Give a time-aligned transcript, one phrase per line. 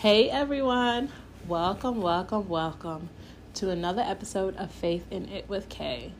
[0.00, 1.10] Hey everyone,
[1.46, 3.10] welcome, welcome, welcome
[3.52, 6.12] to another episode of Faith in It with Kay.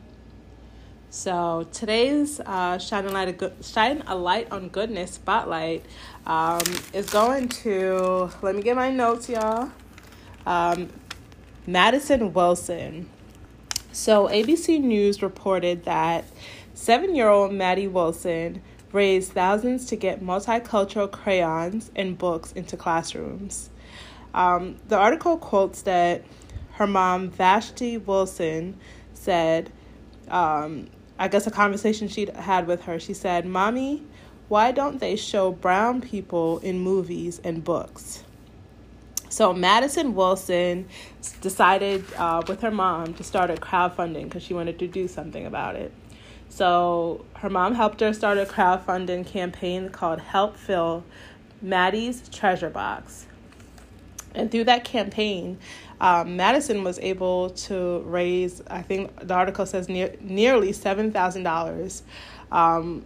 [1.09, 5.83] So today's uh, shine a light good, shine a light on goodness spotlight
[6.27, 6.61] um,
[6.93, 9.71] is going to let me get my notes, y'all.
[10.45, 10.89] Um,
[11.65, 13.09] Madison Wilson.
[13.91, 16.25] So ABC News reported that
[16.75, 18.61] seven-year-old Maddie Wilson
[18.91, 23.70] raised thousands to get multicultural crayons and books into classrooms.
[24.33, 26.23] Um, the article quotes that
[26.73, 28.77] her mom, Vashti Wilson,
[29.13, 29.71] said,
[30.29, 34.03] um, I guess a conversation she had with her, she said, Mommy,
[34.47, 38.23] why don't they show brown people in movies and books?
[39.29, 40.89] So Madison Wilson
[41.39, 45.45] decided uh, with her mom to start a crowdfunding because she wanted to do something
[45.45, 45.93] about it.
[46.49, 51.05] So her mom helped her start a crowdfunding campaign called Help Fill
[51.61, 53.25] Maddie's Treasure Box.
[54.35, 55.57] And through that campaign,
[55.99, 62.01] um, Madison was able to raise, I think the article says near, nearly $7,000,
[62.51, 63.05] um,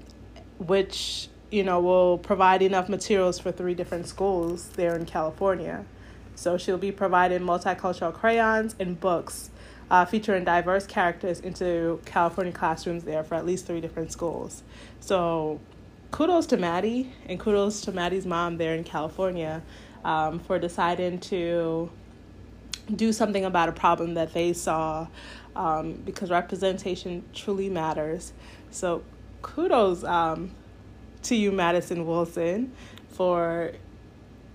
[0.60, 5.86] which, you know, will provide enough materials for three different schools there in California.
[6.36, 9.50] So she'll be providing multicultural crayons and books
[9.90, 14.64] uh, featuring diverse characters into California classrooms there for at least three different schools.
[15.00, 15.60] So
[16.12, 19.62] kudos to Maddie and kudos to Maddie's mom there in California
[20.06, 21.90] um, for deciding to
[22.96, 25.08] do something about a problem that they saw
[25.56, 28.32] um, because representation truly matters.
[28.70, 29.04] So,
[29.42, 30.52] kudos um,
[31.24, 32.72] to you, Madison Wilson,
[33.10, 33.72] for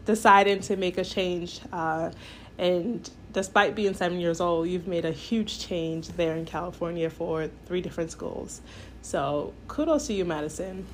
[0.06, 1.60] deciding to make a change.
[1.72, 2.10] Uh,
[2.56, 7.50] and despite being seven years old, you've made a huge change there in California for
[7.66, 8.60] three different schools.
[9.02, 10.86] So, kudos to you, Madison.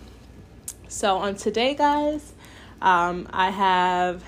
[0.88, 2.32] So, on today, guys,
[2.80, 4.22] um, I have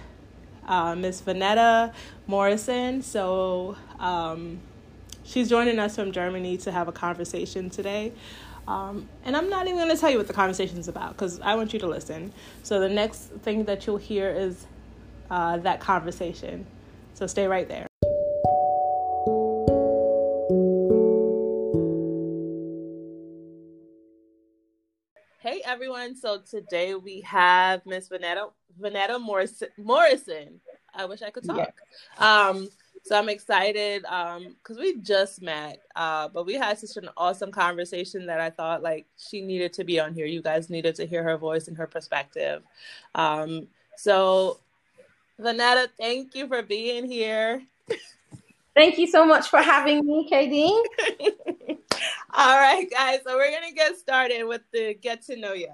[0.68, 1.92] uh, Miss Vanetta
[2.26, 3.02] Morrison.
[3.02, 4.60] So um,
[5.24, 8.12] she's joining us from Germany to have a conversation today.
[8.68, 11.40] Um, and I'm not even going to tell you what the conversation is about because
[11.40, 12.32] I want you to listen.
[12.62, 14.66] So the next thing that you'll hear is
[15.30, 16.66] uh, that conversation.
[17.14, 17.86] So stay right there.
[25.78, 26.16] Everyone!
[26.16, 28.50] So today we have Miss Vanetta
[28.82, 29.68] Vanetta Morrison.
[29.78, 30.60] Morrison.
[30.92, 31.72] I wish I could talk.
[32.18, 32.48] Yeah.
[32.48, 32.68] Um,
[33.04, 37.52] so I'm excited because um, we just met, uh, but we had such an awesome
[37.52, 40.26] conversation that I thought like she needed to be on here.
[40.26, 42.64] You guys needed to hear her voice and her perspective.
[43.14, 44.58] Um, so,
[45.40, 47.62] Vanetta, thank you for being here.
[48.74, 51.77] Thank you so much for having me, KD.
[52.38, 53.18] All right, guys.
[53.26, 55.72] So we're gonna get started with the get to know you.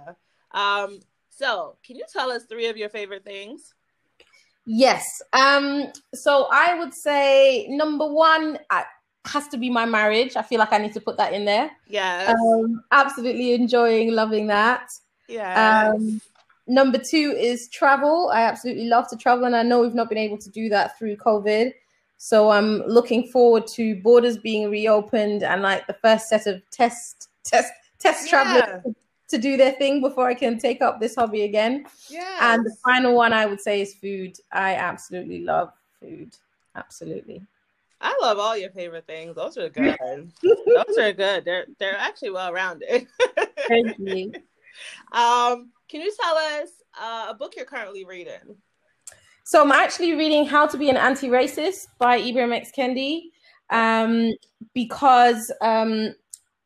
[0.53, 0.99] Um,
[1.29, 3.75] so, can you tell us three of your favorite things?
[4.65, 5.05] Yes.
[5.35, 8.85] Um, so I would say number one uh,
[9.27, 10.37] has to be my marriage.
[10.37, 11.71] I feel like I need to put that in there.
[11.87, 12.35] Yeah.
[12.35, 14.89] Um, absolutely enjoying, loving that.
[15.29, 15.93] Yeah.
[15.95, 16.19] Um,
[16.67, 18.31] number two is travel.
[18.33, 20.99] I absolutely love to travel, and I know we've not been able to do that
[20.99, 21.75] through COVID.
[22.25, 27.29] So I'm looking forward to borders being reopened and like the first set of test
[27.45, 28.31] test test yeah.
[28.31, 28.95] travelers
[29.29, 31.85] to do their thing before I can take up this hobby again.
[32.09, 32.39] Yeah.
[32.41, 34.39] And the final one I would say is food.
[34.51, 36.35] I absolutely love food.
[36.75, 37.43] Absolutely.
[38.01, 39.37] I love all your favorite things.
[39.37, 39.99] Those are good.
[40.43, 41.45] Those are good.
[41.45, 43.07] They're they're actually well rounded.
[43.69, 44.33] Thank you.
[45.13, 46.69] Um, can you tell us
[47.01, 48.57] uh, a book you're currently reading?
[49.47, 52.73] So I'm actually reading How to Be an Anti-Racist by Ibram X.
[52.77, 53.25] Kendi
[53.69, 54.33] um,
[54.73, 56.15] because um,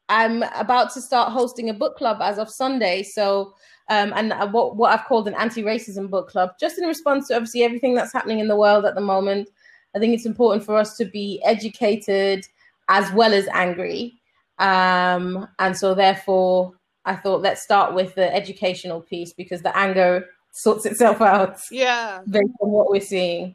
[0.08, 3.02] I'm about to start hosting a book club as of Sunday.
[3.02, 3.52] So,
[3.88, 7.34] um, and what, what I've called an anti racism book club, just in response to
[7.34, 9.50] obviously everything that's happening in the world at the moment.
[9.96, 12.46] I think it's important for us to be educated
[12.88, 14.20] as well as angry.
[14.60, 16.74] Um, and so, therefore,
[17.04, 20.26] I thought let's start with the educational piece because the anger
[20.58, 21.60] sorts itself out.
[21.70, 22.20] Yeah.
[22.28, 23.54] Based on what we're seeing.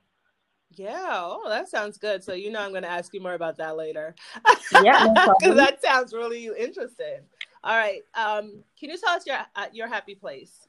[0.72, 1.10] Yeah.
[1.12, 2.24] Oh, that sounds good.
[2.24, 4.16] So you know I'm going to ask you more about that later.
[4.82, 7.20] Yeah, because no that sounds really interesting.
[7.64, 8.02] All right.
[8.16, 10.68] Um, can you tell us your uh, your happy place?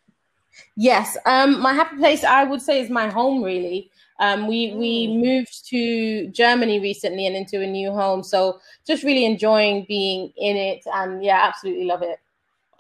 [0.76, 1.16] Yes.
[1.26, 3.42] Um, my happy place, I would say, is my home.
[3.42, 3.90] Really.
[4.20, 4.76] Um, we mm.
[4.76, 10.32] we moved to Germany recently and into a new home, so just really enjoying being
[10.36, 12.20] in it, and yeah, absolutely love it.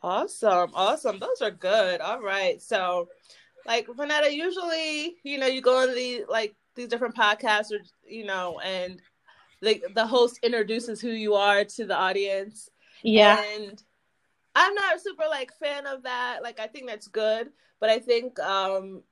[0.02, 1.18] Awesome, awesome.
[1.18, 2.00] Those are good.
[2.00, 3.08] All right, so
[3.66, 8.24] like Vanetta, usually, you know, you go on the like these different podcasts or you
[8.24, 9.00] know and
[9.60, 12.68] the the host introduces who you are to the audience
[13.02, 13.82] yeah and
[14.54, 17.48] i'm not super like fan of that like i think that's good
[17.80, 19.02] but i think um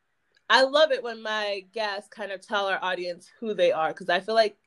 [0.51, 4.11] I love it when my guests kind of tell our audience who they are because
[4.11, 4.59] I feel like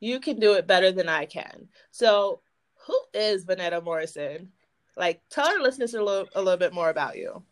[0.00, 1.68] you can do it better than I can.
[1.90, 2.40] So,
[2.86, 4.52] who is Vanetta Morrison?
[4.96, 7.42] Like, tell our listeners a little, a little bit more about you.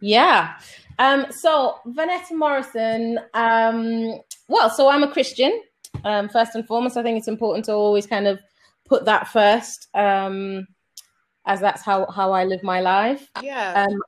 [0.00, 0.58] Yeah.
[0.98, 5.62] Um, so, Vanetta Morrison, um, well, so I'm a Christian.
[6.04, 8.38] Um, first and foremost, I think it's important to always kind of
[8.86, 10.66] put that first, um,
[11.44, 13.30] as that's how, how I live my life.
[13.42, 13.86] Yeah.
[13.86, 14.00] Um,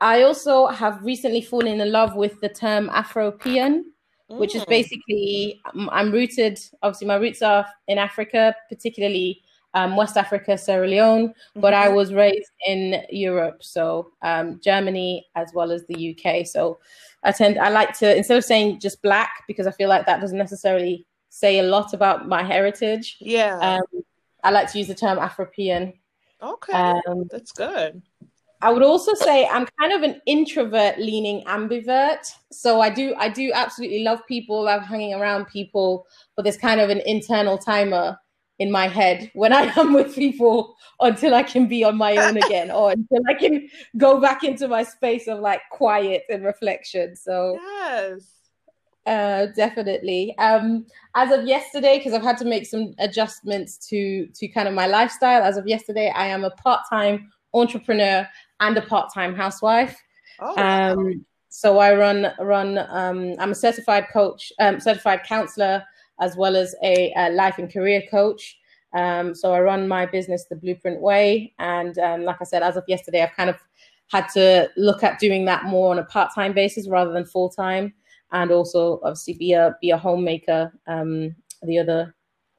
[0.00, 3.82] I also have recently fallen in love with the term Afropean,
[4.30, 4.38] mm.
[4.38, 4.68] which is mm.
[4.68, 6.58] basically I'm rooted.
[6.82, 9.42] Obviously, my roots are in Africa, particularly
[9.74, 11.60] um, West Africa, Sierra Leone, mm-hmm.
[11.60, 11.96] but I mm-hmm.
[11.96, 16.46] was raised in Europe, so um, Germany as well as the UK.
[16.46, 16.78] So
[17.22, 20.20] I tend I like to instead of saying just black because I feel like that
[20.20, 23.16] doesn't necessarily say a lot about my heritage.
[23.20, 24.02] Yeah, um,
[24.42, 25.94] I like to use the term Afropean.
[26.42, 28.02] Okay, um, that's good.
[28.62, 32.30] I would also say I'm kind of an introvert leaning ambivert.
[32.52, 36.06] So I do I do absolutely love people, love hanging around people,
[36.36, 38.18] but there's kind of an internal timer
[38.60, 42.36] in my head when I am with people until I can be on my own
[42.44, 47.16] again or until I can go back into my space of like quiet and reflection.
[47.16, 48.36] So Yes.
[49.06, 50.36] Uh, definitely.
[50.38, 50.86] Um,
[51.16, 54.86] as of yesterday, because I've had to make some adjustments to to kind of my
[54.86, 55.42] lifestyle.
[55.42, 58.28] As of yesterday, I am a part time entrepreneur
[58.60, 60.00] and a part-time housewife.
[60.38, 60.92] Oh, wow.
[60.92, 62.78] um, so I run run.
[62.78, 65.82] Um, I'm a certified coach, um, certified counselor,
[66.20, 68.58] as well as a, a life and career coach.
[68.92, 72.76] Um, so I run my business the Blueprint Way, and um, like I said, as
[72.76, 73.56] of yesterday, I've kind of
[74.08, 77.94] had to look at doing that more on a part-time basis rather than full-time,
[78.32, 82.14] and also obviously be a be a homemaker um, the other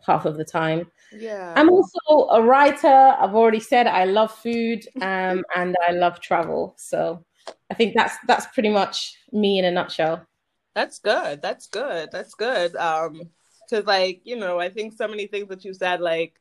[0.06, 0.90] half of the time.
[1.12, 1.54] Yeah.
[1.56, 2.00] I'm also
[2.32, 2.88] a writer.
[2.88, 6.74] I've already said I love food um, and I love travel.
[6.78, 7.24] So
[7.70, 10.26] I think that's that's pretty much me in a nutshell.
[10.74, 11.42] That's good.
[11.42, 12.10] That's good.
[12.12, 12.76] That's good.
[12.78, 13.30] Um,
[13.72, 16.40] because like you know, I think so many things that you said, like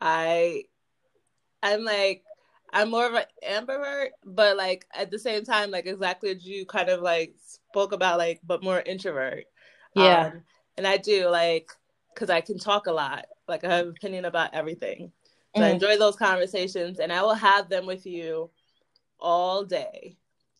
[0.00, 0.64] I,
[1.62, 2.24] I'm like
[2.72, 6.66] I'm more of an ambivert, but like at the same time, like exactly as you
[6.66, 9.44] kind of like spoke about, like but more introvert.
[9.94, 10.26] Yeah.
[10.26, 10.42] Um,
[10.76, 11.70] and I do like
[12.14, 13.26] because I can talk a lot.
[13.46, 15.12] Like I have an opinion about everything.
[15.56, 15.64] So mm.
[15.64, 18.50] I enjoy those conversations and I will have them with you
[19.18, 20.16] all day.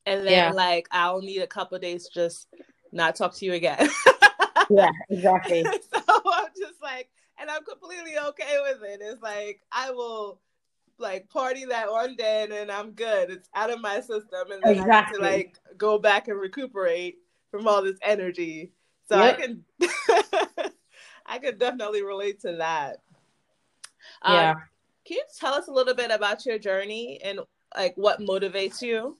[0.06, 0.50] And then yeah.
[0.50, 2.49] like I'll need a couple days to just
[2.91, 3.88] not talk to you again.
[4.71, 5.62] yeah, exactly.
[5.62, 9.00] so I'm just like and I'm completely okay with it.
[9.02, 10.40] It's like I will
[10.99, 13.31] like party that one day and then I'm good.
[13.31, 14.90] It's out of my system and then exactly.
[14.90, 17.19] I have to like go back and recuperate
[17.50, 18.73] from all this energy.
[19.08, 19.38] So yep.
[19.38, 19.64] I can
[21.26, 23.02] I could definitely relate to that.
[24.23, 24.55] Um, yeah.
[25.06, 27.40] Can you tell us a little bit about your journey and
[27.76, 29.17] like what motivates you?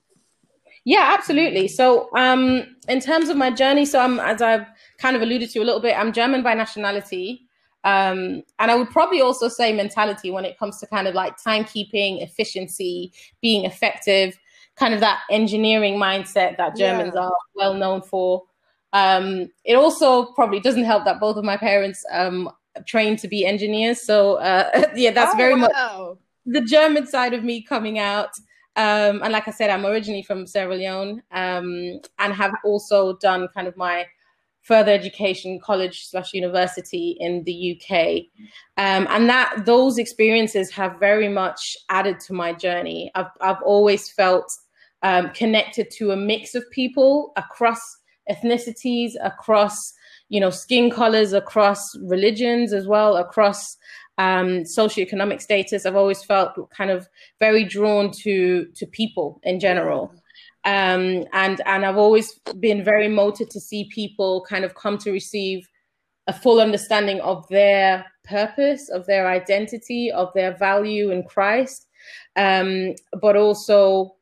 [0.85, 1.69] Yeah, absolutely.
[1.69, 4.67] So, um, in terms of my journey, so I'm as I've
[4.99, 7.48] kind of alluded to a little bit, I'm German by nationality.
[7.88, 11.37] Um, and I would probably also say mentality when it comes to kind of like
[11.38, 14.38] timekeeping, efficiency, being effective,
[14.76, 17.23] kind of that engineering mindset that Germans yeah.
[17.23, 18.44] are well known for.
[18.93, 22.50] Um, it also probably doesn't help that both of my parents um,
[22.87, 24.02] trained to be engineers.
[24.02, 25.61] So uh, yeah, that's oh, very wow.
[25.61, 28.31] much the German side of me coming out.
[28.76, 33.48] Um, and like I said, I'm originally from Sierra Leone um, and have also done
[33.55, 34.06] kind of my
[34.69, 38.27] further education, college slash university in the UK,
[38.77, 43.10] um, and that those experiences have very much added to my journey.
[43.15, 44.46] I've I've always felt
[45.03, 47.81] um, connected to a mix of people across
[48.31, 49.94] ethnicities, across
[50.29, 53.79] you know skin colors, across religions as well, across
[54.19, 55.87] um, socioeconomic status.
[55.87, 57.08] I've always felt kind of
[57.41, 60.13] very drawn to to people in general.
[60.69, 65.10] Um, and and I've always been very motivated to see people kind of come to
[65.10, 65.67] receive
[66.27, 71.87] a full understanding of their purpose, of their identity, of their value in Christ,
[72.37, 74.15] um, but also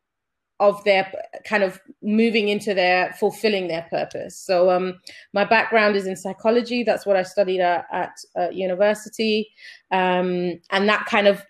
[0.61, 1.13] of their
[1.45, 4.39] kind of moving into their fulfilling their purpose.
[4.39, 5.01] So um,
[5.33, 6.85] my background is in psychology.
[6.85, 9.51] That's what I studied at, at, university,
[9.91, 11.45] um, and that kind of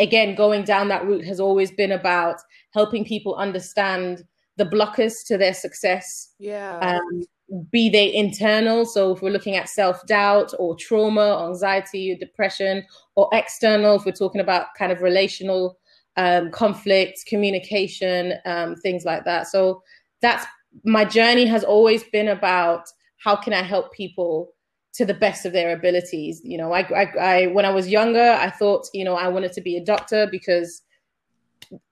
[0.00, 2.40] again going down that route has always been about
[2.72, 4.24] helping people understand
[4.60, 6.34] the blockers to their success.
[6.38, 6.78] Yeah.
[6.78, 7.24] Um,
[7.72, 12.84] be they internal, so if we're looking at self doubt or trauma, anxiety, or depression,
[13.16, 15.78] or external, if we're talking about kind of relational
[16.16, 19.48] um, conflict, communication, um, things like that.
[19.48, 19.82] So
[20.20, 20.46] that's
[20.84, 22.84] my journey has always been about
[23.16, 24.52] how can I help people
[24.92, 26.40] to the best of their abilities.
[26.44, 29.52] You know, I, I, I when I was younger, I thought, you know, I wanted
[29.54, 30.82] to be a doctor because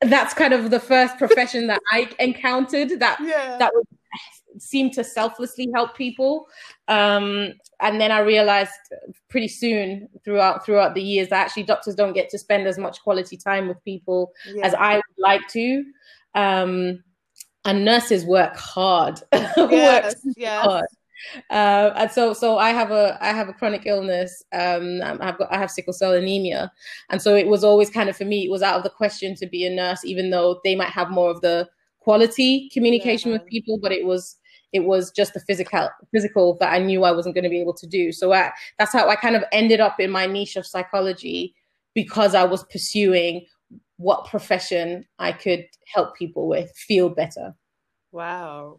[0.01, 3.57] that's kind of the first profession that I encountered that yeah.
[3.59, 3.85] that was
[4.59, 6.47] seemed to selflessly help people.
[6.89, 8.73] Um, and then I realized
[9.29, 13.01] pretty soon throughout throughout the years that actually doctors don't get to spend as much
[13.03, 14.67] quality time with people yeah.
[14.67, 15.85] as I would like to.
[16.35, 17.03] Um,
[17.65, 19.21] and nurses work hard.
[19.33, 20.65] Yes, work yes.
[20.65, 20.87] hard.
[21.51, 24.43] Uh, and so, so I have a I have a chronic illness.
[24.53, 26.73] Um, I've got I have sickle cell anemia,
[27.11, 28.45] and so it was always kind of for me.
[28.45, 31.11] It was out of the question to be a nurse, even though they might have
[31.11, 31.69] more of the
[32.01, 33.39] quality communication yeah.
[33.39, 34.37] with people, but it was
[34.73, 37.75] it was just the physical physical that I knew I wasn't going to be able
[37.75, 38.13] to do.
[38.13, 41.55] So I, that's how I kind of ended up in my niche of psychology
[41.95, 43.47] because I was pursuing
[43.97, 47.55] what profession I could help people with feel better.
[48.13, 48.79] Wow.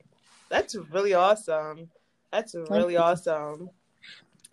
[0.50, 1.90] That's really awesome.
[2.32, 3.70] That's really awesome.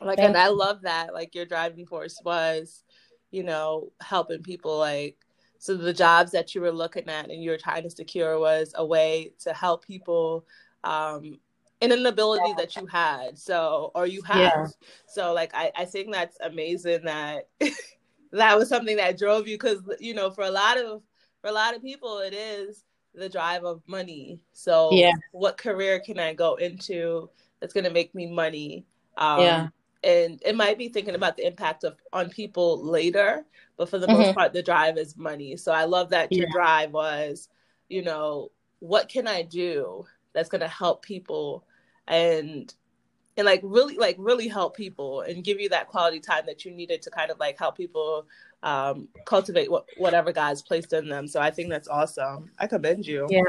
[0.00, 2.84] Like and I love that like your driving force was,
[3.30, 5.16] you know, helping people like
[5.58, 8.72] so the jobs that you were looking at and you were trying to secure was
[8.76, 10.44] a way to help people
[10.84, 11.38] um,
[11.80, 13.38] in an ability that you had.
[13.38, 14.38] So or you have.
[14.38, 14.66] Yeah.
[15.08, 17.48] so like I, I think that's amazing that
[18.32, 21.02] that was something that drove you because you know for a lot of
[21.40, 24.40] for a lot of people it is the drive of money.
[24.52, 25.12] So yeah.
[25.32, 28.84] what career can i go into that's going to make me money
[29.16, 29.68] um, yeah
[30.04, 33.44] and it might be thinking about the impact of on people later
[33.76, 34.22] but for the mm-hmm.
[34.22, 36.52] most part the drive is money so i love that your yeah.
[36.52, 37.48] drive was
[37.88, 41.64] you know what can i do that's going to help people
[42.06, 42.74] and
[43.36, 46.70] and like really like really help people and give you that quality time that you
[46.70, 48.26] needed to kind of like help people
[48.62, 51.28] um, cultivate what, whatever God's placed in them.
[51.28, 52.50] So I think that's awesome.
[52.58, 53.26] I commend you.
[53.28, 53.42] Yeah.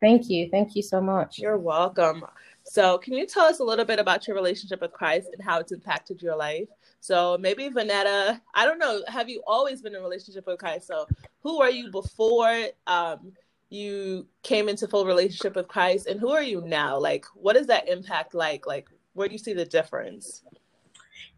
[0.00, 0.48] Thank you.
[0.50, 1.38] Thank you so much.
[1.38, 2.24] You're welcome.
[2.68, 5.60] So, can you tell us a little bit about your relationship with Christ and how
[5.60, 6.68] it's impacted your life?
[7.00, 10.88] So, maybe Vanetta, I don't know, have you always been in a relationship with Christ?
[10.88, 11.06] So,
[11.42, 13.32] who were you before um,
[13.70, 16.98] you came into full relationship with Christ, and who are you now?
[16.98, 18.66] Like, what is that impact like?
[18.66, 20.42] Like, where do you see the difference?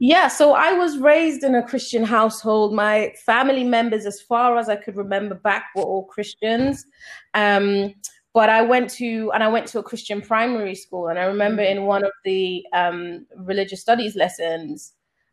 [0.01, 2.73] Yeah, so I was raised in a Christian household.
[2.73, 6.85] My family members, as far as I could remember back, were all Christians.
[7.35, 7.95] Um,
[8.35, 11.63] but I went to and I went to a Christian primary school, and I remember
[11.63, 11.71] mm.
[11.71, 14.93] in one of the um, religious studies lessons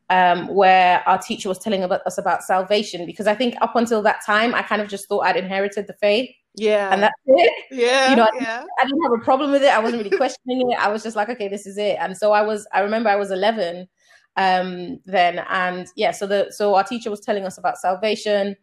[0.09, 4.01] um, where our teacher was telling about, us about salvation, because I think up until
[4.03, 6.29] that time I kind of just thought I'd inherited the faith.
[6.55, 7.53] Yeah, and that's it.
[7.71, 8.63] Yeah, you know, I, yeah.
[8.79, 9.69] I didn't have a problem with it.
[9.69, 10.79] I wasn't really questioning it.
[10.79, 11.97] I was just like, okay, this is it.
[11.99, 12.65] And so I was.
[12.71, 13.87] I remember I was eleven
[14.37, 16.11] um, then, and yeah.
[16.11, 18.55] So the so our teacher was telling us about salvation,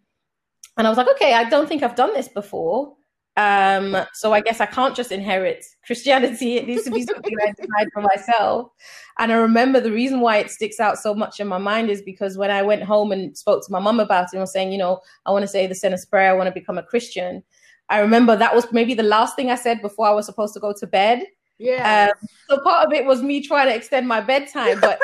[0.78, 2.94] and I was like, okay, I don't think I've done this before.
[3.36, 6.56] Um, so I guess I can't just inherit Christianity.
[6.56, 8.70] It needs to be something I decide for myself.
[9.18, 12.02] And I remember the reason why it sticks out so much in my mind is
[12.02, 14.72] because when I went home and spoke to my mum about it and was saying,
[14.72, 17.42] you know, I want to say the sinner's prayer, I want to become a Christian.
[17.88, 20.60] I remember that was maybe the last thing I said before I was supposed to
[20.60, 21.24] go to bed.
[21.58, 22.10] Yeah.
[22.10, 25.00] Um, so part of it was me trying to extend my bedtime, but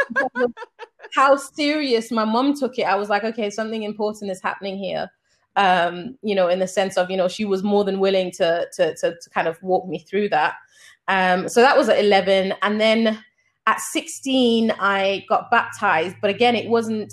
[1.14, 5.10] how serious my mom took it, I was like, okay, something important is happening here
[5.58, 8.66] um, you know, in the sense of, you know, she was more than willing to
[8.74, 10.54] to to, to kind of walk me through that.
[11.08, 12.54] Um, so that was at 11.
[12.62, 13.22] And then
[13.66, 16.16] at 16, I got baptized.
[16.20, 17.12] But again, it wasn't,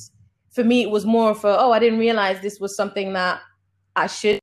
[0.51, 3.41] for me, it was more for, oh, I didn't realize this was something that
[3.95, 4.39] I should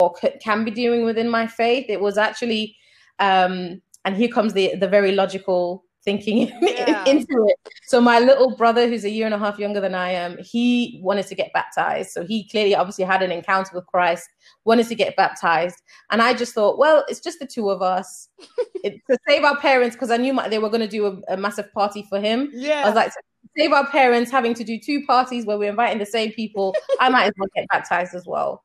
[0.00, 1.86] or can be doing within my faith.
[1.88, 2.76] It was actually,
[3.18, 7.04] um, and here comes the the very logical thinking yeah.
[7.06, 7.56] into it.
[7.86, 11.00] So my little brother, who's a year and a half younger than I am, he
[11.02, 12.10] wanted to get baptized.
[12.10, 14.28] So he clearly, obviously, had an encounter with Christ,
[14.64, 15.76] wanted to get baptized,
[16.10, 18.28] and I just thought, well, it's just the two of us
[18.84, 21.34] it, to save our parents because I knew my, they were going to do a,
[21.34, 22.50] a, massive party for him.
[22.52, 23.12] Yeah, I was like.
[23.58, 26.72] Save our parents having to do two parties where we're inviting the same people.
[27.00, 28.62] I might as well get baptized as well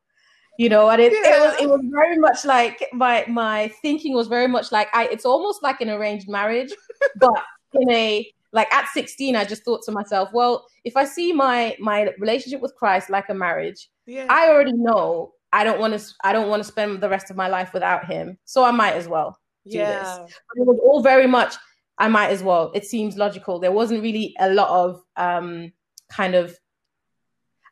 [0.58, 1.36] you know and it, yeah.
[1.36, 5.06] it was it was very much like my my thinking was very much like i
[5.06, 6.72] it's almost like an arranged marriage
[7.16, 7.42] but
[7.74, 11.76] in a like at 16 i just thought to myself well if i see my
[11.78, 14.26] my relationship with christ like a marriage yeah.
[14.30, 17.36] i already know i don't want to i don't want to spend the rest of
[17.36, 19.98] my life without him so i might as well do yeah.
[20.00, 21.54] this but it was all very much
[21.98, 25.72] i might as well it seems logical there wasn't really a lot of um
[26.08, 26.56] kind of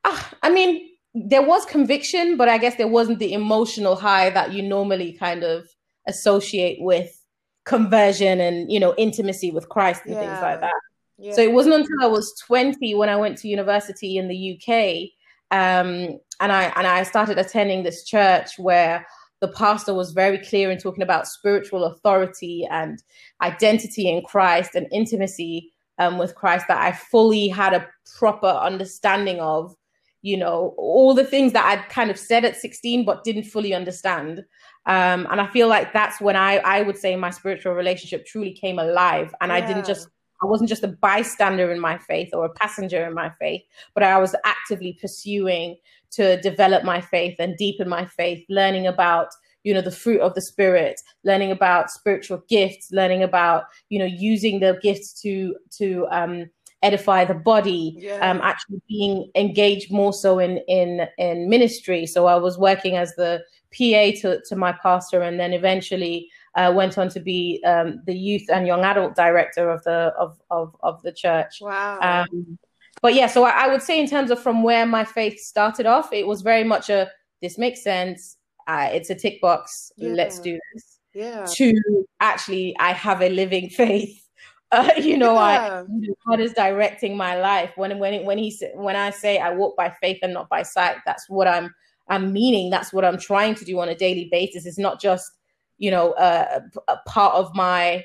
[0.04, 4.52] ah, i mean there was conviction, but I guess there wasn't the emotional high that
[4.52, 5.68] you normally kind of
[6.08, 7.20] associate with
[7.64, 10.20] conversion and you know intimacy with Christ and yeah.
[10.20, 10.74] things like that.
[11.18, 11.34] Yeah.
[11.34, 15.10] So it wasn't until I was 20 when I went to university in the UK,
[15.56, 19.06] um, and I and I started attending this church where
[19.40, 23.02] the pastor was very clear in talking about spiritual authority and
[23.42, 27.86] identity in Christ and intimacy um, with Christ that I fully had a
[28.18, 29.76] proper understanding of
[30.24, 33.74] you know, all the things that I'd kind of said at 16 but didn't fully
[33.74, 34.38] understand.
[34.86, 38.54] Um, and I feel like that's when I, I would say my spiritual relationship truly
[38.54, 39.34] came alive.
[39.42, 39.56] And yeah.
[39.56, 40.08] I didn't just,
[40.42, 43.60] I wasn't just a bystander in my faith or a passenger in my faith,
[43.92, 45.76] but I was actively pursuing
[46.12, 49.28] to develop my faith and deepen my faith, learning about
[49.62, 54.04] you know the fruit of the spirit learning about spiritual gifts learning about you know
[54.04, 56.50] using the gifts to to um
[56.84, 58.30] edify the body yeah.
[58.30, 63.14] um actually being engaged more so in in in ministry so i was working as
[63.16, 68.00] the pa to, to my pastor and then eventually uh, went on to be um,
[68.06, 72.56] the youth and young adult director of the of of, of the church wow um,
[73.02, 75.86] but yeah so I, I would say in terms of from where my faith started
[75.86, 77.10] off it was very much a
[77.42, 78.36] this makes sense
[78.66, 79.92] uh, it's a tick box.
[79.96, 80.10] Yeah.
[80.10, 80.98] Let's do this.
[81.14, 81.46] Yeah.
[81.56, 84.23] To actually, I have a living faith.
[84.72, 85.84] Uh, you know, yeah.
[85.86, 87.72] I God is directing my life.
[87.76, 90.96] When when when he when I say I walk by faith and not by sight,
[91.06, 91.74] that's what I'm
[92.08, 92.70] I'm meaning.
[92.70, 94.66] That's what I'm trying to do on a daily basis.
[94.66, 95.30] It's not just
[95.78, 98.04] you know uh, a part of my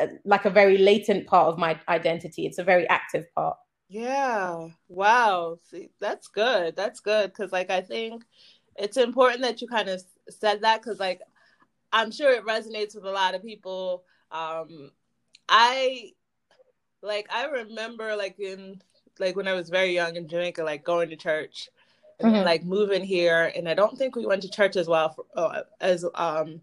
[0.00, 2.46] uh, like a very latent part of my identity.
[2.46, 3.56] It's a very active part.
[3.88, 4.68] Yeah.
[4.88, 5.58] Wow.
[5.64, 6.76] See, that's good.
[6.76, 8.24] That's good because like I think
[8.76, 11.20] it's important that you kind of said that because like
[11.92, 14.90] i'm sure it resonates with a lot of people um
[15.50, 16.12] i
[17.02, 18.80] like i remember like in
[19.18, 21.68] like when i was very young in jamaica like going to church
[22.20, 22.44] and mm-hmm.
[22.44, 23.52] like moving here.
[23.54, 26.60] And i don't think we went to church as well for, uh, as um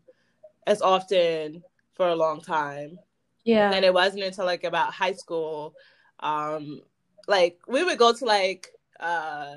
[0.65, 1.63] as often
[1.93, 2.99] for a long time.
[3.43, 3.71] Yeah.
[3.71, 5.73] And it wasn't until like about high school
[6.19, 6.81] um
[7.27, 9.55] like we would go to like uh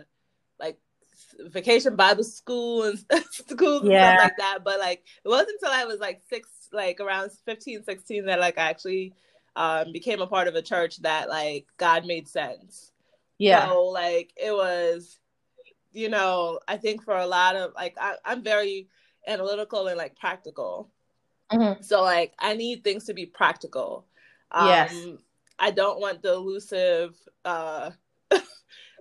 [1.49, 2.99] vacation Bible school and
[3.31, 4.11] schools yeah.
[4.11, 4.59] and stuff like that.
[4.65, 8.59] But like it wasn't until I was like six, like around 15, 16 that like
[8.59, 9.15] I actually
[9.57, 12.93] um became a part of a church that like God made sense.
[13.39, 13.69] Yeah.
[13.69, 15.19] So like it was,
[15.93, 18.89] you know, I think for a lot of like I, I'm very
[19.27, 20.91] analytical and like practical.
[21.53, 21.83] Mm-hmm.
[21.83, 24.07] So like I need things to be practical.
[24.53, 25.07] Um, yes.
[25.59, 27.91] I don't want the elusive uh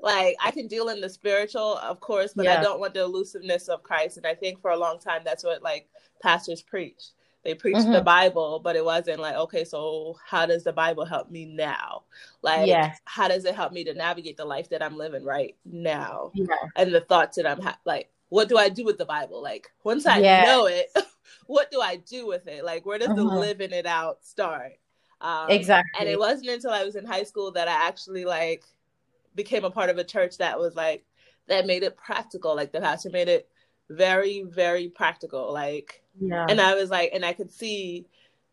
[0.01, 2.59] like I can deal in the spiritual, of course, but yeah.
[2.59, 4.17] I don't want the elusiveness of Christ.
[4.17, 5.87] And I think for a long time that's what like
[6.21, 7.01] pastors preach.
[7.43, 7.93] They preached mm-hmm.
[7.93, 12.03] the Bible, but it wasn't like, okay, so how does the Bible help me now?
[12.41, 12.99] Like, yes.
[13.05, 16.31] how does it help me to navigate the life that I'm living right now?
[16.33, 16.47] Yeah.
[16.75, 19.41] And the thoughts that I'm ha- like, what do I do with the Bible?
[19.41, 20.47] Like, once I yes.
[20.47, 20.91] know it,
[21.47, 22.65] what do I do with it?
[22.65, 23.25] Like, where does mm-hmm.
[23.25, 24.73] the living it out start?
[25.21, 25.91] Um, exactly.
[25.97, 28.65] And it wasn't until I was in high school that I actually like
[29.39, 31.05] became a part of a church that was like
[31.47, 32.55] that made it practical.
[32.57, 33.47] Like the pastor made it
[33.89, 35.53] very, very practical.
[35.53, 36.45] Like yeah.
[36.49, 38.05] and I was like and I could see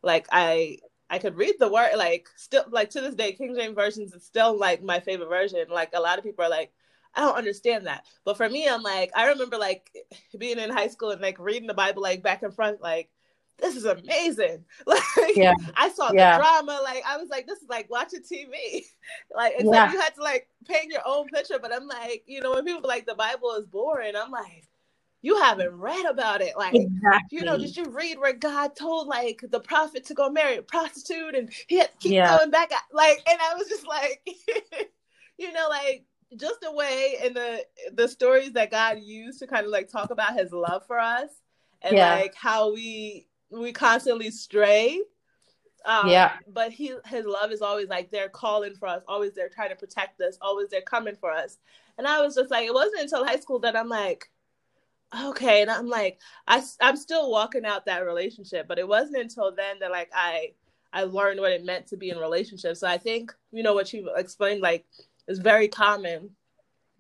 [0.03, 0.79] like I
[1.11, 4.25] I could read the word like still like to this day King James versions is
[4.25, 5.67] still like my favorite version.
[5.69, 6.73] Like a lot of people are like
[7.17, 8.05] I don't understand that.
[8.25, 9.91] But for me I'm like I remember like
[10.39, 13.11] being in high school and like reading the Bible like back and front like
[13.59, 14.05] this is mm-hmm.
[14.05, 14.65] amazing.
[14.87, 15.55] Like yeah.
[15.77, 16.37] I saw yeah.
[16.37, 16.81] the drama.
[16.83, 18.85] Like I was like, this is like watching TV.
[19.35, 19.85] like it's yeah.
[19.85, 21.59] like you had to like paint your own picture.
[21.61, 24.69] But I'm like, you know, when people like the Bible is boring, I'm like,
[25.23, 26.57] you haven't read about it.
[26.57, 27.39] Like, exactly.
[27.39, 30.63] you know, did you read where God told like the prophet to go marry a
[30.63, 32.37] prostitute and he had to keep yeah.
[32.37, 32.71] going back?
[32.93, 34.21] Like, and I was just like,
[35.39, 36.05] you know, like
[36.37, 40.11] just the way and the the stories that God used to kind of like talk
[40.11, 41.31] about his love for us
[41.83, 42.15] and yeah.
[42.15, 45.01] like how we we constantly stray.
[45.85, 46.33] Um, yeah.
[46.53, 49.77] But he his love is always like they're calling for us, always they're trying to
[49.77, 51.59] protect us, always they're coming for us.
[51.99, 54.29] And I was just like, it wasn't until high school that I'm like,
[55.25, 59.55] okay, and I'm like, I I'm still walking out that relationship, but it wasn't until
[59.55, 60.55] then that like I
[60.93, 62.81] I learned what it meant to be in relationships.
[62.81, 64.87] So I think you know what you explained like
[65.29, 66.31] is very common.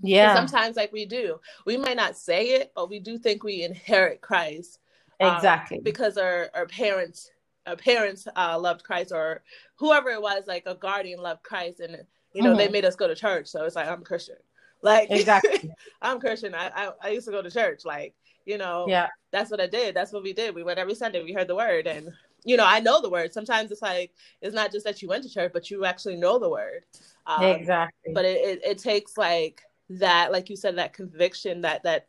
[0.00, 0.34] Yeah.
[0.34, 4.20] Sometimes like we do, we might not say it, but we do think we inherit
[4.20, 4.78] Christ
[5.20, 5.78] exactly.
[5.78, 7.30] um, because our, our parents
[7.66, 9.42] our parents uh, loved christ or
[9.76, 12.04] whoever it was like a guardian loved christ and
[12.36, 12.58] you know mm-hmm.
[12.58, 13.48] they made us go to church.
[13.48, 14.36] So it's like i'm christian.
[14.82, 15.72] Like exactly.
[16.02, 16.54] I'm christian.
[16.54, 17.84] I, I, I used to go to church.
[17.84, 19.08] Like you know yeah.
[19.32, 19.96] that's what i did.
[19.96, 20.54] That's what we did.
[20.54, 21.24] We went every sunday.
[21.24, 21.86] We heard the word.
[21.86, 22.10] And
[22.44, 23.32] you know i know the word.
[23.32, 26.38] Sometimes it's like it's not just that you went to church but you actually know
[26.38, 26.84] the word.
[27.26, 28.12] Um, exactly.
[28.12, 32.06] but it, it, it takes like that like you said that conviction that that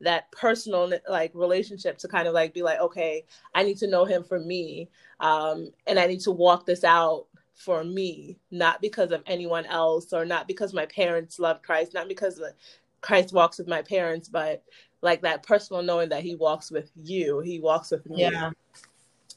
[0.00, 4.04] that personal like relationship to kind of like be like okay i need to know
[4.04, 4.88] him for me
[5.20, 10.12] um and i need to walk this out for me not because of anyone else
[10.12, 12.42] or not because my parents love christ not because
[13.00, 14.62] christ walks with my parents but
[15.02, 18.22] like that personal knowing that he walks with you he walks with me.
[18.22, 18.50] Yeah.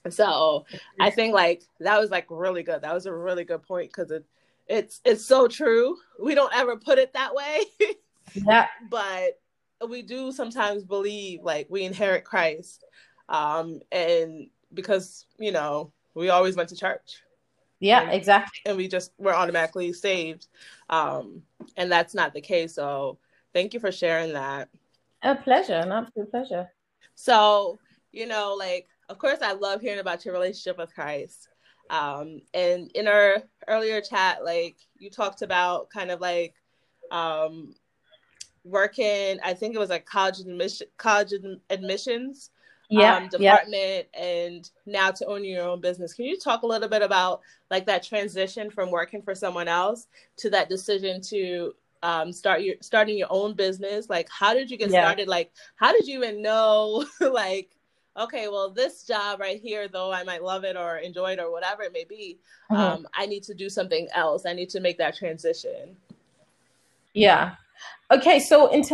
[0.10, 0.65] So
[1.00, 2.82] i think like that was like really good.
[2.82, 4.26] That was a really good point because it
[4.67, 5.98] it's it's so true.
[6.22, 7.62] We don't ever put it that way.
[8.36, 8.67] Yeah.
[8.91, 9.39] But
[9.88, 12.84] we do sometimes believe like we inherit Christ.
[13.30, 17.22] Um, and because, you know, we always went to church.
[17.80, 18.60] Yeah, and, exactly.
[18.65, 20.48] And we just were automatically saved.
[20.89, 21.44] Um,
[21.78, 22.76] and that's not the case.
[22.76, 23.20] So
[23.54, 24.70] thank you for sharing that.
[25.22, 26.70] A pleasure, an absolute pleasure.
[27.15, 27.80] So,
[28.12, 31.48] you know, like, of course, I love hearing about your relationship with Christ.
[31.89, 36.54] Um, and in our earlier chat, like, you talked about kind of like
[37.12, 37.74] um,
[38.63, 41.34] working, I think it was like college admission, college
[41.69, 42.52] admissions
[42.89, 44.22] yeah, um, department yeah.
[44.22, 46.13] and now to own your own business.
[46.13, 50.08] Can you talk a little bit about like that transition from working for someone else
[50.38, 54.10] to that decision to um, start your starting your own business?
[54.10, 55.02] Like, how did you get yeah.
[55.02, 55.28] started?
[55.28, 57.76] Like, how did you even know like
[58.17, 61.52] okay, well, this job right here, though I might love it or enjoy it or
[61.52, 62.38] whatever it may be,
[62.69, 62.82] mm-hmm.
[62.82, 64.45] um, I need to do something else.
[64.45, 65.95] I need to make that transition.
[67.13, 67.56] Yeah.
[68.12, 68.92] Okay, so it,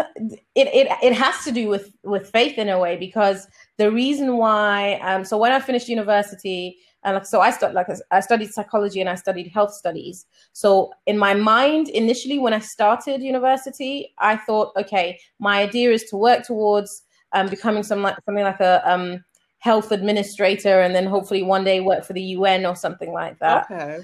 [0.56, 4.96] it it has to do with with faith in a way because the reason why
[4.96, 9.00] um so when I finished university and like so I studied like I studied psychology
[9.00, 10.26] and I studied health studies.
[10.52, 16.04] So in my mind initially when I started university, I thought okay, my idea is
[16.06, 19.24] to work towards um, becoming some like something like a um,
[19.60, 23.70] health administrator, and then hopefully one day work for the UN or something like that.
[23.72, 24.04] Okay.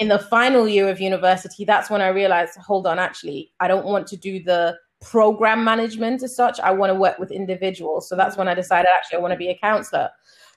[0.00, 3.84] In the final year of university, that's when I realized, hold on, actually, I don't
[3.84, 6.58] want to do the program management as such.
[6.58, 8.08] I want to work with individuals.
[8.08, 10.10] So that's when I decided actually I want to be a counselor.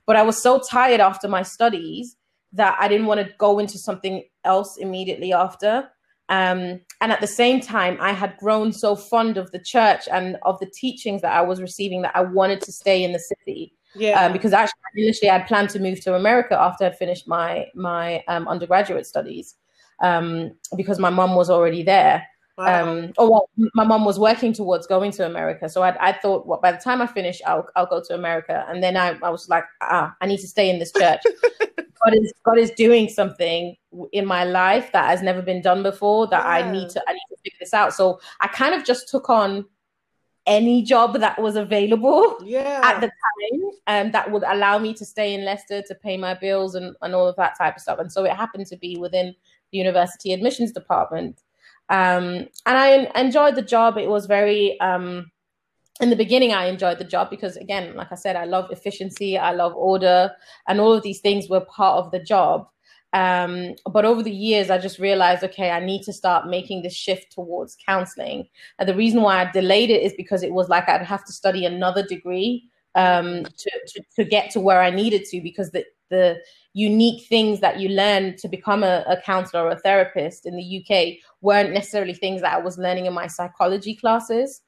[0.06, 2.16] But I was so tired after my studies
[2.54, 5.90] that I didn't want to go into something else immediately after.
[6.30, 10.38] Um, and at the same time, I had grown so fond of the church and
[10.44, 13.74] of the teachings that I was receiving that I wanted to stay in the city.
[13.96, 14.26] Yeah.
[14.26, 18.24] Um, because actually, initially, I'd planned to move to America after I'd finished my my
[18.28, 19.56] um, undergraduate studies,
[20.02, 22.28] um, because my mom was already there.
[22.58, 22.84] Wow.
[22.84, 25.68] Um, or well, my mom was working towards going to America.
[25.68, 28.66] So I, I thought, well, by the time I finish, I'll I'll go to America.
[28.70, 31.22] And then I, I was like, ah, I need to stay in this church.
[32.04, 33.76] God is God is doing something
[34.12, 36.28] in my life that has never been done before.
[36.28, 36.68] That yeah.
[36.68, 37.94] I need to I need to figure this out.
[37.94, 39.66] So I kind of just took on
[40.46, 42.82] any job that was available yeah.
[42.84, 46.34] at the time um, that would allow me to stay in Leicester to pay my
[46.34, 48.00] bills and, and all of that type of stuff.
[48.00, 49.36] And so it happened to be within
[49.72, 51.42] the university admissions department.
[51.90, 53.98] Um, and I enjoyed the job.
[53.98, 55.32] It was very, um,
[56.02, 59.38] in the beginning, I enjoyed the job because, again, like I said, I love efficiency,
[59.38, 60.32] I love order,
[60.68, 62.68] and all of these things were part of the job.
[63.14, 66.96] Um, but over the years, I just realized, okay, I need to start making this
[66.96, 68.48] shift towards counseling.
[68.80, 71.32] And the reason why I delayed it is because it was like I'd have to
[71.32, 75.86] study another degree um, to, to, to get to where I needed to, because the,
[76.10, 76.40] the
[76.74, 80.84] unique things that you learn to become a, a counselor or a therapist in the
[80.84, 84.62] UK weren't necessarily things that I was learning in my psychology classes.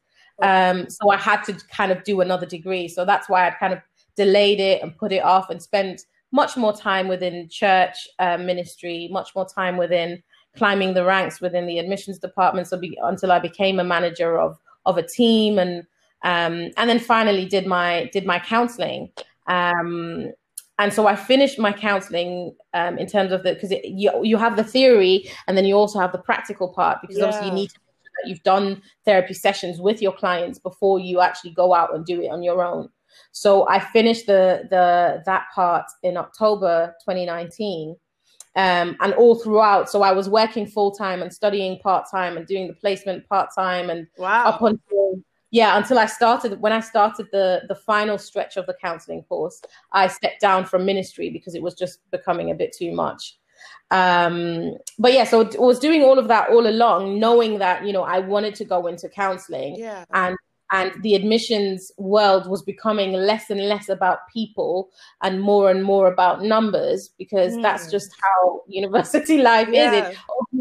[0.44, 2.88] Um, so I had to kind of do another degree.
[2.90, 3.80] So that's why I'd kind of
[4.16, 6.06] delayed it and put it off and spent
[6.36, 10.22] much more time within church uh, ministry, much more time within
[10.58, 12.68] climbing the ranks within the admissions department.
[12.68, 15.84] So be, until I became a manager of of a team and
[16.24, 19.10] um, and then finally did my did my counseling.
[19.48, 20.32] Um,
[20.78, 24.58] and so I finished my counseling um, in terms of the because you you have
[24.58, 27.26] the theory and then you also have the practical part because yeah.
[27.26, 27.80] obviously you need to
[28.16, 32.22] that you've done therapy sessions with your clients before you actually go out and do
[32.22, 32.90] it on your own.
[33.32, 37.96] So I finished the the that part in October 2019.
[38.58, 39.90] Um, and all throughout.
[39.90, 43.50] So I was working full time and studying part time and doing the placement part
[43.54, 44.46] time and wow.
[44.46, 48.76] up until yeah until I started when I started the the final stretch of the
[48.82, 52.94] counseling course, I stepped down from ministry because it was just becoming a bit too
[52.94, 53.38] much
[53.92, 57.94] um but yeah so I was doing all of that all along knowing that you
[57.94, 60.06] know i wanted to go into counseling yeah.
[60.14, 60.36] and
[60.76, 64.90] and the admissions world was becoming less and less about people
[65.22, 67.62] and more and more about numbers because mm.
[67.62, 69.92] that's just how university life yeah.
[69.92, 70.18] is it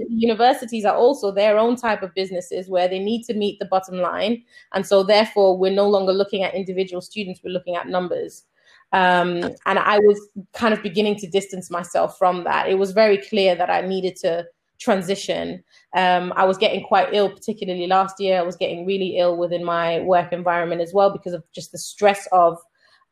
[0.08, 3.96] universities are also their own type of businesses where they need to meet the bottom
[3.96, 8.44] line and so therefore we're no longer looking at individual students we're looking at numbers
[8.92, 10.20] um, and I was
[10.52, 12.68] kind of beginning to distance myself from that.
[12.68, 14.46] It was very clear that I needed to
[14.84, 15.64] transition.
[15.96, 18.38] Um, I was getting quite ill, particularly last year.
[18.38, 21.78] I was getting really ill within my work environment as well because of just the
[21.78, 22.58] stress of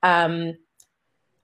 [0.02, 0.54] um,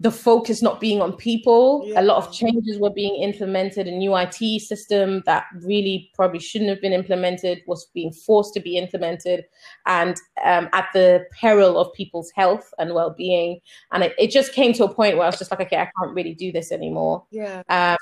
[0.01, 1.83] the focus not being on people.
[1.85, 2.01] Yeah.
[2.01, 3.89] A lot of changes were being implemented.
[3.89, 8.61] A new IT system that really probably shouldn't have been implemented was being forced to
[8.61, 9.45] be implemented,
[9.87, 13.59] and um, at the peril of people's health and well-being.
[13.91, 15.91] And it, it, just came to a point where I was just like, okay, I
[15.99, 17.25] can't really do this anymore.
[17.33, 17.63] Yeah.
[17.69, 17.97] Um,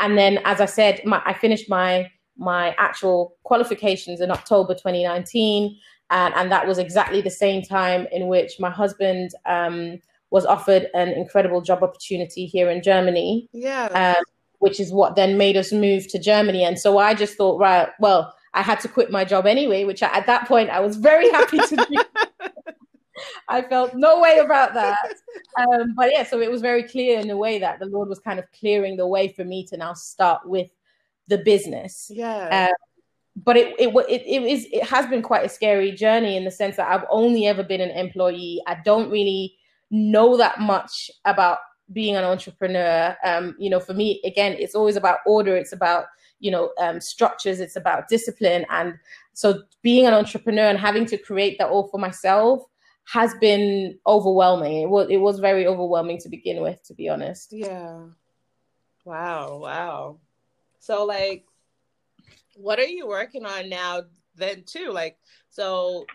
[0.00, 5.78] and then, as I said, my, I finished my my actual qualifications in October 2019.
[6.10, 10.88] And, and that was exactly the same time in which my husband um, was offered
[10.94, 13.48] an incredible job opportunity here in Germany.
[13.52, 14.14] Yeah.
[14.16, 14.24] Um,
[14.58, 16.64] which is what then made us move to Germany.
[16.64, 20.02] And so I just thought, right, well, I had to quit my job anyway, which
[20.02, 22.02] I, at that point I was very happy to do.
[23.48, 25.14] I felt no way about that.
[25.58, 28.18] Um, but yeah, so it was very clear in a way that the Lord was
[28.20, 30.70] kind of clearing the way for me to now start with
[31.28, 32.10] the business.
[32.12, 32.68] Yeah.
[32.68, 32.74] Um,
[33.36, 36.50] but it, it it it is it has been quite a scary journey in the
[36.50, 38.62] sense that I've only ever been an employee.
[38.66, 39.56] I don't really
[39.94, 41.58] know that much about
[41.92, 43.16] being an entrepreneur.
[43.24, 45.56] Um, you know, for me, again, it's always about order.
[45.56, 46.06] It's about
[46.40, 47.60] you know um, structures.
[47.60, 48.66] It's about discipline.
[48.70, 48.94] And
[49.34, 52.62] so, being an entrepreneur and having to create that all for myself
[53.06, 54.82] has been overwhelming.
[54.82, 57.52] It was it was very overwhelming to begin with, to be honest.
[57.52, 58.00] Yeah.
[59.04, 59.58] Wow.
[59.58, 60.18] Wow.
[60.80, 61.44] So, like,
[62.56, 64.02] what are you working on now?
[64.36, 65.16] Then too, like,
[65.50, 66.06] so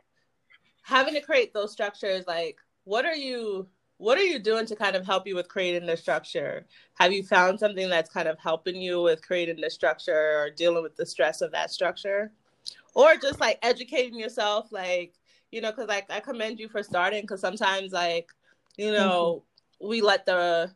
[0.82, 2.58] having to create those structures, like,
[2.90, 5.96] what are you what are you doing to kind of help you with creating the
[5.96, 6.66] structure?
[6.96, 10.82] Have you found something that's kind of helping you with creating the structure or dealing
[10.82, 12.32] with the stress of that structure?
[12.96, 15.14] Or just like educating yourself, like,
[15.52, 18.30] you know, because like I commend you for starting because sometimes, like,
[18.78, 19.44] you know,
[19.82, 19.90] mm-hmm.
[19.90, 20.72] we let the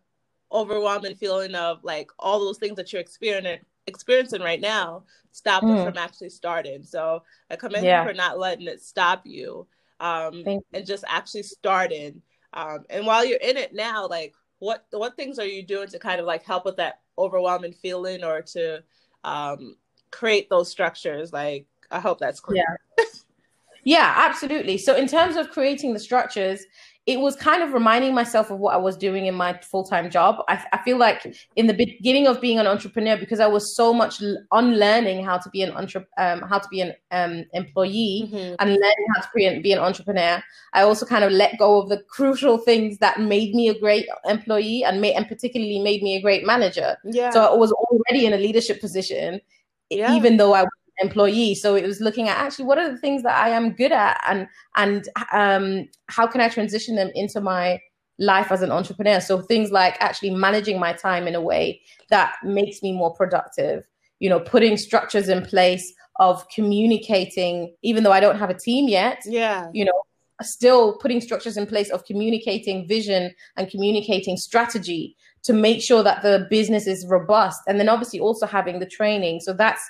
[0.51, 5.75] overwhelming feeling of like all those things that you're experiencing experiencing right now stop mm.
[5.75, 6.83] us from actually starting.
[6.83, 8.03] So I commend yeah.
[8.03, 9.65] you for not letting it stop you
[9.99, 12.21] um, and just actually starting
[12.53, 15.99] um, and while you're in it now, like what what things are you doing to
[15.99, 18.83] kind of like help with that overwhelming feeling or to
[19.23, 19.75] um,
[20.11, 21.33] create those structures?
[21.33, 22.79] Like I hope that's clear.
[22.97, 23.05] Yeah.
[23.83, 24.77] yeah, absolutely.
[24.77, 26.63] So in terms of creating the structures,
[27.05, 30.09] it was kind of reminding myself of what I was doing in my full time
[30.09, 30.37] job.
[30.47, 33.93] I, I, feel like in the beginning of being an entrepreneur, because I was so
[33.93, 34.21] much
[34.53, 38.55] unlearning how to be an entre- um, how to be an um, employee mm-hmm.
[38.57, 41.81] and learning how to be an, be an entrepreneur, I also kind of let go
[41.81, 46.03] of the crucial things that made me a great employee and made, and particularly made
[46.03, 46.95] me a great manager.
[47.03, 47.31] Yeah.
[47.31, 49.41] So I was already in a leadership position,
[49.89, 50.15] yeah.
[50.15, 50.63] even though I
[51.01, 51.55] employee.
[51.55, 54.21] So it was looking at actually what are the things that i am good at?
[54.27, 57.79] And and um, how can i transition them into my
[58.19, 59.19] life as an entrepreneur?
[59.19, 63.87] So things like actually managing my time in a way that makes me more productive
[64.19, 68.87] you know putting structures in place of communicating even though i don't have a team
[68.87, 69.67] yet yeah.
[69.73, 70.03] you know
[70.41, 76.23] still putting structures in place of communicating vision and communicating strategy to make sure that
[76.23, 77.61] the business is robust.
[77.67, 79.41] And then obviously also having the training.
[79.41, 79.81] So that's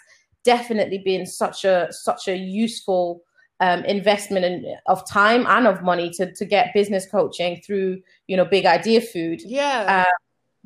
[0.43, 3.23] definitely been such a such a useful
[3.59, 8.37] um, investment in, of time and of money to to get business coaching through you
[8.37, 9.41] know big idea food.
[9.43, 10.05] Yeah.
[10.05, 10.11] Uh,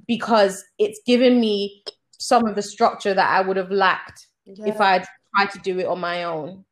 [0.07, 4.67] because it's given me some of the structure that i would have lacked yeah.
[4.67, 6.63] if i'd tried to do it on my own.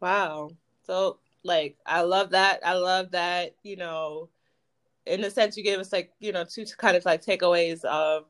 [0.00, 0.50] Wow.
[0.84, 2.60] So like i love that.
[2.64, 4.28] I love that you know
[5.06, 8.24] in a sense you gave us like you know two kind of like takeaways of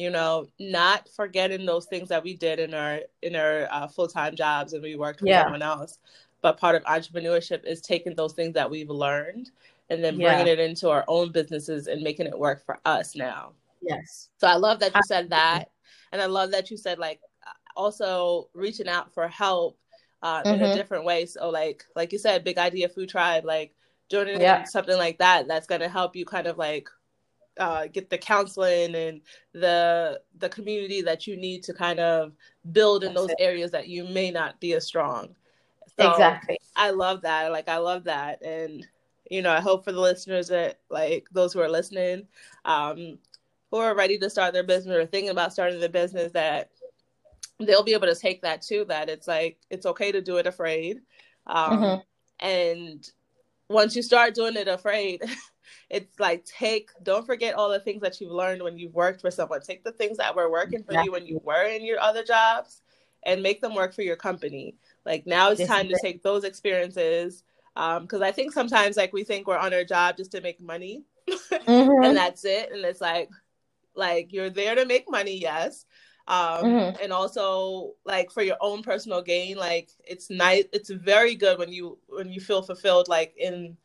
[0.00, 4.34] you know not forgetting those things that we did in our in our uh, full-time
[4.34, 5.42] jobs and we worked with yeah.
[5.42, 5.98] someone else
[6.40, 9.50] but part of entrepreneurship is taking those things that we've learned
[9.90, 10.52] and then bringing yeah.
[10.54, 14.54] it into our own businesses and making it work for us now yes so i
[14.54, 15.70] love that you said that
[16.12, 17.20] and i love that you said like
[17.76, 19.78] also reaching out for help
[20.22, 20.48] uh, mm-hmm.
[20.48, 20.76] in a mm-hmm.
[20.76, 23.74] different way so like like you said big idea food tribe like
[24.10, 24.64] joining yeah.
[24.64, 26.88] something like that that's going to help you kind of like
[27.60, 29.20] uh, get the counseling and
[29.52, 32.32] the the community that you need to kind of
[32.72, 33.36] build in That's those it.
[33.38, 35.28] areas that you may not be as strong.
[35.98, 36.58] So exactly.
[36.74, 37.52] I love that.
[37.52, 38.86] Like I love that, and
[39.30, 42.26] you know, I hope for the listeners that like those who are listening,
[42.64, 43.18] um,
[43.70, 46.70] who are ready to start their business or thinking about starting their business, that
[47.58, 48.86] they'll be able to take that too.
[48.88, 51.00] That it's like it's okay to do it afraid,
[51.46, 52.46] um, mm-hmm.
[52.46, 53.10] and
[53.68, 55.22] once you start doing it afraid
[55.90, 59.30] it's like take don't forget all the things that you've learned when you've worked for
[59.30, 62.22] someone take the things that were working for you when you were in your other
[62.22, 62.80] jobs
[63.24, 64.74] and make them work for your company
[65.04, 66.00] like now it's this time to it.
[66.00, 67.42] take those experiences
[67.74, 70.60] because um, i think sometimes like we think we're on our job just to make
[70.60, 72.04] money mm-hmm.
[72.04, 73.28] and that's it and it's like
[73.94, 75.84] like you're there to make money yes
[76.28, 77.02] um, mm-hmm.
[77.02, 81.72] and also like for your own personal gain like it's nice it's very good when
[81.72, 83.76] you when you feel fulfilled like in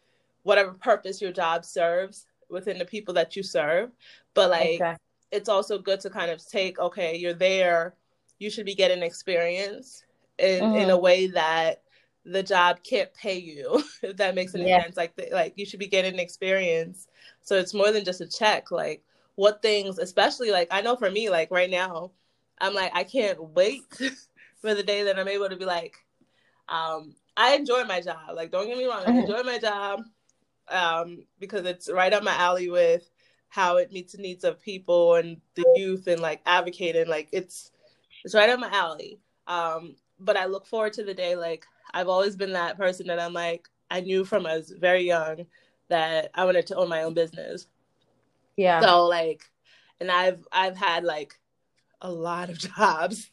[0.46, 3.90] whatever purpose your job serves within the people that you serve.
[4.36, 5.04] But like exactly.
[5.32, 7.96] it's also good to kind of take, okay, you're there,
[8.38, 10.04] you should be getting experience
[10.38, 10.76] in mm-hmm.
[10.76, 11.82] in a way that
[12.26, 14.84] the job can't pay you, if that makes any yeah.
[14.84, 14.96] sense.
[14.96, 17.08] Like the, like you should be getting experience.
[17.42, 18.70] So it's more than just a check.
[18.70, 19.04] Like
[19.34, 22.12] what things, especially like I know for me, like right now,
[22.62, 23.82] I'm like, I can't wait
[24.62, 25.96] for the day that I'm able to be like,
[26.70, 28.36] um, I enjoy my job.
[28.36, 29.20] Like, don't get me wrong, I mm-hmm.
[29.22, 30.04] enjoy my job
[30.70, 33.10] um, because it's right up my alley with
[33.50, 37.08] how it meets the needs of people and the youth and like advocating.
[37.08, 37.72] Like, it's
[38.24, 39.20] it's right up my alley.
[39.48, 41.36] Um, but I look forward to the day.
[41.36, 45.04] Like, I've always been that person that I'm like, I knew from I was very
[45.04, 45.46] young
[45.90, 47.68] that I wanted to own my own business.
[48.58, 48.82] Yeah.
[48.82, 49.44] So like,
[50.00, 51.40] and I've I've had like
[52.02, 53.30] a lot of jobs.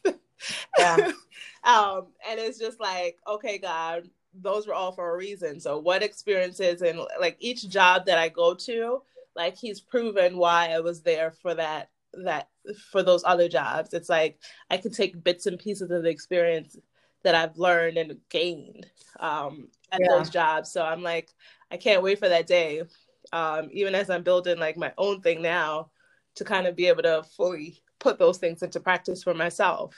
[0.77, 0.95] yeah.
[1.63, 5.59] um, and it's just like, okay, God, those were all for a reason.
[5.59, 9.01] So what experiences and like each job that I go to,
[9.35, 12.49] like he's proven why I was there for that that
[12.91, 13.93] for those other jobs.
[13.93, 16.77] It's like I can take bits and pieces of the experience
[17.23, 18.87] that I've learned and gained
[19.19, 20.09] um, at yeah.
[20.09, 20.71] those jobs.
[20.71, 21.29] So I'm like,
[21.71, 22.83] I can't wait for that day.
[23.31, 25.89] Um, even as I'm building like my own thing now,
[26.35, 29.95] to kind of be able to fully put those things into practice for myself.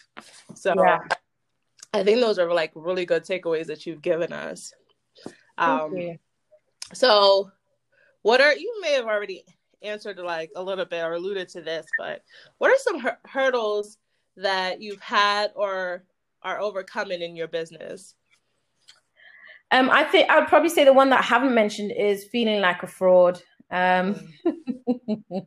[0.54, 1.00] So yeah.
[1.95, 4.73] I think those are like really good takeaways that you've given us.
[5.58, 6.17] Um,
[6.93, 7.51] so
[8.21, 9.45] what are you may have already
[9.81, 12.21] answered like a little bit or alluded to this, but
[12.58, 13.97] what are some hur- hurdles
[14.36, 16.03] that you've had or
[16.41, 18.15] are overcoming in your business?
[19.71, 22.62] Um, I think I would probably say the one that I haven't mentioned is feeling
[22.62, 23.41] like a fraud.
[23.71, 25.45] Um, mm.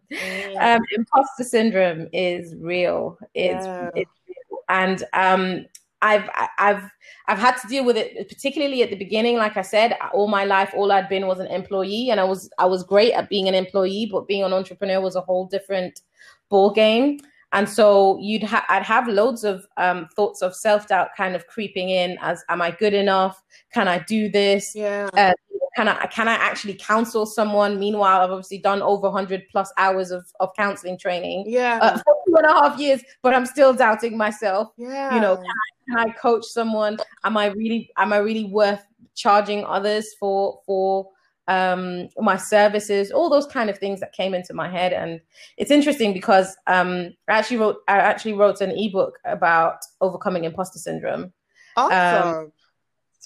[0.61, 3.19] um, imposter syndrome is real.
[3.35, 3.91] It's, yeah.
[3.95, 4.61] it's real.
[4.69, 5.67] and um,
[6.03, 6.83] I've I've
[7.27, 9.37] I've had to deal with it, particularly at the beginning.
[9.37, 12.51] Like I said, all my life, all I'd been was an employee, and I was
[12.59, 16.03] I was great at being an employee, but being an entrepreneur was a whole different
[16.49, 17.19] ball game
[17.53, 21.47] and so you'd ha- I'd have loads of um, thoughts of self doubt kind of
[21.47, 23.43] creeping in as am I good enough?
[23.73, 24.75] Can I do this?
[24.75, 25.09] Yeah.
[25.15, 25.33] Uh,
[25.75, 27.79] can I can I actually counsel someone?
[27.79, 31.45] Meanwhile, I've obviously done over 100 plus hours of, of counseling training.
[31.47, 31.79] Yeah.
[31.81, 34.73] Uh, for two and a half years, but I'm still doubting myself.
[34.77, 35.15] Yeah.
[35.15, 36.99] You know, can I, can I coach someone?
[37.25, 41.09] Am I really am I really worth charging others for for
[41.49, 44.93] um, my services, all those kind of things that came into my head.
[44.93, 45.21] And
[45.57, 50.79] it's interesting because um, I actually wrote I actually wrote an ebook about overcoming imposter
[50.79, 51.33] syndrome.
[51.77, 52.35] Awesome.
[52.35, 52.53] Um,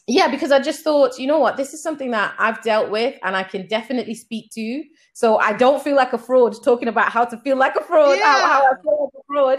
[0.08, 3.16] yeah, because I just thought, you know what, this is something that I've dealt with
[3.22, 4.84] and I can definitely speak to.
[5.14, 8.18] So I don't feel like a fraud talking about how to feel like a fraud,
[8.18, 8.32] yeah.
[8.32, 9.58] how, how, I feel like a fraud.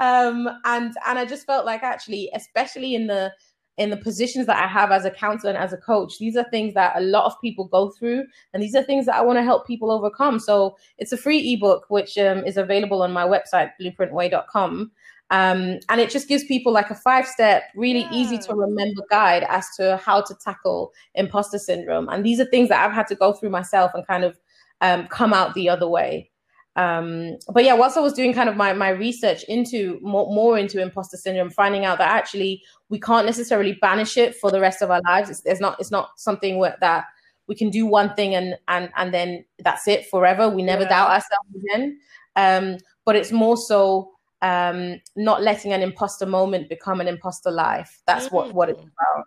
[0.00, 3.32] Um, and and I just felt like actually, especially in the
[3.78, 6.44] in the positions that I have as a counselor and as a coach, these are
[6.50, 9.38] things that a lot of people go through, and these are things that I want
[9.38, 10.38] to help people overcome.
[10.38, 14.92] So it's a free ebook which um, is available on my website, blueprintway.com.
[15.30, 18.12] Um, and it just gives people like a five step, really yeah.
[18.12, 22.10] easy to remember guide as to how to tackle imposter syndrome.
[22.10, 24.38] And these are things that I've had to go through myself and kind of
[24.82, 26.30] um, come out the other way
[26.76, 30.58] um but yeah whilst i was doing kind of my my research into more, more
[30.58, 34.80] into imposter syndrome finding out that actually we can't necessarily banish it for the rest
[34.80, 37.04] of our lives it's, it's not it's not something where, that
[37.46, 40.88] we can do one thing and and and then that's it forever we never yeah.
[40.88, 41.98] doubt ourselves again
[42.36, 48.00] um but it's more so um not letting an imposter moment become an imposter life
[48.06, 48.32] that's mm.
[48.32, 48.84] what what it's mm.
[48.84, 49.26] about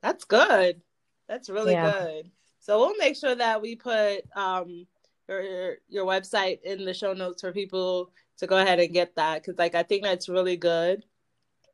[0.00, 0.80] that's good
[1.28, 1.92] that's really yeah.
[1.92, 2.30] good
[2.66, 4.88] so we'll make sure that we put um
[5.28, 9.40] your your website in the show notes for people to go ahead and get that
[9.40, 11.04] because like I think that's really good.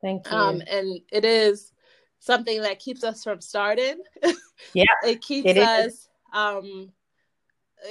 [0.03, 0.37] Thank you.
[0.37, 1.73] Um, and it is
[2.19, 4.03] something that keeps us from starting.
[4.75, 6.93] Yeah, it keeps it us um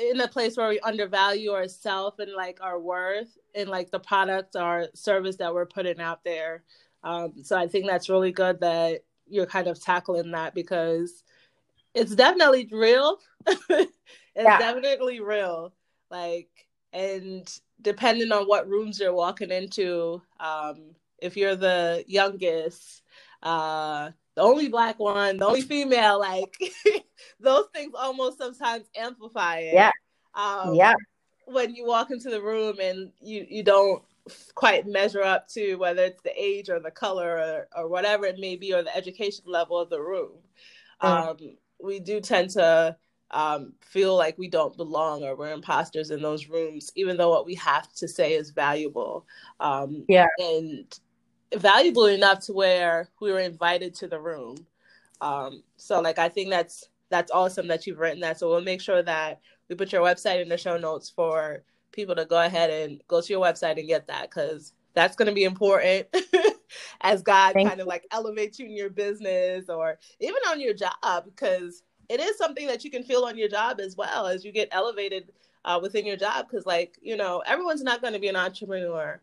[0.09, 4.55] in a place where we undervalue ourselves and like our worth and like the product
[4.55, 6.63] or service that we're putting out there.
[7.03, 11.23] Um, so I think that's really good that you're kind of tackling that because
[11.93, 13.17] it's definitely real.
[13.47, 13.91] it's
[14.35, 14.57] yeah.
[14.57, 15.73] definitely real.
[16.09, 16.49] Like,
[16.93, 17.47] and
[17.81, 23.03] depending on what rooms you're walking into, um, if you're the youngest,
[23.43, 26.55] uh, the only black one, the only female, like
[27.39, 29.73] those things almost sometimes amplify it.
[29.73, 29.91] Yeah.
[30.33, 30.93] Um, yeah.
[31.45, 34.03] When you walk into the room and you you don't
[34.55, 38.39] quite measure up to whether it's the age or the color or, or whatever it
[38.39, 40.31] may be or the education level of the room.
[41.01, 41.37] Um,
[41.83, 42.95] we do tend to
[43.31, 47.45] um, feel like we don't belong or we're imposters in those rooms, even though what
[47.45, 49.25] we have to say is valuable.
[49.59, 50.27] Um, yeah.
[50.39, 50.99] And
[51.55, 54.57] valuable enough to where we were invited to the room.
[55.21, 58.39] Um, so like I think that's that's awesome that you've written that.
[58.39, 62.15] So we'll make sure that we put your website in the show notes for people
[62.15, 65.33] to go ahead and go to your website and get that because that's going to
[65.33, 66.07] be important
[67.01, 70.73] as God Thank kind of like elevates you in your business or even on your
[70.73, 74.43] job because it is something that you can feel on your job as well as
[74.43, 75.31] you get elevated
[75.63, 79.21] uh, within your job because like you know everyone's not going to be an entrepreneur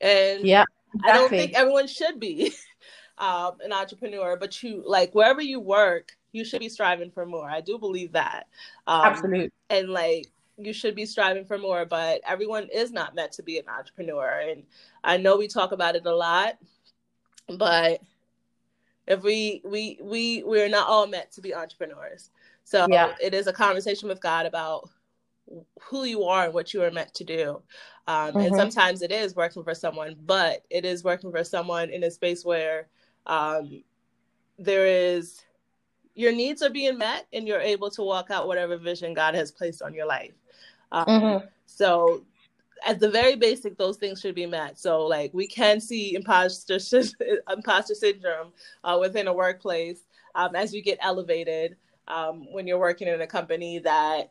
[0.00, 0.64] and yeah
[0.94, 1.10] exactly.
[1.10, 2.52] I don't think everyone should be
[3.18, 7.48] um, an entrepreneur, but you like wherever you work, you should be striving for more.
[7.48, 8.46] I do believe that.
[8.86, 9.50] Um, Absolutely.
[9.70, 10.26] And like
[10.58, 14.40] you should be striving for more, but everyone is not meant to be an entrepreneur.
[14.48, 14.64] And
[15.02, 16.58] I know we talk about it a lot,
[17.48, 18.00] but
[19.06, 22.30] if we we we we're not all meant to be entrepreneurs.
[22.64, 23.14] So yeah.
[23.20, 24.88] it is a conversation with God about
[25.80, 27.62] who you are and what you are meant to do.
[28.06, 28.38] Um, mm-hmm.
[28.38, 32.10] And sometimes it is working for someone, but it is working for someone in a
[32.10, 32.88] space where
[33.26, 33.82] um,
[34.58, 35.42] there is
[36.14, 39.50] your needs are being met and you're able to walk out whatever vision God has
[39.50, 40.34] placed on your life.
[40.90, 41.46] Um, mm-hmm.
[41.66, 42.24] So,
[42.86, 44.78] at the very basic, those things should be met.
[44.78, 46.78] So, like, we can see imposter
[47.50, 48.52] imposter syndrome
[48.84, 50.00] uh, within a workplace
[50.34, 51.76] um, as you get elevated
[52.08, 54.30] um, when you're working in a company that,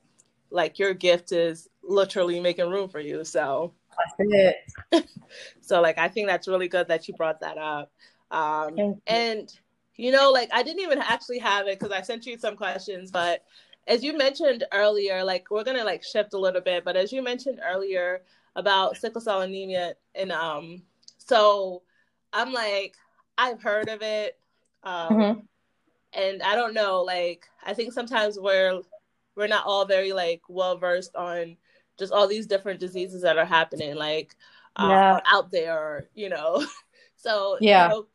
[0.49, 3.23] like, your gift is literally making room for you.
[3.23, 3.73] So,
[5.61, 7.91] so like, I think that's really good that you brought that up.
[8.31, 9.51] Um, and
[9.97, 13.11] you know, like I didn't even actually have it because I sent you some questions,
[13.11, 13.43] but
[13.87, 17.21] as you mentioned earlier, like we're gonna like shift a little bit, but as you
[17.21, 18.21] mentioned earlier
[18.55, 20.81] about sickle cell anemia, and um,
[21.17, 21.83] so
[22.33, 22.95] I'm like,
[23.37, 24.37] I've heard of it,
[24.83, 25.39] um, mm-hmm.
[26.13, 28.81] and I don't know, like I think sometimes we're
[29.35, 31.57] we're not all very like well versed on
[31.97, 34.35] just all these different diseases that are happening, like
[34.75, 35.19] um, yeah.
[35.31, 36.65] out there, you know.
[37.15, 37.87] so yeah.
[37.87, 38.07] You know,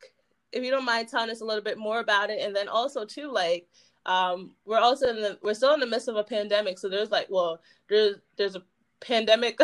[0.53, 3.05] if you don't mind telling us a little bit more about it, and then also
[3.05, 3.67] too, like
[4.05, 7.11] um, we're also in the we're still in the midst of a pandemic, so there's
[7.11, 8.63] like, well, there's there's a
[8.99, 9.59] pandemic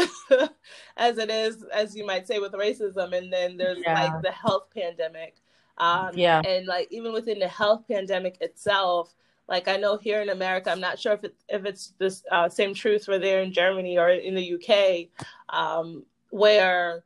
[0.98, 3.94] as it is, as you might say, with racism, and then there's yeah.
[3.94, 5.38] like the health pandemic.
[5.78, 9.14] Um, yeah, and like even within the health pandemic itself,
[9.48, 12.50] like I know here in America, I'm not sure if it, if it's the uh,
[12.50, 15.10] same truth for there in Germany or in the UK,
[15.50, 17.04] um, where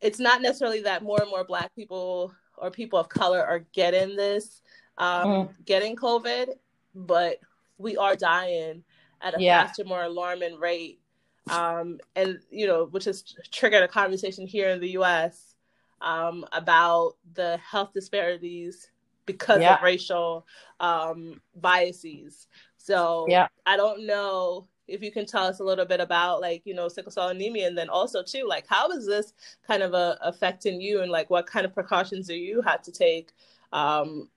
[0.00, 4.16] it's not necessarily that more and more Black people or people of color are getting
[4.16, 4.62] this,
[4.98, 5.64] um, mm.
[5.64, 6.50] getting COVID,
[6.94, 7.38] but
[7.78, 8.82] we are dying
[9.20, 9.66] at a yeah.
[9.66, 11.00] faster, more alarming rate.
[11.48, 15.54] Um, and, you know, which has triggered a conversation here in the US
[16.00, 18.90] um, about the health disparities
[19.26, 19.74] because yeah.
[19.74, 20.46] of racial
[20.80, 22.46] um, biases.
[22.76, 23.48] So yeah.
[23.66, 26.88] I don't know if you can tell us a little bit about like you know
[26.88, 29.34] sickle cell anemia and then also too like how is this
[29.66, 32.92] kind of uh, affecting you and like what kind of precautions do you have to
[32.92, 33.32] take
[33.72, 34.28] um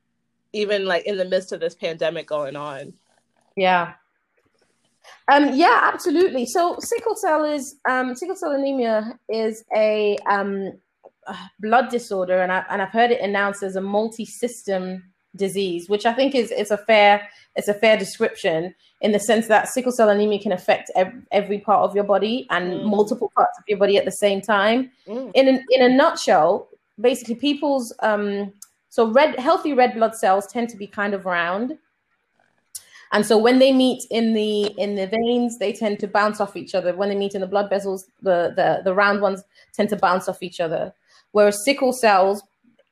[0.52, 2.92] even like in the midst of this pandemic going on
[3.56, 3.94] yeah
[5.32, 10.72] um yeah absolutely so sickle cell is um sickle cell anemia is a um
[11.60, 15.04] blood disorder and I and I've heard it announced as a multi-system
[15.36, 19.48] disease which I think is is a fair it's a fair description in the sense
[19.48, 22.86] that sickle cell anemia can affect ev- every part of your body and mm.
[22.86, 24.92] multiple parts of your body at the same time.
[25.08, 25.32] Mm.
[25.36, 28.52] In an, in a nutshell, basically, people's um,
[28.90, 31.78] so red healthy red blood cells tend to be kind of round,
[33.12, 36.56] and so when they meet in the in the veins, they tend to bounce off
[36.56, 36.96] each other.
[36.96, 39.44] When they meet in the blood vessels, the the, the round ones
[39.74, 40.94] tend to bounce off each other.
[41.32, 42.44] Whereas sickle cells,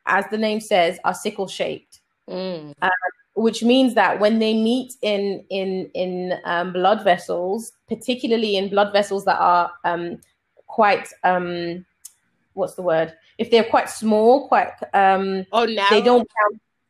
[0.06, 2.02] as the name says, are sickle shaped.
[2.30, 2.74] Mm.
[2.82, 2.92] Um,
[3.36, 8.92] which means that when they meet in in in um, blood vessels, particularly in blood
[8.92, 10.20] vessels that are um,
[10.66, 11.86] quite um,
[12.54, 13.14] what's the word?
[13.38, 15.90] If they're quite small, quite um, oh narrow.
[15.92, 16.28] They don't.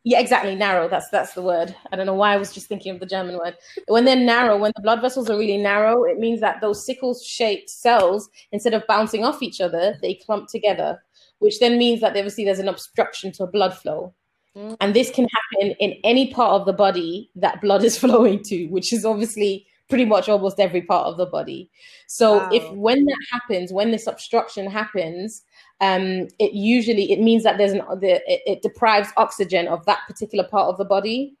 [0.04, 0.54] Yeah, exactly.
[0.54, 0.88] Narrow.
[0.88, 1.74] That's that's the word.
[1.92, 3.56] I don't know why I was just thinking of the German word.
[3.88, 7.68] When they're narrow, when the blood vessels are really narrow, it means that those sickle-shaped
[7.68, 11.02] cells, instead of bouncing off each other, they clump together,
[11.40, 14.14] which then means that obviously there's an obstruction to blood flow.
[14.56, 14.76] Mm.
[14.80, 18.66] And this can happen in any part of the body that blood is flowing to,
[18.66, 21.70] which is obviously pretty much almost every part of the body.
[22.06, 22.50] So wow.
[22.52, 25.42] if when that happens, when this obstruction happens,
[25.80, 30.00] um, it usually it means that there's an the, it, it deprives oxygen of that
[30.06, 31.36] particular part of the body.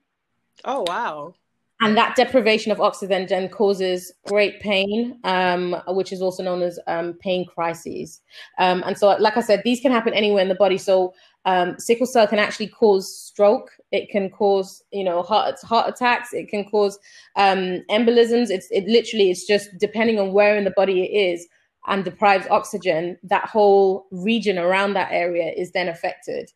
[0.64, 1.34] Oh wow!
[1.80, 6.78] And that deprivation of oxygen then causes great pain, um, which is also known as
[6.88, 8.20] um, pain crises.
[8.58, 10.78] Um, and so, like I said, these can happen anywhere in the body.
[10.78, 11.14] So
[11.48, 13.70] um, sickle cell can actually cause stroke.
[13.90, 16.34] It can cause, you know, heart heart attacks.
[16.34, 16.98] It can cause
[17.36, 18.50] um, embolisms.
[18.50, 21.46] It's it literally it's just depending on where in the body it is
[21.86, 23.16] and deprives oxygen.
[23.22, 26.50] That whole region around that area is then affected.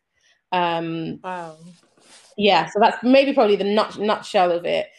[0.51, 1.57] Um, wow.
[2.37, 4.89] Yeah, so that's maybe probably the nut, nutshell of it.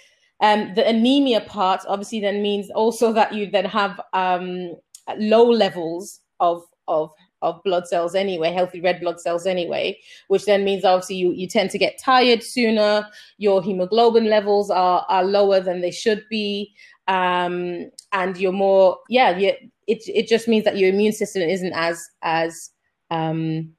[0.41, 4.75] Um, the anemia part obviously then means also that you then have um,
[5.19, 7.13] low levels of of
[7.45, 11.47] of blood cells anyway, healthy red blood cells anyway, which then means obviously you, you
[11.47, 13.07] tend to get tired sooner,
[13.39, 16.73] your hemoglobin levels are, are lower than they should be,
[17.09, 19.53] um, and you're more, yeah, you,
[19.87, 22.71] it, it just means that your immune system isn't as, as,
[23.11, 23.73] um,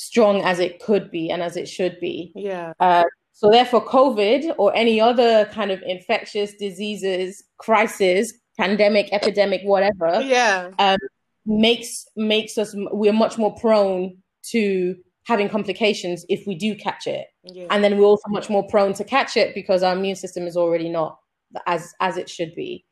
[0.00, 2.30] strong as it could be and as it should be.
[2.36, 2.72] Yeah.
[2.78, 3.02] Uh,
[3.32, 10.70] so therefore, COVID or any other kind of infectious diseases, crisis, pandemic, epidemic, whatever, Yeah.
[10.78, 10.98] um,
[11.48, 14.16] makes makes us we're much more prone
[14.50, 14.94] to
[15.26, 17.66] having complications if we do catch it, Yeah.
[17.70, 20.56] and then we're also much more prone to catch it because our immune system is
[20.56, 21.18] already not
[21.66, 22.84] as as it should be.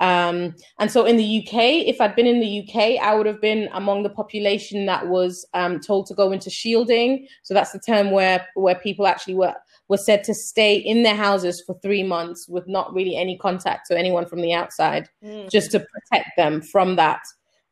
[0.00, 1.54] Um, and so in the UK,
[1.86, 5.44] if I'd been in the UK, I would have been among the population that was
[5.54, 7.26] um, told to go into shielding.
[7.42, 9.54] So that's the term where where people actually were
[9.88, 13.88] were said to stay in their houses for three months with not really any contact
[13.88, 15.50] to anyone from the outside, Mm.
[15.50, 17.20] just to protect them from that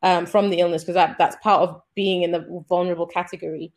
[0.07, 3.73] um, from the illness, because that, that's part of being in the vulnerable category.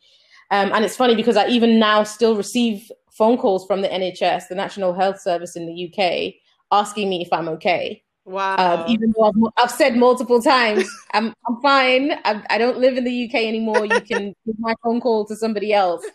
[0.52, 4.46] Um, and it's funny because I even now still receive phone calls from the NHS,
[4.48, 6.34] the National Health Service in the UK,
[6.70, 8.04] asking me if I'm okay.
[8.24, 8.54] Wow.
[8.58, 12.12] Um, even though I've, I've said multiple times, I'm, I'm fine.
[12.24, 13.84] I, I don't live in the UK anymore.
[13.84, 16.06] You can give my phone call to somebody else,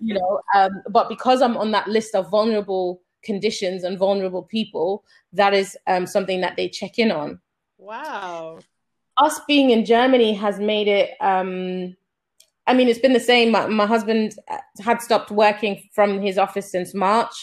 [0.00, 0.40] you know.
[0.52, 5.76] Um, but because I'm on that list of vulnerable conditions and vulnerable people, that is
[5.86, 7.40] um, something that they check in on.
[7.78, 8.58] wow.
[9.20, 11.10] Us being in Germany has made it.
[11.20, 11.96] Um,
[12.66, 13.50] I mean, it's been the same.
[13.50, 14.34] My, my husband
[14.80, 17.34] had stopped working from his office since March.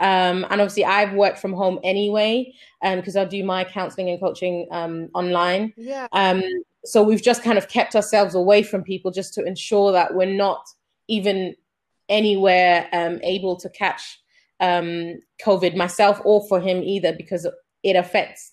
[0.00, 2.52] Um, and obviously, I've worked from home anyway
[2.82, 5.72] because I do my counseling and coaching um, online.
[5.76, 6.06] Yeah.
[6.12, 6.42] Um,
[6.84, 10.26] so we've just kind of kept ourselves away from people just to ensure that we're
[10.26, 10.64] not
[11.08, 11.54] even
[12.08, 14.20] anywhere um, able to catch
[14.60, 17.46] um, COVID myself or for him either because
[17.82, 18.52] it affects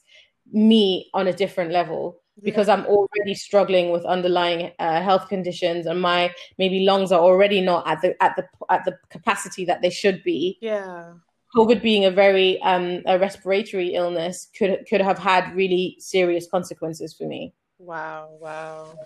[0.52, 6.02] me on a different level because I'm already struggling with underlying uh, health conditions and
[6.02, 9.90] my maybe lungs are already not at the at the at the capacity that they
[9.90, 10.58] should be.
[10.62, 11.14] Yeah.
[11.56, 17.14] COVID being a very um, a respiratory illness could could have had really serious consequences
[17.14, 17.54] for me.
[17.80, 18.38] Wow.
[18.42, 19.00] Wow.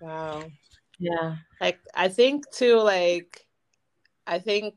[0.00, 0.44] Wow.
[0.98, 1.36] Yeah.
[1.60, 2.78] Like I think too.
[2.80, 3.46] Like
[4.26, 4.74] I think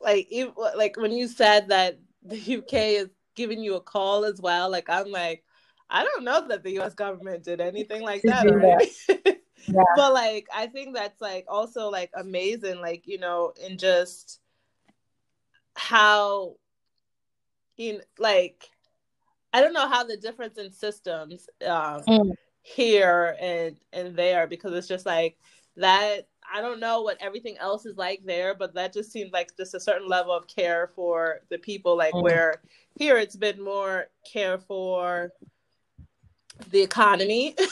[0.00, 4.40] like if, like when you said that the UK is giving you a call as
[4.40, 4.68] well.
[4.68, 5.44] Like I'm like
[5.90, 8.90] I don't know that the US government did anything like that already.
[9.66, 9.82] Yeah.
[9.96, 14.40] But like I think that's like also like amazing, like, you know, in just
[15.74, 16.54] how
[17.76, 18.68] in like
[19.52, 22.32] I don't know how the difference in systems um Mm.
[22.62, 25.36] here and and there because it's just like
[25.76, 29.54] that I don't know what everything else is like there, but that just seems like
[29.56, 31.96] just a certain level of care for the people.
[31.96, 32.22] Like Mm.
[32.22, 32.62] where
[32.98, 35.30] here it's been more care for
[36.70, 37.54] the economy.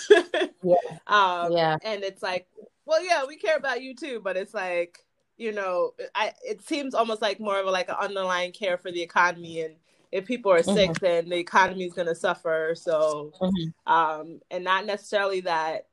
[0.63, 0.75] Yeah.
[1.07, 1.77] um, Yeah.
[1.85, 2.49] and it's like,
[2.87, 5.05] well, yeah, we care about you too, but it's like,
[5.37, 8.91] you know, I it seems almost like more of a, like an underlying care for
[8.91, 9.77] the economy, and
[10.11, 12.75] if people are sick, then the economy is going to suffer.
[12.77, 13.73] So, Mhm.
[13.87, 15.87] um, and not necessarily that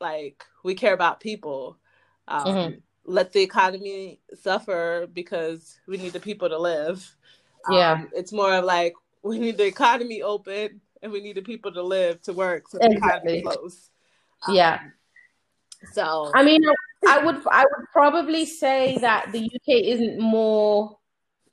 [0.00, 1.78] like we care about people.
[2.28, 2.82] Um, Mhm.
[3.04, 7.16] Let the economy suffer because we need the people to live.
[7.70, 7.92] Yeah.
[7.92, 11.72] Um, it's more of like we need the economy open and we need the people
[11.72, 13.42] to live to work so Exactly.
[13.42, 13.90] close.
[14.46, 14.80] Um, Yeah.
[15.92, 16.62] So I mean,
[17.08, 20.98] I would I would probably say that the UK isn't more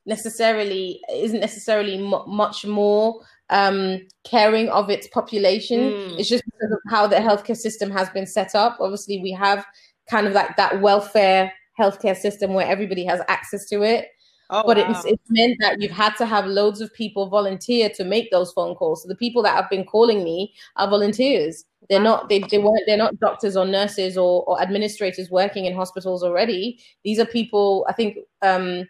[0.06, 5.80] necessarily isn't necessarily mu much more um, caring of its population.
[5.80, 6.20] Mm.
[6.20, 8.78] It's just because of how the healthcare system has been set up.
[8.82, 9.66] Obviously, we have
[10.10, 14.10] kind of like that welfare healthcare system where everybody has access to it.
[14.50, 14.90] Oh, but wow.
[14.90, 18.52] it's, it's meant that you've had to have loads of people volunteer to make those
[18.52, 19.04] phone calls.
[19.04, 21.66] So the people that have been calling me are volunteers.
[21.90, 25.76] They're not they, they weren't they're not doctors or nurses or, or administrators working in
[25.76, 26.80] hospitals already.
[27.04, 28.88] These are people I think um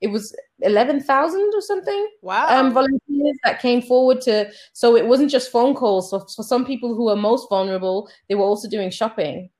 [0.00, 2.46] it was eleven thousand or something wow.
[2.48, 6.10] um volunteers that came forward to so it wasn't just phone calls.
[6.10, 9.50] So for some people who are most vulnerable, they were also doing shopping,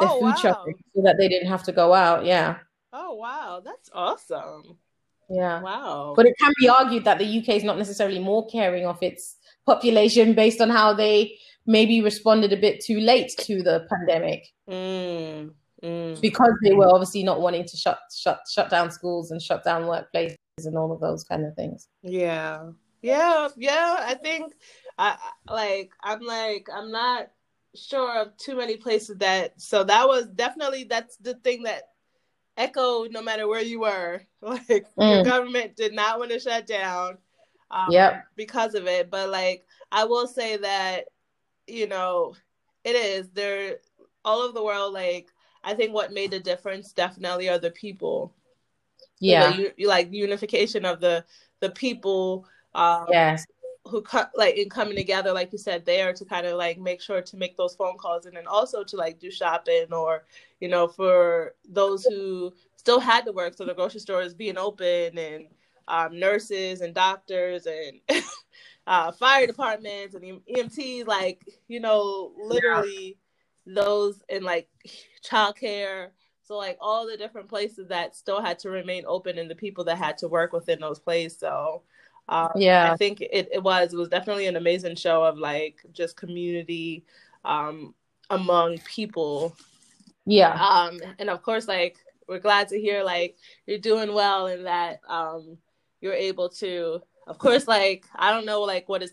[0.00, 0.34] their oh food wow.
[0.34, 2.24] shopping, so that they didn't have to go out.
[2.24, 2.56] Yeah.
[2.92, 4.78] Oh wow, that's awesome.
[5.32, 5.62] Yeah.
[5.62, 6.12] Wow.
[6.14, 9.36] But it can be argued that the UK is not necessarily more caring of its
[9.64, 15.48] population based on how they maybe responded a bit too late to the pandemic mm,
[15.82, 16.20] mm.
[16.20, 19.82] because they were obviously not wanting to shut shut shut down schools and shut down
[19.82, 21.88] workplaces and all of those kind of things.
[22.02, 22.70] Yeah.
[23.00, 23.96] Yeah, yeah.
[24.00, 24.52] I think
[24.98, 27.28] I I- like I'm like I'm not
[27.74, 31.91] sure of too many places that so that was definitely that's the thing that
[32.56, 34.22] echoed no matter where you were.
[34.42, 35.24] Like your Mm.
[35.24, 37.18] government did not want to shut down
[37.70, 38.24] um Yep.
[38.36, 39.10] because of it.
[39.10, 41.04] But like I will say that,
[41.66, 42.34] you know,
[42.84, 43.78] it is there
[44.24, 45.28] all over the world, like
[45.64, 48.32] I think what made the difference definitely are the people.
[49.20, 49.52] Yeah.
[49.56, 51.24] The, u- like unification of the
[51.60, 53.46] the people um Yes.
[53.86, 57.00] Who cut like in coming together, like you said, there to kind of like make
[57.00, 60.24] sure to make those phone calls and then also to like do shopping or
[60.60, 65.16] you know for those who still had to work, so the grocery stores being open
[65.18, 65.46] and
[65.88, 68.00] um, nurses and doctors and
[68.86, 73.16] uh, fire departments and EMTs, like you know, literally
[73.66, 73.74] yeah.
[73.84, 74.68] those in like
[75.24, 76.08] childcare.
[76.44, 79.84] So like all the different places that still had to remain open and the people
[79.84, 81.38] that had to work within those places.
[81.38, 81.82] So
[82.28, 85.84] um, yeah, I think it, it was it was definitely an amazing show of like
[85.92, 87.04] just community
[87.44, 87.94] um,
[88.30, 89.56] among people.
[90.24, 90.54] Yeah.
[90.54, 91.96] Um, and of course, like
[92.28, 95.58] we're glad to hear like you're doing well and that um,
[96.00, 97.02] you're able to.
[97.26, 99.12] Of course, like I don't know like what is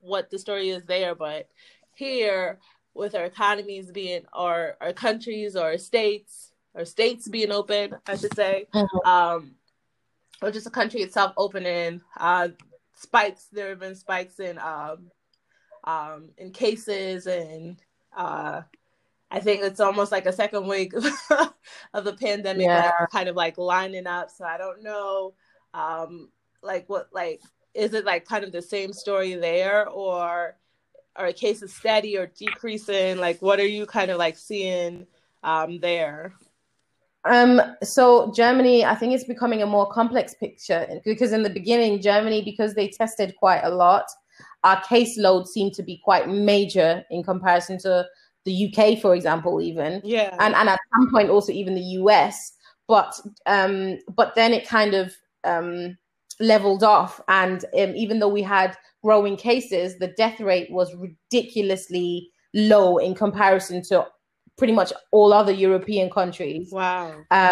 [0.00, 1.48] what the story is there, but
[1.94, 2.58] here
[2.94, 8.34] with our economies being or our countries or states or states being open, I should
[8.34, 8.66] say.
[8.74, 9.08] Mm-hmm.
[9.08, 9.54] Um,
[10.42, 12.00] or just the country itself opening.
[12.16, 12.48] Uh,
[12.94, 13.46] spikes.
[13.52, 15.10] There have been spikes in um,
[15.84, 17.76] um, in cases, and
[18.16, 18.62] uh,
[19.30, 20.92] I think it's almost like a second week
[21.94, 22.92] of the pandemic, yeah.
[23.00, 24.30] like, kind of like lining up.
[24.30, 25.34] So I don't know,
[25.74, 26.30] um,
[26.62, 27.40] like what, like
[27.74, 30.56] is it like kind of the same story there, or
[31.16, 33.18] are cases steady or decreasing?
[33.18, 35.06] Like, what are you kind of like seeing
[35.42, 36.34] um, there?
[37.24, 42.00] Um, so Germany, I think it's becoming a more complex picture because in the beginning,
[42.00, 44.06] Germany, because they tested quite a lot,
[44.64, 48.06] our caseload seemed to be quite major in comparison to
[48.44, 50.00] the UK, for example, even.
[50.04, 50.34] Yeah.
[50.40, 52.52] And and at some point also even the US.
[52.88, 53.14] But
[53.46, 55.14] um, but then it kind of
[55.44, 55.96] um,
[56.40, 62.30] leveled off, and um, even though we had growing cases, the death rate was ridiculously
[62.52, 64.06] low in comparison to
[64.60, 66.70] pretty much all other European countries.
[66.70, 67.14] Wow.
[67.30, 67.50] Um,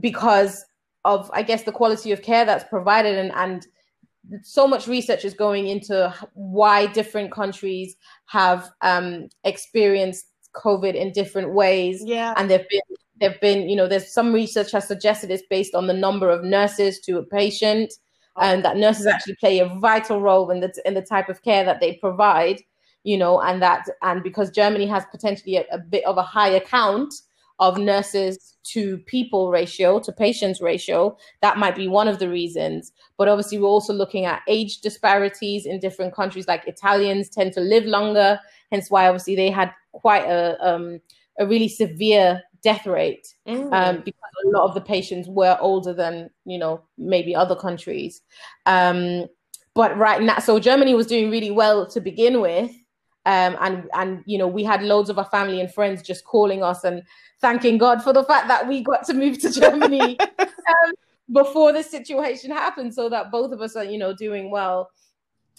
[0.00, 0.64] because
[1.04, 3.66] of, I guess, the quality of care that's provided and, and
[4.42, 7.94] so much research is going into why different countries
[8.24, 10.24] have um, experienced
[10.56, 12.02] COVID in different ways.
[12.02, 12.32] Yeah.
[12.38, 15.88] And there've been there've been, you know, there's some research has suggested it's based on
[15.88, 17.92] the number of nurses to a patient,
[18.40, 21.64] and that nurses actually play a vital role in the in the type of care
[21.64, 22.62] that they provide
[23.04, 26.60] you know, and that and because Germany has potentially a, a bit of a higher
[26.60, 27.14] count
[27.60, 32.92] of nurses to people ratio to patients ratio that might be one of the reasons.
[33.16, 36.46] But obviously we're also looking at age disparities in different countries.
[36.46, 38.38] Like italians tend to live longer
[38.70, 41.00] hence why obviously they had quite a um,
[41.38, 43.72] a really severe death rate mm.
[43.72, 48.20] um, because a lot of the patients were older than you know maybe other countries.
[48.66, 49.26] Um,
[49.74, 52.72] but right now so germany was doing really well to begin with
[53.26, 56.62] um, and and you know we had loads of our family and friends just calling
[56.62, 57.02] us and
[57.40, 60.92] thanking God for the fact that we got to move to Germany um,
[61.32, 64.90] before this situation happened, so that both of us are you know doing well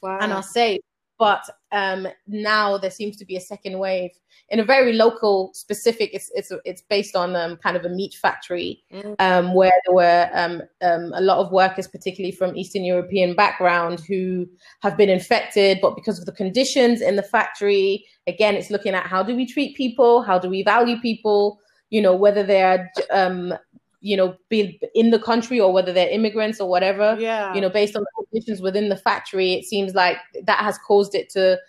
[0.01, 0.20] wow.
[0.22, 0.82] and are safe.
[1.20, 1.43] But
[1.74, 4.11] um, now there seems to be a second wave
[4.47, 6.11] in a very local, specific.
[6.13, 9.15] It's it's it's based on um, kind of a meat factory mm.
[9.20, 13.99] um, where there were um, um, a lot of workers, particularly from Eastern European background,
[14.07, 14.47] who
[14.82, 15.80] have been infected.
[15.82, 19.45] But because of the conditions in the factory, again, it's looking at how do we
[19.45, 21.59] treat people, how do we value people,
[21.89, 23.53] you know, whether they are um,
[24.01, 27.17] you know, be in the country or whether they're immigrants or whatever.
[27.19, 27.53] Yeah.
[27.53, 31.15] You know, based on the conditions within the factory, it seems like that has caused
[31.15, 31.59] it to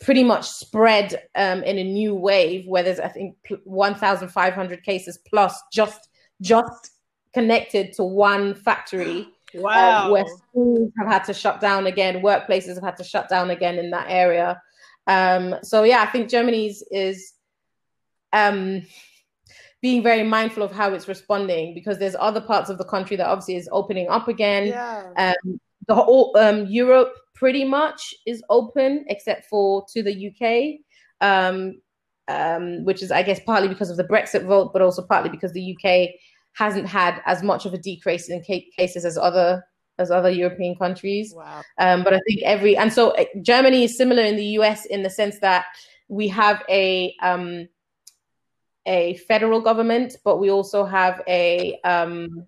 [0.00, 5.60] pretty much spread um, in a new wave where there's, I think, 1,500 cases plus
[5.72, 6.08] just
[6.42, 6.90] just
[7.32, 9.28] connected to one factory.
[9.54, 10.08] Wow.
[10.08, 13.50] Uh, where schools have had to shut down again, workplaces have had to shut down
[13.50, 14.60] again in that area.
[15.06, 17.32] Um, so yeah, I think Germany's is
[18.32, 18.82] um,
[19.86, 23.28] being very mindful of how it's responding because there's other parts of the country that
[23.28, 24.66] obviously is opening up again.
[24.66, 25.04] Yeah.
[25.16, 30.80] Um, the whole um, Europe pretty much is open except for to the UK,
[31.20, 31.80] um,
[32.26, 35.52] um, which is I guess partly because of the Brexit vote, but also partly because
[35.52, 36.08] the UK
[36.54, 39.62] hasn't had as much of a decrease in cases as other
[40.00, 41.32] as other European countries.
[41.32, 41.62] Wow.
[41.78, 45.04] Um, but I think every and so uh, Germany is similar in the US in
[45.04, 45.66] the sense that
[46.08, 47.68] we have a um,
[48.86, 52.46] a federal government, but we also have a um,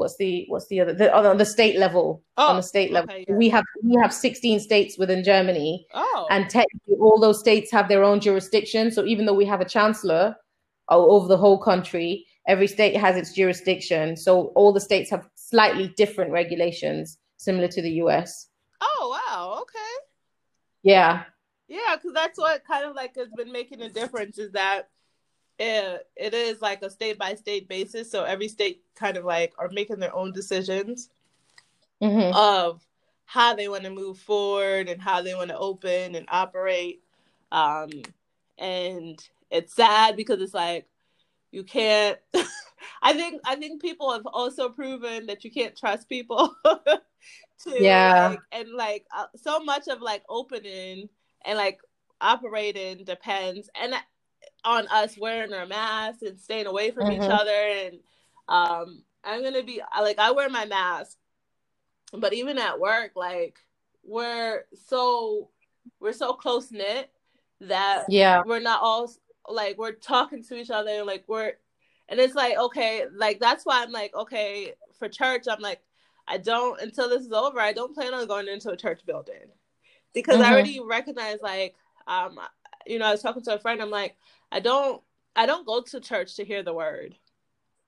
[0.00, 2.22] what's the what's the other the, on the state level.
[2.36, 3.10] Oh, on the state level.
[3.10, 3.34] okay, yeah.
[3.34, 5.86] we have we have 16 states within germany.
[5.94, 6.26] Oh.
[6.30, 8.90] and technically all those states have their own jurisdiction.
[8.90, 10.34] So even though we have a chancellor
[10.88, 14.16] over the whole country every state has its jurisdiction.
[14.16, 18.48] So all the states have slightly different regulations similar to the us
[18.80, 19.58] oh wow.
[19.62, 19.94] Okay.
[20.82, 21.24] Yeah.
[21.68, 24.88] Yeah because that's what kind of like has been making a difference is that
[25.60, 28.10] it, it is like a state by state basis.
[28.10, 31.10] So every state kind of like are making their own decisions
[32.02, 32.34] mm-hmm.
[32.34, 32.82] of
[33.26, 37.02] how they want to move forward and how they want to open and operate.
[37.52, 37.90] Um,
[38.58, 40.86] and it's sad because it's like
[41.52, 42.18] you can't.
[43.02, 46.54] I think I think people have also proven that you can't trust people.
[46.64, 47.00] to,
[47.78, 51.10] yeah, like, and like uh, so much of like opening
[51.44, 51.80] and like
[52.22, 53.94] operating depends and
[54.64, 57.22] on us wearing our masks and staying away from mm-hmm.
[57.22, 57.98] each other and
[58.48, 61.16] um i'm gonna be like i wear my mask
[62.12, 63.58] but even at work, like
[64.02, 65.50] we're so
[66.00, 67.10] we're so close knit
[67.60, 69.12] that yeah we're not all
[69.48, 71.52] like we're talking to each other like we're
[72.08, 75.80] and it's like okay like that's why i'm like okay for church i'm like
[76.26, 79.34] i don't until this is over i don't plan on going into a church building
[80.14, 80.46] because mm-hmm.
[80.46, 81.74] i already recognize like
[82.06, 82.40] um
[82.86, 84.16] you know i was talking to a friend i'm like
[84.50, 85.02] i don't
[85.36, 87.16] i don't go to church to hear the word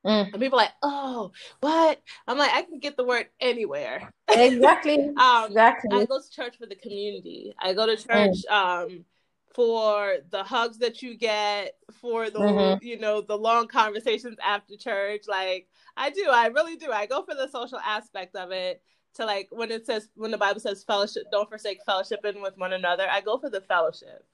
[0.05, 0.33] Mm.
[0.33, 2.01] And people are like, oh, what?
[2.27, 4.11] I'm like, I can get the word anywhere.
[4.29, 4.99] Exactly.
[5.17, 5.91] um, exactly.
[5.97, 7.55] I go to church for the community.
[7.59, 8.07] I go to mm.
[8.07, 8.53] church mm.
[8.53, 9.05] um,
[9.55, 12.85] for the hugs that you get, for the mm-hmm.
[12.85, 15.25] you know the long conversations after church.
[15.29, 16.91] Like I do, I really do.
[16.91, 18.83] I go for the social aspect of it.
[19.17, 22.73] To like when it says when the Bible says fellowship, don't forsake fellowshipping with one
[22.73, 23.07] another.
[23.09, 24.25] I go for the fellowship.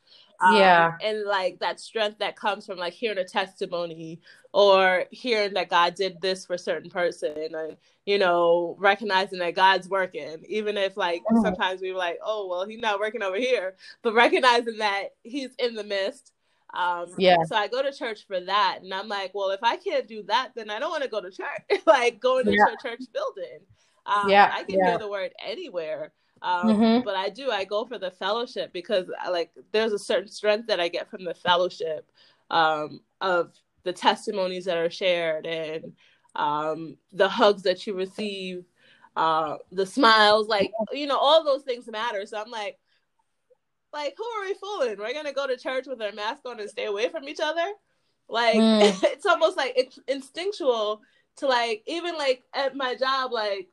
[0.41, 0.93] Um, yeah.
[1.03, 4.20] And like that strength that comes from like hearing a testimony
[4.53, 7.76] or hearing that God did this for a certain person and,
[8.07, 11.43] you know, recognizing that God's working, even if like mm.
[11.43, 15.51] sometimes we were like, oh, well, he's not working over here, but recognizing that he's
[15.59, 16.32] in the midst.
[16.72, 17.43] Um, yeah.
[17.45, 18.80] So I go to church for that.
[18.82, 21.20] And I'm like, well, if I can't do that, then I don't want to go
[21.20, 22.74] to church, like going into yeah.
[22.74, 23.61] a church building.
[24.07, 24.53] Um, yeah.
[24.55, 24.91] I can yeah.
[24.91, 26.12] hear the word anywhere.
[26.43, 27.05] Um, mm-hmm.
[27.05, 27.51] But I do.
[27.51, 31.11] I go for the fellowship because I, like there's a certain strength that I get
[31.11, 32.11] from the fellowship
[32.51, 33.53] um, of
[33.84, 35.93] the testimonies that are shared and
[36.34, 38.64] um, the hugs that you receive,
[39.16, 42.24] uh, the smiles, like you know, all those things matter.
[42.26, 42.78] So I'm like,
[43.93, 44.99] like who are we fooling?
[44.99, 47.66] We're gonna go to church with our mask on and stay away from each other.
[48.28, 49.03] Like mm.
[49.05, 51.01] it's almost like it's instinctual
[51.36, 53.68] to like even like at my job, like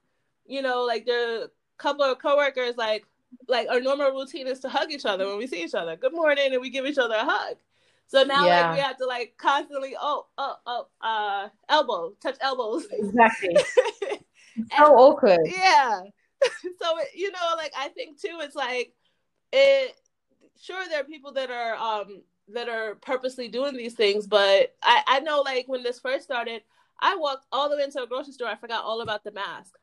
[0.48, 3.06] you know, like the couple of coworkers like
[3.48, 5.96] like our normal routine is to hug each other when we see each other.
[5.96, 7.58] Good morning, and we give each other a hug.
[8.08, 8.68] So now yeah.
[8.68, 13.58] like we have to like constantly oh oh oh uh elbow touch elbows exactly.
[14.78, 15.40] so awkward.
[15.46, 16.02] Yeah.
[16.82, 18.94] so it, you know like I think too it's like
[19.52, 19.96] it.
[20.62, 22.22] Sure, there are people that are um
[22.54, 26.62] that are purposely doing these things, but I I know like when this first started,
[27.00, 28.48] I walked all the way into a grocery store.
[28.48, 29.74] I forgot all about the mask.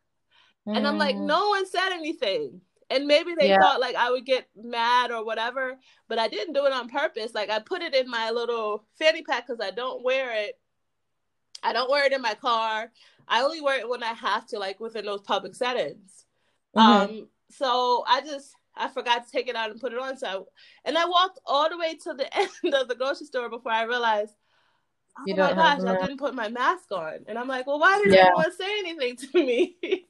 [0.66, 0.76] Mm.
[0.76, 1.26] And I'm like, mm.
[1.26, 2.60] no one said anything.
[2.90, 3.58] And maybe they yeah.
[3.58, 7.32] thought like I would get mad or whatever, but I didn't do it on purpose.
[7.34, 10.58] Like I put it in my little fanny pack because I don't wear it.
[11.62, 12.90] I don't wear it in my car.
[13.26, 16.24] I only wear it when I have to, like within those public settings.
[16.76, 16.88] Mm-hmm.
[16.88, 20.18] Um, so I just I forgot to take it out and put it on.
[20.18, 20.48] So
[20.84, 23.84] and I walked all the way to the end of the grocery store before I
[23.84, 24.34] realized
[25.18, 27.20] oh you my gosh, I didn't put my mask on.
[27.26, 28.26] And I'm like, well, why didn't yeah.
[28.26, 29.76] anyone say anything to me?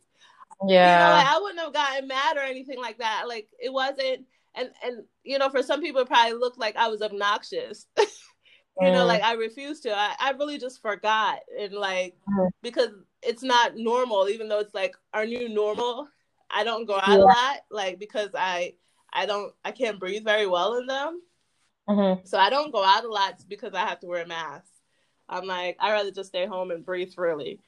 [0.66, 1.08] Yeah.
[1.08, 3.24] You know, like I wouldn't have gotten mad or anything like that.
[3.26, 6.88] Like it wasn't and and you know, for some people it probably looked like I
[6.88, 7.86] was obnoxious.
[7.98, 8.06] you
[8.80, 8.92] mm.
[8.92, 9.96] know, like I refused to.
[9.96, 12.48] I, I really just forgot and like mm.
[12.62, 12.90] because
[13.22, 16.08] it's not normal, even though it's like our new normal.
[16.54, 17.16] I don't go out yeah.
[17.16, 18.74] a lot, like because I
[19.12, 21.20] I don't I can't breathe very well in them.
[21.88, 22.24] Mm-hmm.
[22.24, 24.66] So I don't go out a lot because I have to wear a mask.
[25.28, 27.60] I'm like I'd rather just stay home and breathe freely.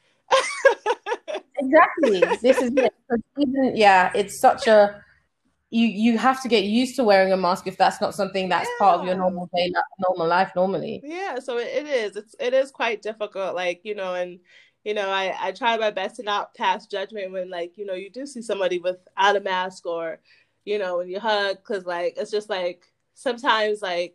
[1.58, 2.20] Exactly.
[2.42, 2.94] This is it.
[3.38, 5.02] Even yeah, it's such a
[5.70, 8.68] you you have to get used to wearing a mask if that's not something that's
[8.68, 8.84] yeah.
[8.84, 11.00] part of your normal day normal life normally.
[11.02, 12.16] Yeah, so it, it is.
[12.16, 13.54] It's it is quite difficult.
[13.54, 14.38] Like you know, and
[14.84, 17.94] you know, I I try my best to not pass judgment when like you know
[17.94, 20.20] you do see somebody without a mask or
[20.64, 24.14] you know when you hug because like it's just like sometimes like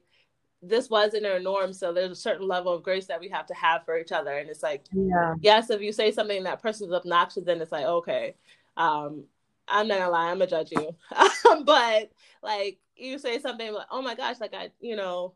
[0.62, 3.54] this wasn't our norm so there's a certain level of grace that we have to
[3.54, 5.34] have for each other and it's like yeah.
[5.40, 8.36] yes if you say something that person's obnoxious then it's like okay
[8.76, 9.24] um
[9.70, 10.96] i'm not gonna lie i'm gonna judge you.
[11.66, 12.12] But
[12.44, 15.34] like you say something like oh my gosh like i you know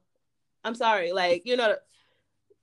[0.63, 1.75] i'm sorry like you know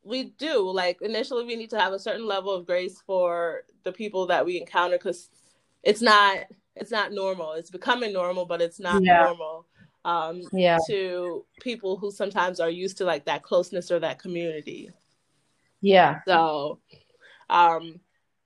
[0.02, 3.92] we do like initially we need to have a certain level of grace for the
[3.92, 5.30] people that we encounter because
[5.82, 6.38] it's not
[6.76, 7.52] it's not normal.
[7.54, 9.24] It's becoming normal but it's not yeah.
[9.24, 9.66] normal
[10.04, 10.78] um, yeah.
[10.88, 14.90] to people who sometimes are used to like that closeness or that community.
[15.80, 16.20] Yeah.
[16.26, 16.78] So,
[17.48, 18.00] um,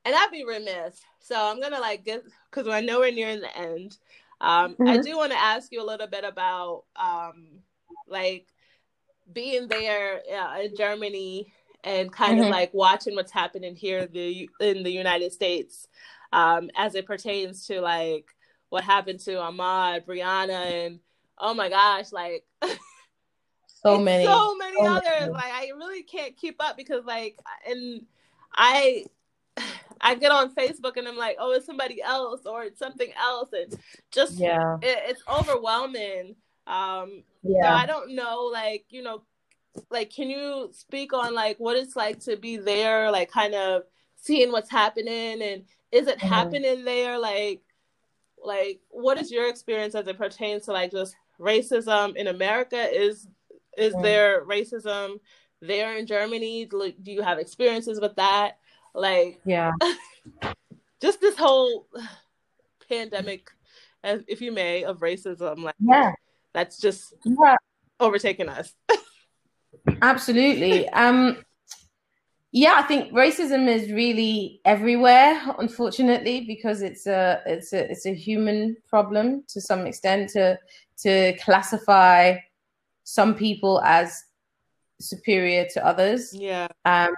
[0.05, 1.01] and I'd be remiss.
[1.21, 3.97] So I'm gonna like get because I know we're nearing the end.
[4.41, 4.89] Um, mm-hmm.
[4.89, 7.47] I do want to ask you a little bit about um,
[8.09, 8.47] like
[9.33, 11.53] being there uh, in Germany
[11.83, 12.45] and kind mm-hmm.
[12.45, 15.89] of like watching what's happening here in the in the United States
[16.33, 18.27] um, as it pertains to like
[18.69, 21.01] what happened to Ahmaud, Breonna, and
[21.39, 22.45] oh my gosh, like
[23.67, 25.21] so many, so many so others.
[25.21, 25.33] Many.
[25.33, 28.03] Like I really can't keep up because like and
[28.55, 29.07] I
[30.01, 33.51] I get on Facebook and I'm like, oh, it's somebody else or it's something else,
[33.53, 33.79] and
[34.11, 36.37] just yeah, it, it's overwhelming.
[36.67, 39.23] Um, yeah, so I don't know, like you know,
[39.91, 43.83] like can you speak on like what it's like to be there, like kind of
[44.17, 46.29] seeing what's happening, and is it mm-hmm.
[46.29, 47.63] happening there, like
[48.45, 52.77] like what is your experience as it pertains to like just racism in America?
[52.77, 53.27] Is
[53.77, 55.19] is there racism
[55.61, 56.67] there in Germany?
[56.67, 58.59] Do you have experiences with that?
[58.95, 59.73] Like, yeah,
[61.01, 61.87] just this whole
[62.89, 63.51] pandemic,
[64.03, 65.59] if you may, of racism.
[65.65, 66.13] Like, yeah,
[66.53, 67.57] that's just yeah.
[67.99, 68.73] overtaking us.
[70.03, 70.89] Absolutely.
[70.91, 71.39] Um,
[72.57, 78.15] yeah, I think racism is really everywhere, unfortunately, because it's a it's a it's a
[78.15, 80.57] human problem to some extent to
[81.03, 82.37] to classify
[83.05, 84.23] some people as
[85.01, 86.35] superior to others.
[86.35, 86.69] Yeah.
[86.85, 87.15] Um,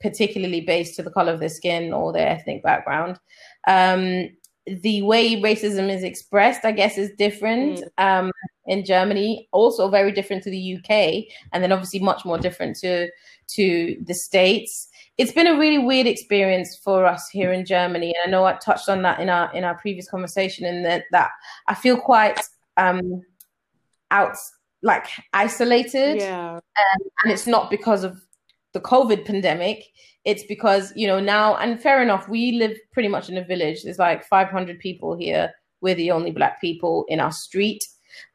[0.00, 3.18] particularly based to the color of their skin or their ethnic background.
[3.66, 4.30] Um,
[4.66, 7.88] the way racism is expressed, I guess, is different mm.
[7.98, 8.32] um,
[8.66, 9.48] in Germany.
[9.52, 13.08] Also, very different to the UK, and then obviously much more different to
[13.48, 14.88] to the states.
[15.18, 18.54] It's been a really weird experience for us here in Germany, and I know I
[18.54, 20.64] touched on that in our in our previous conversation.
[20.64, 21.30] And that that
[21.68, 22.40] I feel quite
[22.76, 23.22] um,
[24.10, 24.36] out,
[24.82, 26.54] like isolated, yeah.
[26.56, 28.20] Um, and it's not because of
[28.72, 29.84] the COVID pandemic,
[30.24, 33.82] it's because, you know, now, and fair enough, we live pretty much in a village.
[33.82, 35.52] There's like 500 people here.
[35.80, 37.84] We're the only black people in our street.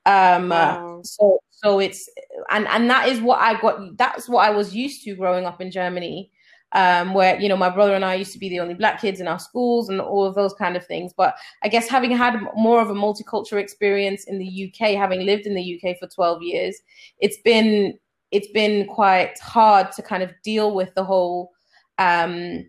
[0.06, 1.00] Um, wow.
[1.00, 2.08] uh, so, so it's,
[2.52, 5.62] and, and that is what I got, that's what I was used to growing up
[5.62, 6.32] in Germany.
[6.74, 9.20] Um, where you know my brother and I used to be the only black kids
[9.20, 11.11] in our schools and all of those kind of things.
[11.17, 15.47] But I guess having had more of a multicultural experience in the UK, having lived
[15.47, 16.80] in the UK for 12 years,
[17.17, 17.97] it's been
[18.32, 21.51] it's been quite hard to kind of deal with the whole
[21.97, 22.65] um,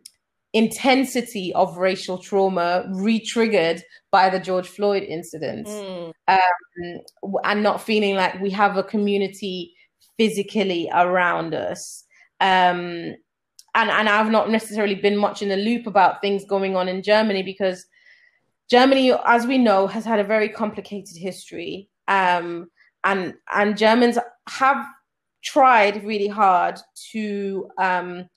[0.53, 6.12] intensity of racial trauma re-triggered by the George Floyd incident, mm.
[6.28, 9.72] um, and not feeling like we have a community
[10.18, 12.05] physically around us.
[12.40, 13.14] Um,
[13.75, 17.03] and and I've not necessarily been much in the loop about things going on in
[17.03, 17.87] Germany because
[18.71, 21.89] Germany, as we know, has had a very complicated history.
[22.09, 22.71] Um,
[23.05, 24.18] and and Germans
[24.49, 24.85] have
[25.43, 26.79] tried really hard
[27.12, 28.29] to um,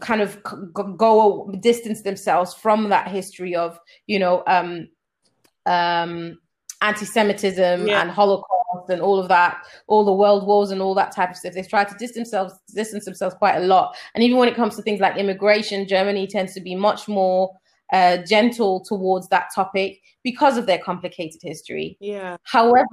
[0.00, 4.88] kind of go distance themselves from that history of you know um,
[5.66, 6.38] um,
[6.80, 8.02] anti-Semitism yeah.
[8.02, 11.36] and Holocaust and all of that, all the world wars and all that type of
[11.36, 11.54] stuff.
[11.54, 13.96] They've tried to distance themselves, distance themselves quite a lot.
[14.14, 17.52] And even when it comes to things like immigration, Germany tends to be much more
[17.92, 21.96] uh, gentle towards that topic because of their complicated history.
[22.00, 22.36] Yeah.
[22.44, 22.86] However,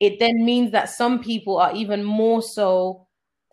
[0.00, 3.05] it then means that some people are even more so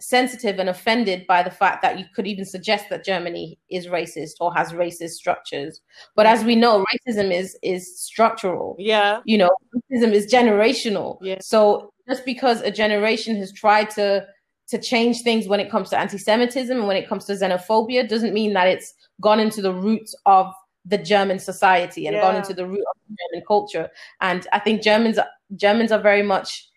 [0.03, 4.33] sensitive and offended by the fact that you could even suggest that Germany is racist
[4.41, 5.81] or has racist structures.
[6.15, 8.75] But as we know, racism is is structural.
[8.77, 9.21] Yeah.
[9.25, 9.51] You know,
[9.91, 11.17] racism is generational.
[11.21, 11.37] Yeah.
[11.41, 14.27] So just because a generation has tried to
[14.67, 18.33] to change things when it comes to anti-Semitism and when it comes to xenophobia doesn't
[18.33, 20.53] mean that it's gone into the roots of
[20.85, 22.21] the German society and yeah.
[22.21, 23.89] gone into the root of German culture.
[24.21, 25.19] And I think Germans
[25.55, 26.69] Germans are very much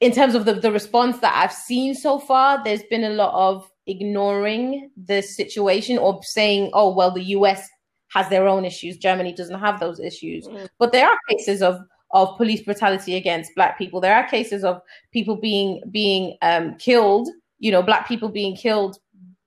[0.00, 3.34] in terms of the, the response that I've seen so far, there's been a lot
[3.34, 7.68] of ignoring the situation or saying, oh, well, the US
[8.08, 8.96] has their own issues.
[8.96, 10.46] Germany doesn't have those issues.
[10.46, 10.68] Mm.
[10.78, 11.80] But there are cases of
[12.12, 14.00] of police brutality against black people.
[14.00, 14.80] There are cases of
[15.12, 17.28] people being being um, killed,
[17.58, 18.98] you know, black people being killed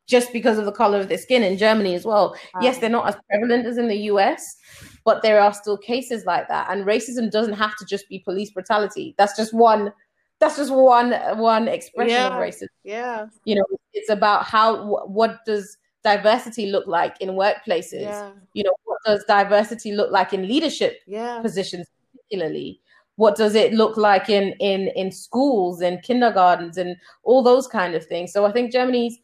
[0.08, 2.36] just because of the color of their skin in Germany as well.
[2.54, 2.62] Wow.
[2.62, 4.58] Yes, they're not as prevalent as in the US,
[5.06, 6.70] but there are still cases like that.
[6.70, 9.16] And racism doesn't have to just be police brutality.
[9.18, 9.93] That's just one.
[10.42, 12.28] That's just one one expression yeah.
[12.28, 12.68] of racism.
[12.84, 18.02] Yeah, you know, it's about how what does diversity look like in workplaces?
[18.02, 18.32] Yeah.
[18.54, 21.42] You know, what does diversity look like in leadership yeah.
[21.42, 22.82] positions, particularly?
[23.18, 27.94] What does it look like in in in schools and kindergartens and all those kind
[27.94, 28.34] of things?
[28.34, 29.20] So I think Germany's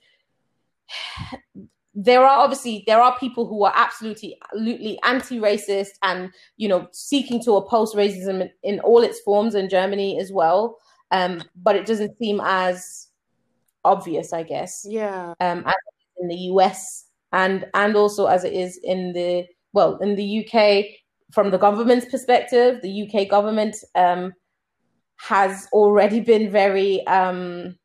[1.96, 7.42] there are obviously there are people who are absolutely absolutely anti-racist and you know seeking
[7.44, 10.78] to oppose racism in, in all its forms in Germany as well.
[11.12, 13.08] Um, but it doesn't seem as
[13.84, 14.86] obvious, I guess.
[14.88, 15.34] Yeah.
[15.40, 15.76] Um, as
[16.20, 20.86] in the US and and also as it is in the well in the UK
[21.32, 24.34] from the government's perspective, the UK government um,
[25.18, 27.76] has already been very um,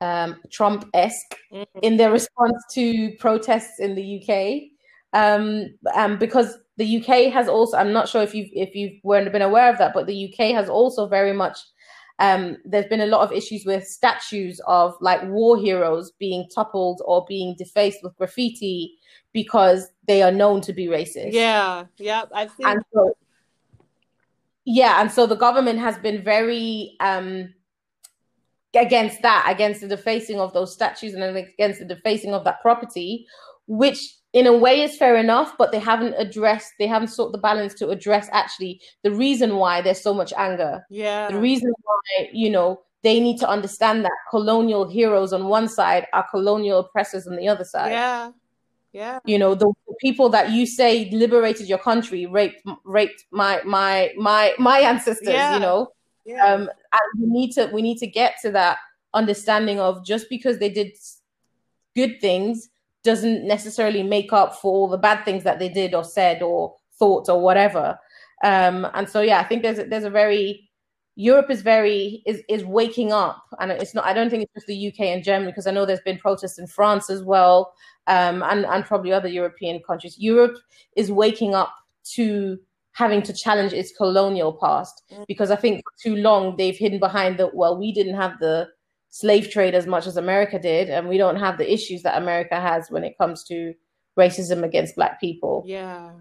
[0.00, 1.78] um, Trump esque mm-hmm.
[1.82, 4.70] in their response to protests in the UK.
[5.14, 7.76] Um, um, because the UK has also.
[7.76, 10.54] I'm not sure if you if you weren't been aware of that, but the UK
[10.54, 11.58] has also very much.
[12.22, 17.02] Um, there's been a lot of issues with statues of like war heroes being toppled
[17.04, 18.94] or being defaced with graffiti
[19.32, 21.32] because they are known to be racist.
[21.32, 22.68] Yeah, yeah, I think.
[22.68, 23.16] And so,
[24.64, 27.52] yeah, and so the government has been very um,
[28.72, 33.26] against that, against the defacing of those statues and against the defacing of that property,
[33.66, 37.38] which in a way is fair enough, but they haven't addressed, they haven't sought the
[37.38, 40.84] balance to address actually the reason why there's so much anger.
[40.88, 41.28] Yeah.
[41.28, 46.06] The reason why, you know, they need to understand that colonial heroes on one side
[46.12, 47.90] are colonial oppressors on the other side.
[47.92, 48.30] Yeah.
[48.92, 49.18] Yeah.
[49.24, 54.52] You know, the, people that you say liberated your country raped raped my my my
[54.58, 55.54] my ancestors, Yeah.
[55.54, 55.92] you know.
[56.24, 56.44] Yeah.
[56.44, 58.78] Um and we need to we need to get to that
[59.14, 60.96] understanding of just because they did
[61.94, 62.70] good things
[63.04, 66.74] doesn't necessarily make up for all the bad things that they did or said or
[66.98, 67.98] thought or whatever.
[68.44, 70.68] Um, and so yeah, I think there's a, there's a very
[71.14, 74.06] Europe is very is is waking up, and it's not.
[74.06, 76.58] I don't think it's just the UK and Germany because I know there's been protests
[76.58, 77.74] in France as well,
[78.06, 80.16] um, and and probably other European countries.
[80.18, 80.56] Europe
[80.96, 81.74] is waking up
[82.14, 82.58] to
[82.92, 85.26] having to challenge its colonial past Mm.
[85.26, 88.68] because I think for too long they've hidden behind the well, we didn't have the
[89.14, 92.58] slave trade as much as America did, and we don't have the issues that America
[92.58, 93.74] has when it comes to
[94.18, 95.62] racism against Black people.
[95.66, 96.12] Yeah.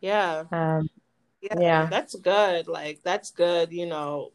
[0.00, 0.44] Yeah.
[0.52, 0.90] Um,
[1.40, 1.58] Yeah.
[1.58, 1.86] Yeah.
[1.86, 2.68] That's good.
[2.68, 3.72] Like that's good.
[3.72, 4.32] You know,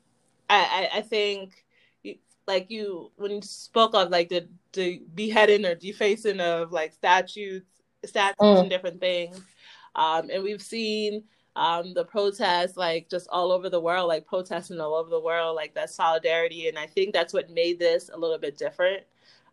[0.49, 1.63] I I, I think
[2.01, 2.15] you,
[2.47, 7.63] like you when you spoke of like the the beheading or defacing of like statues,
[8.03, 8.61] statues Mm.
[8.61, 9.37] and different things,
[9.95, 11.23] um, and we've seen
[11.55, 15.55] um the protests like just all over the world, like protesting all over the world,
[15.55, 19.03] like that solidarity, and I think that's what made this a little bit different.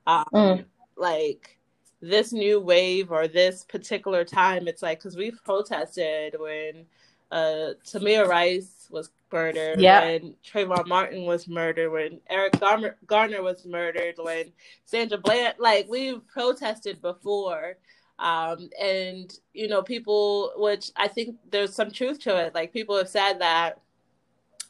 [0.07, 0.65] Um, Mm.
[0.97, 1.59] like
[2.01, 6.87] this new wave or this particular time, it's like because we've protested when
[7.33, 10.01] uh Tamir Rice was murdered, Yeah.
[10.01, 14.53] when Trayvon Martin was murdered, when Eric Garner, Garner was murdered, when
[14.87, 17.77] Sandra Bland, like we've protested before.
[18.19, 22.55] Um, and you know, people, which I think there's some truth to it.
[22.55, 23.81] Like people have said that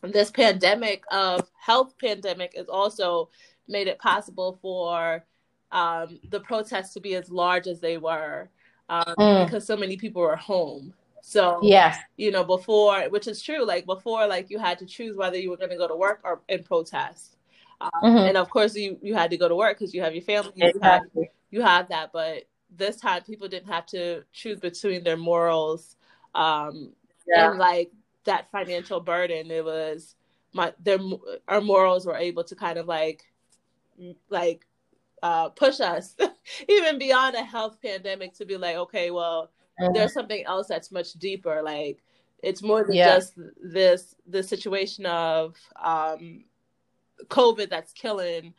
[0.02, 3.30] this pandemic of health pandemic has also
[3.66, 5.24] made it possible for
[5.72, 8.48] um, the protests to be as large as they were
[8.88, 9.44] um, Mm.
[9.44, 10.94] because so many people were home.
[11.20, 11.98] So yes.
[12.16, 15.50] you know before which is true like before like you had to choose whether you
[15.50, 17.36] were going to go to work or in protest
[17.82, 18.28] um, Mhm.
[18.28, 20.52] and of course you you had to go to work because you have your family
[20.54, 21.30] you have, Exactly.
[21.50, 22.44] you have that but
[22.76, 25.96] this time people didn't have to choose between their morals
[26.34, 26.92] um
[27.26, 27.50] Yeah.
[27.50, 27.90] and like
[28.24, 30.14] that financial burden it was
[30.52, 30.98] my their
[31.48, 33.24] our morals were able to kind of like
[34.28, 34.66] like
[35.22, 36.14] uh push us
[36.68, 39.50] even beyond a health pandemic to be like okay well
[39.80, 39.94] Mhm.
[39.94, 42.02] there's something else that's much deeper like
[42.42, 43.16] it's more than Yeah.
[43.16, 46.44] just this the situation of um
[47.28, 48.54] covid that's killing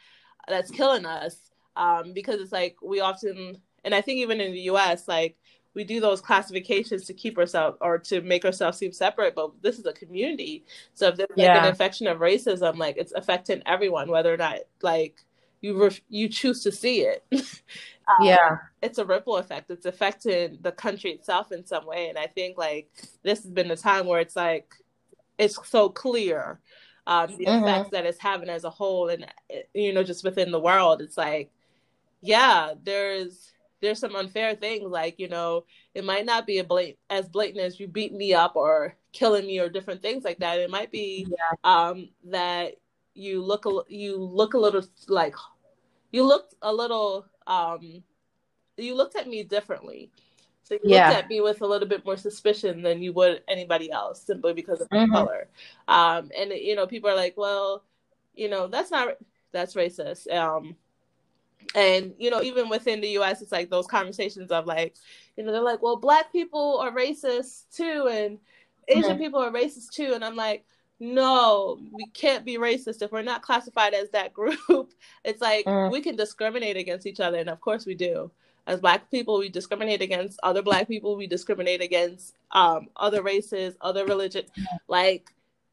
[0.47, 4.61] that's killing us um because it's like we often and i think even in the
[4.61, 5.35] us like
[5.75, 9.79] we do those classifications to keep ourselves or to make ourselves seem separate but this
[9.79, 10.63] is a community
[10.93, 11.57] so if there's like Yeah.
[11.63, 15.23] an infection of racism like it's affecting everyone whether or not like
[15.61, 17.23] you ref- you choose to see it
[18.09, 18.57] Um, Yeah.
[18.81, 19.69] it's a ripple effect.
[19.69, 22.09] It's affecting the country itself in some way.
[22.09, 22.89] And I think like
[23.23, 24.73] this has been the time where it's like
[25.37, 26.59] it's so clear
[27.07, 27.61] um, the Mhm.
[27.61, 31.01] effects that it's having as a whole, and uh, you know, just within the world.
[31.01, 31.51] It's like,
[32.21, 33.51] yeah, there's
[33.81, 34.89] there's some unfair things.
[34.89, 38.33] Like you know, it might not be a blatant as blatant as you beat me
[38.33, 40.59] up or killing me or different things like that.
[40.59, 41.27] It might be
[41.63, 42.75] um, that
[43.13, 45.35] you look a, you look a little like
[46.11, 48.03] you looked a little um
[48.77, 50.09] you looked at me differently
[50.63, 51.09] so you Yeah.
[51.09, 54.53] looked at me with a little bit more suspicion than you would anybody else simply
[54.53, 55.11] because of my Mhm.
[55.11, 55.47] color
[55.87, 57.83] um and you know people are like well
[58.35, 59.17] you know that's not
[59.51, 60.75] that's racist um
[61.75, 64.95] and you know even within the us it's like those conversations of like
[65.37, 68.37] you know they're like well black people are racist too and
[68.87, 69.19] asian Mhm.
[69.19, 70.13] people are racist too.
[70.13, 70.65] And i'm like
[70.99, 74.57] no we can't be racist if we're not classified as that group.
[75.23, 75.91] It's like Mm.
[75.91, 78.31] we can discriminate against each other and of course we do.
[78.67, 83.75] As black people we discriminate against other black people we discriminate against um other races
[83.81, 84.45] other religion.
[84.87, 85.29] Like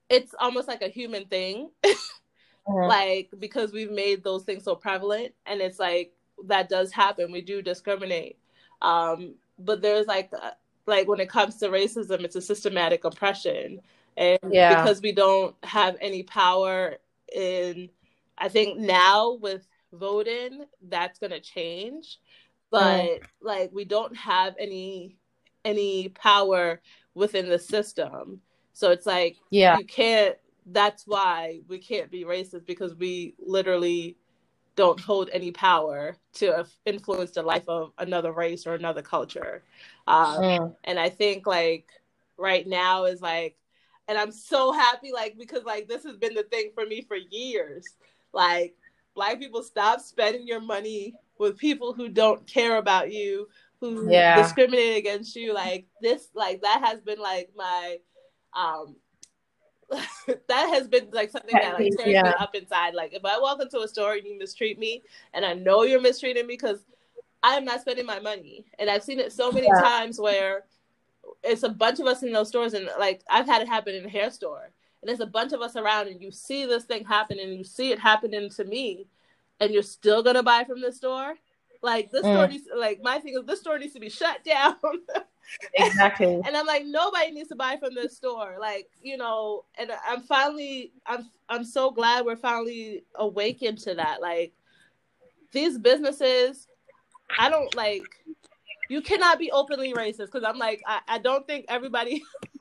[0.09, 1.70] it's almost like a human thing
[2.69, 2.89] Mhm.
[2.89, 6.12] like because we've made those things so prevalent and it's like
[6.45, 8.39] that does happen we do discriminate
[8.83, 10.51] um but there's like uh,
[10.87, 13.81] like when it comes to racism it's a systematic oppression
[14.17, 14.77] and Yeah.
[14.77, 16.97] because we don't have any power
[17.33, 17.89] in
[18.39, 22.19] i think now with voting that's going to change
[22.71, 25.17] but like we don't have any
[25.64, 26.81] any power
[27.14, 28.41] within the system.
[28.73, 30.37] So it's like yeah, you can't.
[30.67, 34.17] That's why we can't be racist because we literally
[34.77, 39.64] don't hold any power to influence the life of another race or another culture.
[40.07, 40.77] Um, mm.
[40.85, 41.89] And I think like
[42.37, 43.57] right now is like,
[44.07, 47.17] and I'm so happy like because like this has been the thing for me for
[47.17, 47.87] years.
[48.33, 48.75] Like
[49.14, 53.49] black people stop spending your money with people who don't care about you,
[53.81, 54.37] who yeah.
[54.37, 55.55] discriminate against you.
[55.55, 57.97] Like this, like that has been like my
[58.53, 58.97] um
[60.49, 62.22] that has been like something that like tears yeah.
[62.22, 62.95] me up inside.
[62.95, 66.01] Like if I walk into a store and you mistreat me, and I know you're
[66.01, 66.84] mistreating me because
[67.43, 69.80] I'm not spending my money, and I've seen it so many yeah.
[69.80, 70.64] times where
[71.45, 74.05] it's a bunch of us in those stores, and like I've had it happen in
[74.05, 74.70] a hair store,
[75.01, 77.64] and there's a bunch of us around, and you see this thing happen, and you
[77.64, 79.07] see it happening to me,
[79.61, 81.34] and you're still gonna buy from the store.
[81.82, 82.34] Like this mm.
[82.34, 84.74] store needs, like my thing is this store needs to be shut down.
[85.74, 86.40] Exactly.
[86.47, 88.57] and I'm like, nobody needs to buy from this store.
[88.61, 94.20] Like, you know, and I'm finally, I'm, I'm so glad we're finally awakened to that.
[94.20, 94.53] Like,
[95.53, 96.66] these businesses,
[97.38, 98.03] I don't like.
[98.88, 102.22] You cannot be openly racist because I'm like, I, I don't think everybody,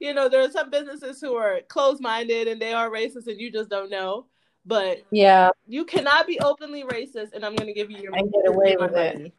[0.00, 3.40] you know, there are some businesses who are closed minded and they are racist and
[3.40, 4.26] you just don't know.
[4.68, 8.30] But yeah, you cannot be openly racist, and I'm going to give you your and
[8.30, 9.24] get away with money.
[9.24, 9.32] it.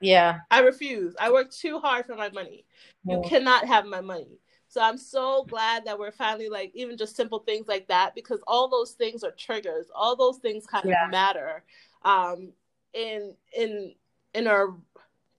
[0.00, 1.14] Yeah, I refuse.
[1.18, 2.64] I work too hard for my money.
[3.08, 4.40] You cannot have my money.
[4.68, 8.40] So I'm so glad that we're finally like even just simple things like that because
[8.46, 9.86] all those things are triggers.
[9.94, 11.04] All those things kind yeah.
[11.04, 11.62] of matter
[12.04, 12.52] um,
[12.94, 13.94] in in
[14.34, 14.74] in our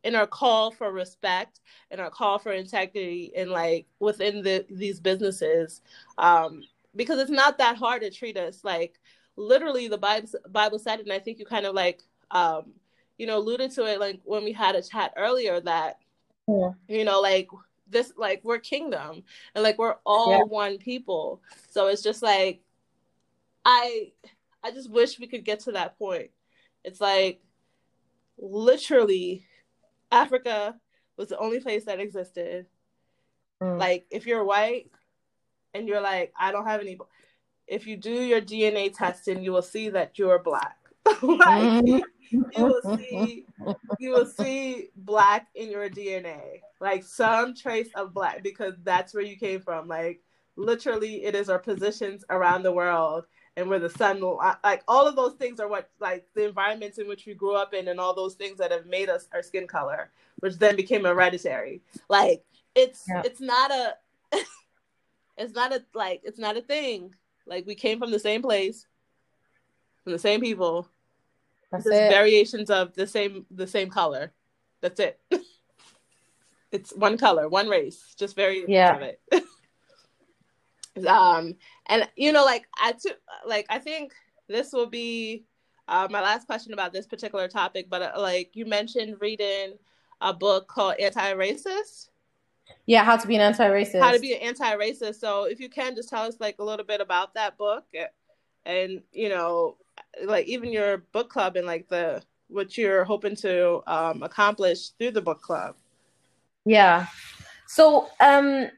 [0.04, 1.60] in our call for respect
[1.92, 5.82] and our call for integrity and like within the these businesses
[6.18, 6.62] um,
[6.96, 9.00] because it's not that hard to treat us like
[9.36, 12.02] literally the bible bible said and i think you kind of like
[12.32, 12.74] um
[13.18, 16.00] you know alluded to it like when we had a chat earlier that
[16.48, 16.72] yeah.
[16.88, 17.48] you know like
[17.90, 19.24] this like we're kingdom
[19.56, 20.44] and like we're all yeah.
[20.44, 22.62] one people so it's just like
[23.66, 24.12] i
[24.64, 26.30] i just wish we could get to that point
[26.84, 27.42] it's like
[28.38, 29.46] literally
[30.12, 30.76] africa
[31.16, 32.66] was the only place that existed
[33.62, 33.80] mm.
[33.80, 34.92] like if you're white
[35.78, 36.98] and you're like, I don't have any.
[37.68, 40.78] If you do your DNA testing, you will see that you're black.
[41.22, 41.86] like,
[42.30, 42.96] you will mm-hmm.
[42.96, 43.46] see,
[44.00, 49.24] you will see black in your DNA, like some trace of black, because that's where
[49.24, 49.88] you came from.
[49.88, 50.22] Like
[50.56, 54.84] literally, it is our positions around the world and where the sun will uh, like
[54.88, 57.88] all of those things are what like the environments in which we grew up in
[57.88, 61.82] and all those things that have made us our skin color which then became hereditary
[62.08, 62.44] like
[62.78, 63.24] it's yeah.
[63.26, 63.96] it's not a
[65.38, 67.14] it's not a like it's not a thing.
[67.46, 68.86] Like we came from the same place,
[70.04, 70.88] from the same people.
[71.72, 72.12] That's Just it.
[72.12, 74.32] variations of the same the same color.
[74.82, 75.20] That's it.
[76.72, 78.96] it's one color, one race, just variations yeah.
[78.96, 79.22] of it.
[81.08, 81.56] um,
[81.88, 84.14] and you know, like I took, like I think
[84.48, 85.46] this will be
[85.88, 87.90] uh, my last question about this particular topic.
[87.90, 89.74] But uh, like you mentioned, reading
[90.22, 92.10] a book called Anti-Racist.
[92.86, 94.00] Yeah, how to be an anti-racist.
[94.00, 95.16] How to be an anti-racist.
[95.16, 97.86] So if you can just tell us like a little bit about that book
[98.66, 99.78] and you know
[100.26, 105.12] like even your book club and like the what you're hoping to um, accomplish through
[105.12, 105.76] the book club.
[106.66, 107.08] Yeah.
[107.68, 108.70] So um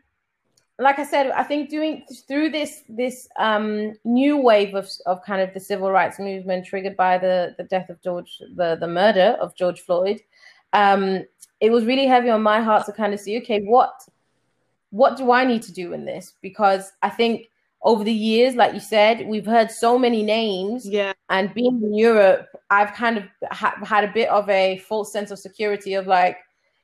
[0.80, 5.42] like I said, I think doing through this this um, new wave of, of kind
[5.42, 9.38] of the civil rights movement triggered by the, the death of George, the, the murder
[9.42, 10.22] of George Floyd,
[10.72, 11.26] um,
[11.60, 13.92] it was really heavy on my heart to kind of see, okay, what
[14.92, 16.34] what do I need to do in this?
[16.42, 17.50] Because I think
[17.82, 20.88] over the years, like you said, we've heard so many names.
[20.88, 21.14] Yeah.
[21.30, 25.32] And being in Europe, I've kind of ha- had a bit of a false sense
[25.32, 26.38] of security of like,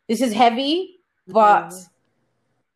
[0.07, 0.97] this is heavy,
[1.27, 1.89] but mm.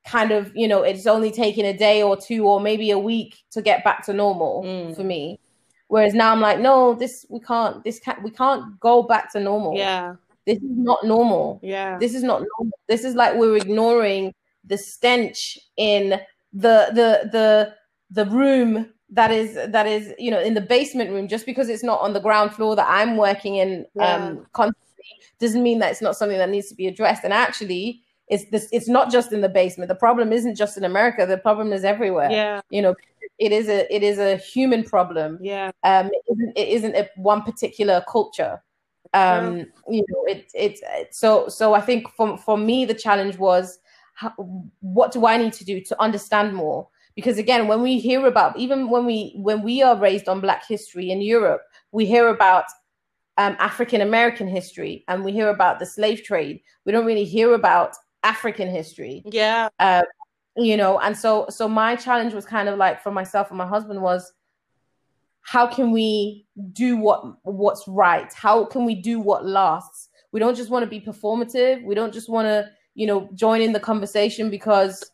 [0.06, 3.44] kind of, you know, it's only taking a day or two or maybe a week
[3.52, 4.96] to get back to normal mm.
[4.96, 5.40] for me.
[5.88, 9.40] Whereas now I'm like, no, this we can't, this can't, we can't go back to
[9.40, 9.76] normal.
[9.76, 10.16] Yeah.
[10.46, 11.60] This is not normal.
[11.64, 11.98] Yeah.
[11.98, 12.78] This is not normal.
[12.88, 14.34] This is like we're ignoring
[14.66, 16.20] the stench in
[16.54, 17.76] the the the
[18.12, 21.84] the room that is that is you know in the basement room just because it's
[21.84, 24.16] not on the ground floor that I'm working in yeah.
[24.16, 24.90] um constantly
[25.40, 27.24] doesn't mean that it's not something that needs to be addressed.
[27.24, 29.90] And actually it's this it's not just in the basement.
[29.90, 31.26] The problem isn't just in America.
[31.26, 32.30] The problem is everywhere.
[32.30, 32.62] Yeah.
[32.70, 32.96] You know
[33.40, 35.40] it is a it is a human problem.
[35.42, 35.72] Yeah.
[35.84, 38.62] Um it isn't, it isn't a one particular culture.
[39.14, 39.64] Um yeah.
[39.90, 43.80] you know it, it it so so i think for for me the challenge was
[44.14, 44.32] how,
[44.82, 46.88] what do i need to do to understand more
[47.20, 50.68] because again when we hear about even when we when we are raised on black
[50.68, 52.66] history in europe we hear about
[53.38, 57.54] um, african american history and we hear about the slave trade we don't really hear
[57.54, 59.24] about African history.
[59.26, 59.70] Yeah.
[59.80, 60.04] Uh,
[60.56, 63.68] you know, and so so my challenge was kind of like for myself and my
[63.68, 64.34] husband was
[65.42, 68.32] how can we do what what's right?
[68.34, 70.10] How can we do what lasts?
[70.32, 71.84] We don't just want to be performative.
[71.84, 75.10] We don't just want to, you know, join in the conversation because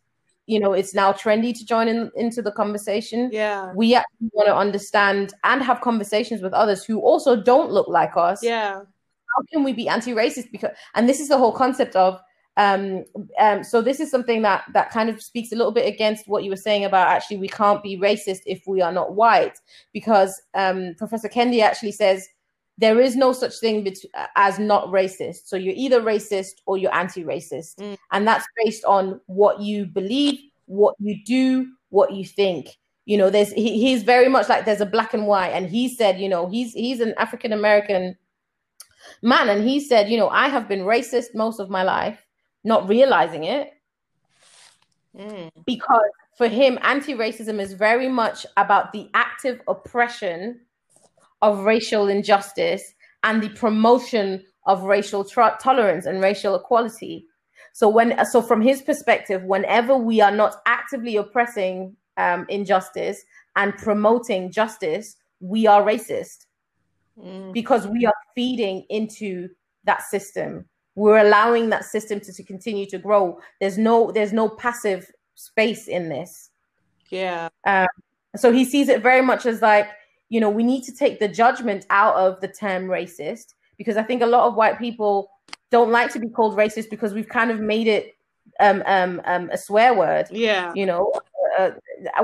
[0.48, 3.30] you know it's now trendy to join in into the conversation.
[3.32, 3.74] Yeah.
[3.76, 8.16] We actually want to understand and have conversations with others who also don't look like
[8.16, 8.44] us.
[8.44, 8.82] Yeah.
[8.82, 10.52] How can we be anti-racist?
[10.52, 12.20] Because and this is the whole concept of
[12.58, 13.04] um,
[13.38, 16.44] um, so this is something that that kind of speaks a little bit against what
[16.44, 19.60] you were saying about actually we can't be racist if we are not white.
[19.94, 22.28] Because um, professor kendi actually says
[22.78, 23.88] there is no such thing
[24.36, 25.46] as not racist.
[25.48, 27.76] So you're either racist or you're anti-racist.
[27.76, 27.98] Mm.
[28.12, 32.78] and that's based on what you believe what you do what you think.
[33.06, 35.52] You know there's he, he's very much like there's a black and white.
[35.52, 38.18] And he said you know he's he's an african american
[39.22, 39.50] man.
[39.50, 42.20] And he said you know i have been racist most of my life
[42.64, 43.72] not realizing it.
[45.16, 45.50] Mm.
[45.66, 50.60] because for him anti-racism is very much about the active oppression
[51.46, 52.94] of racial injustice
[53.24, 57.26] and the promotion of racial tolerance and racial equality.
[57.74, 63.24] So when so from his perspective whenever we are not actively oppressing um, injustice
[63.56, 66.46] and promoting justice we are racist.
[67.18, 67.54] Mm.
[67.54, 69.48] because we are feeding into
[69.86, 70.66] that system.
[70.96, 73.40] We're allowing that system to, to continue to grow.
[73.62, 76.50] There's no there's no passive space in this.
[77.10, 77.48] Yeah.
[78.36, 79.88] So he sees it very much as like
[80.30, 84.04] you know we need to take the judgment out of the term racist because i
[84.04, 85.30] think a lot of white people
[85.72, 88.14] don't like to be called racist because we've kind of made it
[88.60, 90.72] um, um, um, a swear word yeah.
[90.76, 91.12] you know?
[91.60, 91.72] Uh,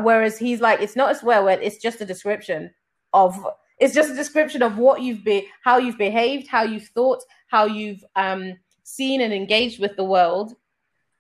[0.02, 2.70] whereas he's like it's not a swear word it's just a description
[3.14, 3.46] of
[3.80, 7.66] it's just a description of what you've been how you've behaved how you've thought how
[7.66, 10.54] you've um, seen and engaged with the world.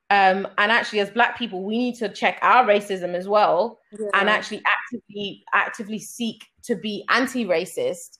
[0.09, 3.79] Um, and actually as black people we need to check our racism as well
[4.13, 8.19] and actually actively actively seek to be anti-racist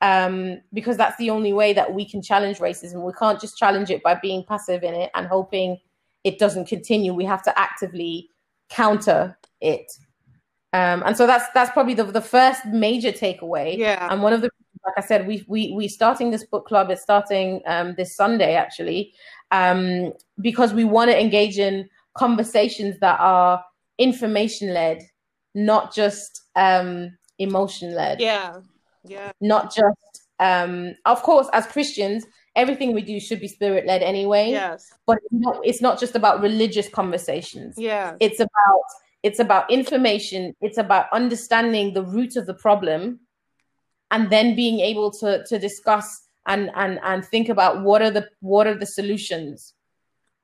[0.00, 3.04] um, because that's the only way that we can challenge racism.
[3.04, 5.78] We can't just challenge it by being passive in it and hoping
[6.24, 7.14] it doesn't continue.
[7.14, 8.30] We have to actively
[8.68, 9.90] counter it.
[10.72, 13.76] Um, and so that's that's probably the, the first major takeaway.
[13.76, 14.08] Yeah.
[14.10, 14.50] And one of the
[14.84, 18.54] like i said we we we starting this book club it's starting um, this sunday
[18.54, 19.12] actually
[19.50, 23.62] um, because we want to engage in conversations that are
[23.98, 25.02] information led
[25.54, 28.60] not just um, emotion led yeah.
[29.04, 29.32] Yeah.
[29.40, 32.24] Not just um, of course as christians
[32.54, 34.50] everything we do should be spirit led anyway.
[34.50, 34.92] Yes.
[35.06, 37.76] But it's not, it's not just about religious conversations.
[37.78, 38.16] Yeah.
[38.20, 38.84] It's about
[39.22, 40.54] it's about information.
[40.60, 43.20] It's about understanding the root of the problem
[44.10, 48.28] and then being able to to discuss and and and think about what are the
[48.40, 49.74] what are the solutions.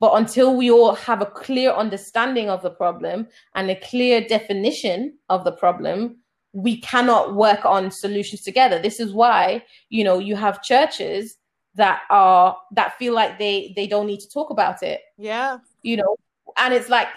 [0.00, 3.26] But until we all have a clear understanding of the problem
[3.56, 6.18] and a clear definition of the problem
[6.52, 8.78] we cannot work on solutions together.
[8.78, 11.36] This is why you know you have churches
[11.74, 15.00] that are that feel like they they don't need to talk about it.
[15.16, 15.58] Yeah.
[15.82, 16.16] You know
[16.58, 17.08] and it's like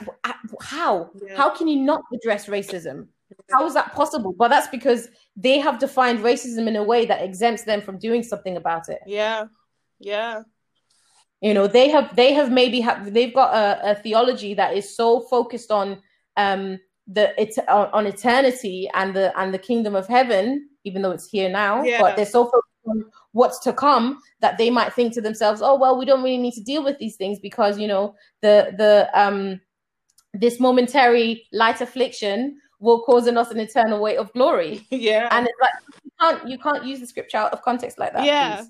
[0.62, 1.10] how?
[1.26, 1.36] Yeah.
[1.36, 3.08] how can you not address racism?
[3.50, 4.34] How is that possible?
[4.34, 8.24] But that's because they have defined racism in a way that exempts them from doing
[8.24, 9.00] something about it.
[9.06, 9.46] Yeah.
[10.00, 10.44] Yeah.
[11.42, 14.96] You know they have they have maybe have they've got a, a theology that is
[14.96, 16.02] so focused on
[16.38, 21.12] um the it's on, on eternity and the and the kingdom of heaven even though
[21.12, 22.00] it's here now Yeah.
[22.00, 25.76] but they're so focused on what's to come that they might think to themselves oh
[25.78, 29.10] well we don't really need to deal with these things because you know the the
[29.20, 29.60] um
[30.34, 35.48] this momentary light affliction will cause in us an eternal weight of glory yeah and
[35.48, 35.74] it's like
[36.04, 38.64] you can't you can't use the scripture out of context like that yeah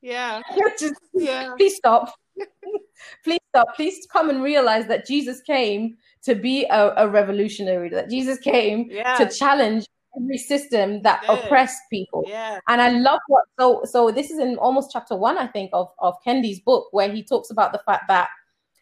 [0.00, 0.42] yeah.
[0.78, 2.14] Just- yeah please stop.
[3.24, 3.74] please stop.
[3.74, 8.88] Please come and realize that Jesus came to be a, a revolutionary, that Jesus came
[8.90, 9.16] yeah.
[9.16, 9.86] to challenge
[10.16, 12.24] every system that oppressed people.
[12.26, 12.60] yeah.
[12.68, 15.88] And I love what so so this is in almost chapter one, I think, of,
[15.98, 18.28] of Kendi's book, where he talks about the fact that,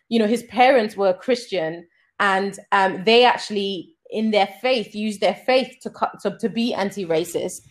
[0.08, 1.86] you know, his parents were Christian
[2.20, 6.74] and um, they actually in their faith used their faith to cut to, to be
[6.74, 7.62] anti-racist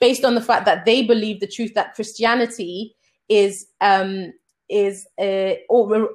[0.00, 2.94] based on the fact that they believe the truth that Christianity
[3.28, 4.32] is um
[4.68, 5.54] is uh,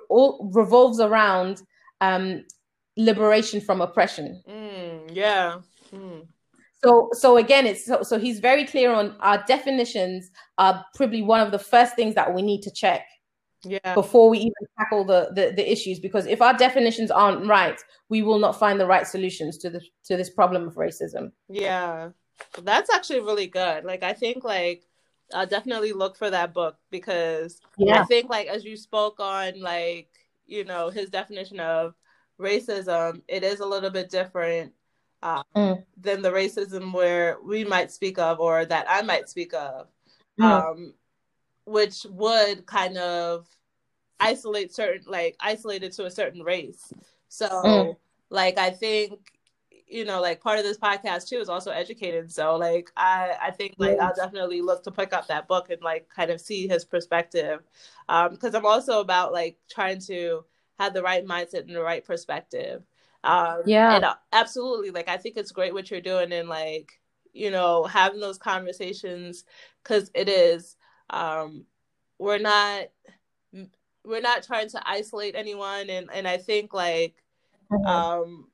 [0.09, 1.61] revolves around
[2.01, 2.43] um
[2.97, 5.57] liberation from oppression mm, yeah
[5.91, 6.25] mm.
[6.83, 11.41] so so again it's so, so he's very clear on our definitions are probably one
[11.41, 13.05] of the first things that we need to check
[13.63, 17.81] yeah before we even tackle the, the the issues because if our definitions aren't right
[18.09, 22.09] we will not find the right solutions to the to this problem of racism Yeah,
[22.61, 23.85] that's actually really good.
[23.85, 24.83] Like, I think like
[25.33, 28.01] I'll definitely look for that book because yeah.
[28.01, 30.09] I think like as you spoke on like
[30.45, 31.95] you know his definition of
[32.43, 34.73] racism, it is a little bit different
[35.21, 35.83] uh, Mm.
[35.97, 39.87] than the racism where we might speak of or that I might speak of,
[40.37, 40.43] Mm.
[40.51, 40.93] um,
[41.65, 43.47] which would kind of
[44.19, 46.93] isolate certain like isolated to a certain race.
[47.29, 47.97] So Mm.
[48.29, 49.19] like I think
[49.87, 52.31] you know like part of this podcast too is also educated.
[52.31, 55.81] So like I I think like I'll definitely look to pick up that book and
[55.81, 57.61] like kind of see his perspective.
[58.09, 60.45] Um because I'm also about like trying to
[60.79, 62.83] have the right mindset and the right perspective.
[63.23, 63.95] Um Yeah.
[63.95, 66.99] and uh, absolutely like I think it's great what you're doing and like
[67.33, 69.45] you know having those conversations
[69.83, 70.75] cuz it is
[71.09, 71.65] um
[72.19, 72.87] we're not
[74.05, 77.15] we're not trying to isolate anyone and and I think like
[77.71, 77.87] Mhm.
[77.87, 78.47] um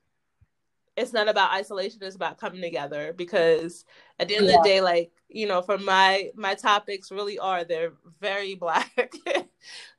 [0.96, 3.86] it's not about isolation it's about coming together because
[4.20, 7.64] at the end of the day like you know for my my topics really are
[7.64, 9.12] they're very black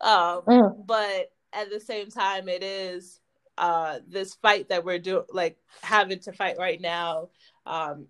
[0.01, 0.87] um Mm.
[0.87, 3.21] but at the same time it is
[3.59, 7.29] uh this fight that we're doing like having to fight right now
[7.67, 8.07] um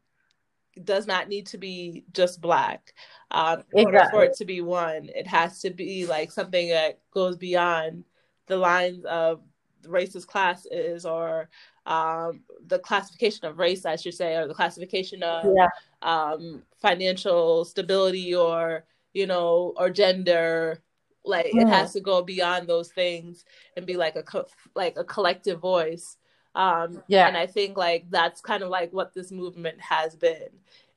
[0.84, 2.94] does not need to be just black
[3.32, 6.98] um in order for it to be one it has to be like something that
[7.12, 8.04] goes beyond
[8.46, 9.40] the lines of
[9.84, 11.48] racist classes or
[11.86, 15.68] um the classification of race i should say or the classification of Yeah.
[16.02, 20.82] um financial stability or you know or gender
[21.24, 21.68] like it Mm.
[21.68, 23.44] has to go beyond those things
[23.76, 26.16] and be like a co- like a collective voice
[26.54, 27.28] um Yeah.
[27.28, 30.48] and i think like that's kind of like what this movement has been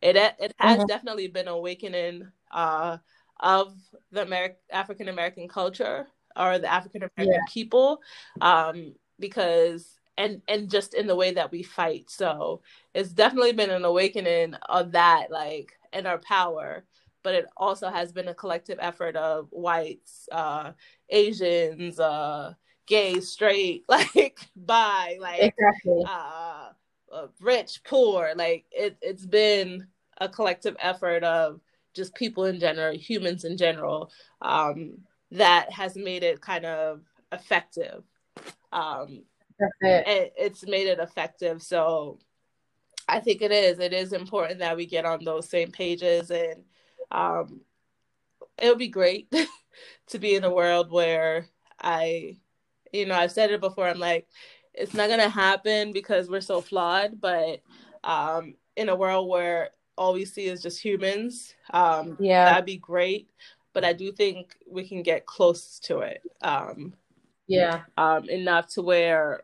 [0.01, 0.87] it it has Mhm.
[0.87, 2.97] definitely been awakening uh
[3.39, 3.75] of
[4.11, 7.53] the Ameri- african american culture or the african american Yeah.
[7.53, 8.01] people
[8.41, 12.61] um because and and just in the way that we fight so
[12.93, 16.83] it's definitely been an awakening of that like and our power
[17.23, 20.71] but it also has been a collective effort of whites uh
[21.09, 22.53] asians uh
[22.85, 26.03] gay straight like bi like Exactly.
[26.05, 26.69] uh,
[27.11, 29.87] uh rich poor like it it's been
[30.19, 31.59] a collective effort of
[31.93, 34.97] just people in general humans in general um
[35.31, 37.01] that has made it kind of
[37.31, 38.03] effective
[38.71, 39.23] um
[39.81, 40.33] it.
[40.37, 42.19] it's made it effective so
[43.07, 46.63] i think it is it is important that we get on those same pages and
[47.13, 47.61] um
[48.61, 49.31] it would be great
[50.07, 51.47] to be in a world where
[51.81, 52.35] i
[52.91, 54.27] you know i've said it before i'm like
[54.73, 57.61] it's not gonna happen because we're so flawed but
[58.03, 62.45] um in a world where all we see is just humans um Yeah.
[62.45, 63.29] that'd be great
[63.73, 66.93] but i do think we can get close to it um
[67.47, 67.81] Yeah.
[67.97, 69.43] um, enough to where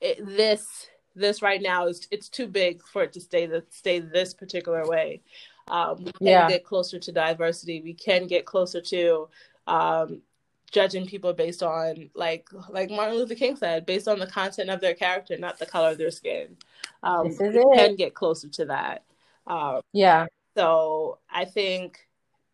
[0.00, 3.98] it, this this right now is it's too big for it to stay the stay
[3.98, 5.20] this particular way.
[5.68, 6.48] Um, we can Yeah.
[6.48, 7.80] get closer to diversity.
[7.82, 9.28] We can get closer to
[9.66, 10.22] um,
[10.70, 14.80] judging people based on like like Martin Luther King said, based on the content of
[14.80, 16.56] their character, not the color of their skin.
[17.02, 17.66] Um, This is we it.
[17.76, 19.04] can get closer to that.
[19.46, 20.26] Um, Yeah.
[20.56, 22.00] so I think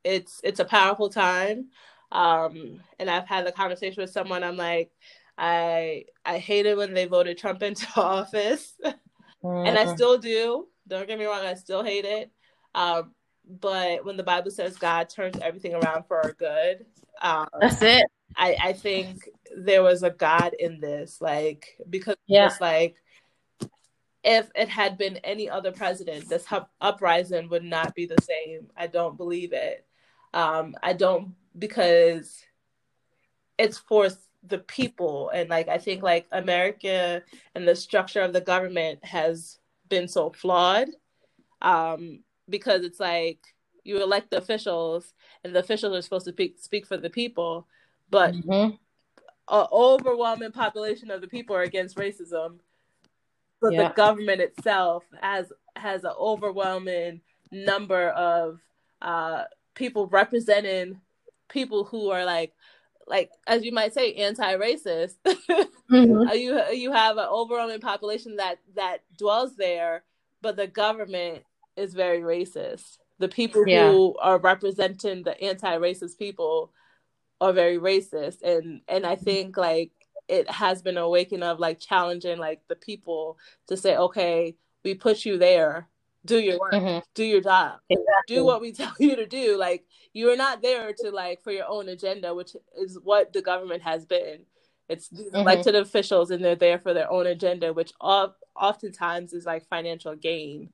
[0.05, 1.71] it's it's a powerful time.
[2.13, 4.45] Um, and I've had the conversation with someone.
[4.45, 4.91] I'm like,
[5.39, 9.95] I I hated when they voted Trump into office, and I Mhm.
[9.95, 10.69] still do.
[10.87, 12.31] Don't get me wrong, I still hate it.
[12.75, 13.13] Um,
[13.47, 16.87] but when the Bible says God turns everything around for our good,
[17.21, 18.07] um, That's it.
[18.37, 22.47] I I think there was a God in this, like because Yeah.
[22.47, 22.97] it's like
[24.25, 26.47] if it had been any other president, this
[26.81, 28.69] uprising would not be the same.
[28.77, 29.87] I don't believe it.
[30.33, 32.43] Um, I don't because
[33.59, 34.09] it's for
[34.43, 37.23] the people, and like I think like America
[37.55, 40.89] and the structure of the government has been so flawed.
[41.63, 43.39] Um, because it's like
[43.85, 45.13] you elect the officials,
[45.43, 47.67] and the officials are supposed to speak speak for the people,
[48.11, 48.79] but Mhm.
[49.49, 52.59] an overwhelming population of the people are against racism
[53.61, 53.89] but Yeah.
[53.89, 58.61] the government itself has has an overwhelming number of
[59.03, 59.45] uh
[59.75, 61.01] people representing
[61.49, 62.55] people who are like
[63.07, 65.17] like as you might say anti-racist
[65.91, 66.29] Mhm.
[66.29, 70.05] Uh, you you have an overwhelming population that that dwells there
[70.41, 71.45] but the government
[71.77, 73.91] is very racist the people Yeah.
[73.91, 76.73] who are representing the anti-racist people
[77.41, 79.91] are very racist and and i think like
[80.29, 84.95] it has been a awakening of like challenging like the people to say okay we
[84.95, 85.89] put you there
[86.25, 87.03] do your work Mhm.
[87.15, 88.37] do your job Exactly.
[88.37, 91.69] do what we tell you to do like you're not there to like for your
[91.69, 94.47] own agenda which is what the government has been
[94.89, 95.35] it's Mhm.
[95.35, 100.15] elected officials and they're there for their own agenda which of, oftentimes is like financial
[100.15, 100.73] gain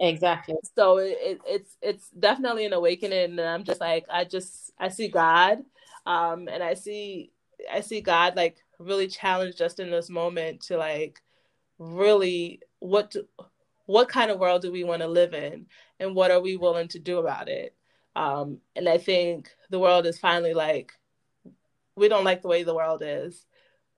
[0.00, 0.56] Exactly.
[0.76, 4.88] so it, it, it's it's definitely an awakening and i'm just like i just i
[4.88, 5.58] see god
[6.04, 7.30] um and i see
[7.72, 11.20] I see God like really challenge us in this moment to like
[11.78, 13.26] really what do,
[13.86, 15.66] what kind of world do we want to live in
[16.00, 17.74] and what are we willing to do about it
[18.16, 20.92] um, and i think the world is finally like
[21.96, 23.46] we don't like the way the world is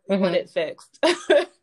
[0.09, 0.21] mm-hmm.
[0.23, 0.99] want it fixed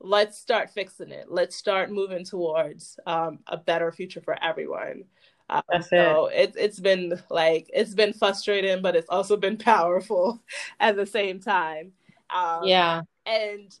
[0.00, 5.04] let's start fixing it let's start moving towards um, a better future for everyone
[5.50, 6.54] um, so it.
[6.56, 10.40] it's been like it's been frustrating, but it's also been powerful
[10.78, 11.92] at the same time.
[12.30, 13.76] Um, yeah, and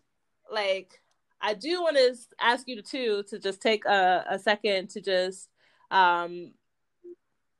[0.52, 1.00] like
[1.40, 5.48] I do want to ask you too to just take a, a second to just
[5.92, 6.52] um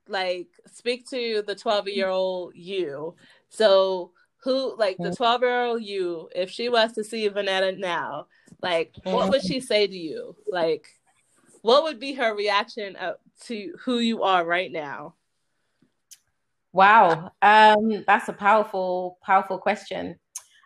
[0.07, 3.15] like speak to the 12 year old you.
[3.49, 4.11] So
[4.43, 8.27] who like the 12 year old you, if she was to see Vanetta now,
[8.61, 10.35] like what would she say to you?
[10.47, 10.87] Like
[11.61, 12.97] what would be her reaction
[13.45, 15.15] to who you are right now?
[16.73, 17.31] Wow.
[17.41, 20.17] Um that's a powerful, powerful question.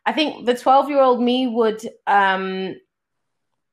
[0.06, 2.76] I think the 12 year old me would um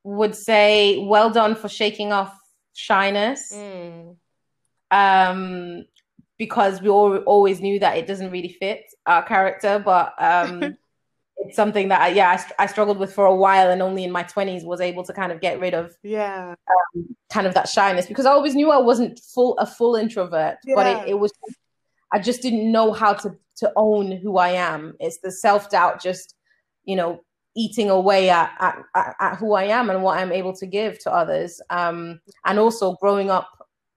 [0.03, 2.37] would say, well done for shaking off
[2.73, 3.53] shyness.
[3.53, 4.15] Mm.
[4.91, 5.85] Um,
[6.37, 10.77] because we all, always knew that it doesn't really fit our character, but um,
[11.37, 14.11] it's something that I, yeah, I, I, struggled with for a while, and only in
[14.11, 16.55] my twenties was able to kind of get rid of, yeah,
[16.95, 20.57] um, kind of that shyness because I always knew I wasn't full a full introvert,
[20.63, 20.75] yeah.
[20.75, 21.31] but it, it was,
[22.11, 24.93] I just didn't know how to to own who I am.
[24.99, 26.35] It's the self doubt, just
[26.85, 27.23] you know,
[27.55, 31.13] eating away at, at, at, who I am and what I'm able to give to
[31.13, 31.61] others.
[31.69, 33.49] Um, and also growing up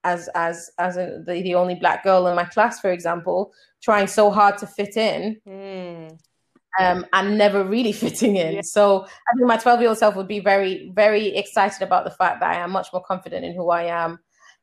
[0.05, 3.53] as as as a, the, the only black girl in my class, for example,
[3.83, 5.41] trying so hard to fit in.
[5.47, 6.19] Mm.
[6.79, 8.57] Um, and never really fitting in.
[8.57, 8.61] Yeah.
[8.63, 12.11] So I think my 12 year old self would be very, very excited about the
[12.11, 14.19] fact that I am much more confident in who I am,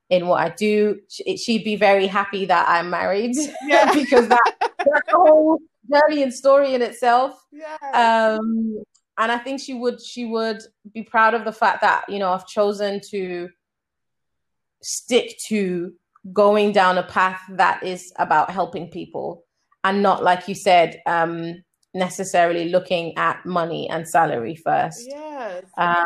[0.10, 1.00] in what I do.
[1.10, 3.36] She'd be very happy that I'm married
[3.68, 3.94] yeah.
[3.94, 5.60] because that, that's a whole
[5.92, 7.34] journey and story in itself.
[7.52, 7.78] Yeah.
[8.40, 8.84] Um,
[9.18, 10.62] and I think she would she would
[10.92, 13.50] be proud of the fact that you know I've chosen to
[14.82, 15.94] stick to
[16.32, 19.44] going down a path that is about helping people
[19.84, 25.08] and not like you said um, necessarily looking at money and salary first.
[25.08, 25.64] Yes.
[25.78, 26.06] Um,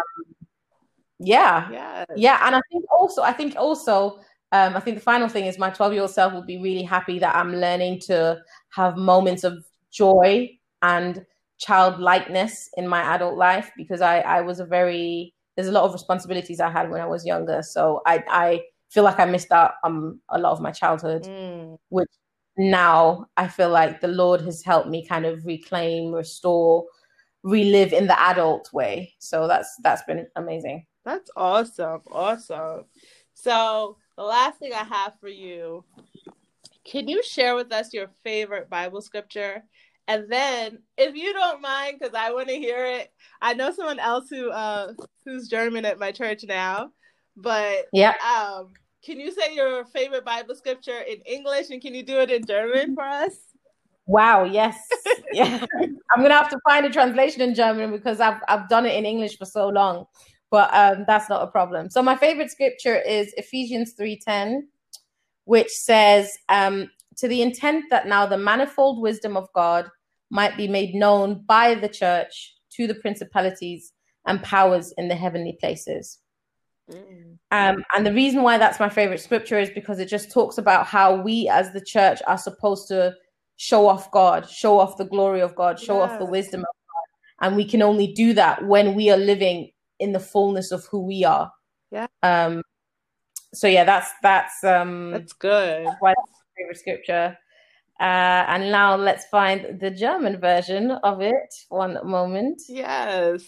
[1.19, 1.69] yeah.
[1.72, 2.07] Yes.
[2.15, 4.19] Yeah, and I think also I think also
[4.51, 6.84] um, I think the final thing is my 12 year old self will be really
[6.84, 8.39] happy that I'm learning to
[8.69, 10.49] have moments of joy
[10.81, 11.26] and
[11.57, 15.93] childlikeness in my adult life because I, I was a very, there's a lot of
[15.93, 17.61] responsibilities I had when I was younger.
[17.61, 21.77] So I, I feel like I missed out on a lot of my childhood, mm.
[21.89, 22.09] which
[22.58, 26.86] now I feel like the Lord has helped me kind of reclaim, restore,
[27.44, 29.14] relive in the adult way.
[29.20, 30.86] So that's that's been amazing.
[31.06, 32.02] That's awesome.
[32.12, 32.86] Awesome.
[33.34, 35.86] So the last thing I have for you,
[36.84, 39.64] can you share with us your favorite Bible scripture?
[40.10, 43.12] And then, if you don't mind, because I want to hear it,
[43.42, 44.94] I know someone else who uh
[45.26, 46.92] who's German at my church now,
[47.36, 52.03] but yeah, um, can you say your favorite Bible scripture in English, and can you
[52.03, 53.34] do it in German for us?
[54.06, 54.80] Wow, yes,
[55.34, 55.65] yeah.
[55.82, 59.06] I'm gonna have to find a translation in German because I've I've done it in
[59.06, 60.06] English for so long
[60.49, 61.90] but um, that's not a problem.
[61.90, 64.68] So my favorite scripture is Ephesians 3:10,
[65.45, 69.90] which says, um, "To the intent that now the manifold wisdom of God
[70.30, 73.94] might be made known by the church to the principalities
[74.26, 76.19] and powers in the heavenly places."
[76.91, 77.38] Mm.
[77.51, 80.85] Um, and the reason why that's my favorite scripture is because it just talks about
[80.85, 83.15] how we as the church are supposed to
[83.57, 87.47] show off God, show off the glory of God, show off the wisdom of God.
[87.47, 91.05] And we can only do that when we are living in the fullness of who
[91.05, 91.51] we are.
[91.91, 92.07] Yeah.
[92.23, 92.64] Um.
[93.53, 95.11] So yeah, that's that's um.
[95.11, 95.85] That's good.
[95.85, 97.38] That's why that's my favorite scripture.
[97.99, 101.53] Uh, and now let's find the German version of it.
[101.69, 102.61] One moment.
[102.68, 103.43] Yes,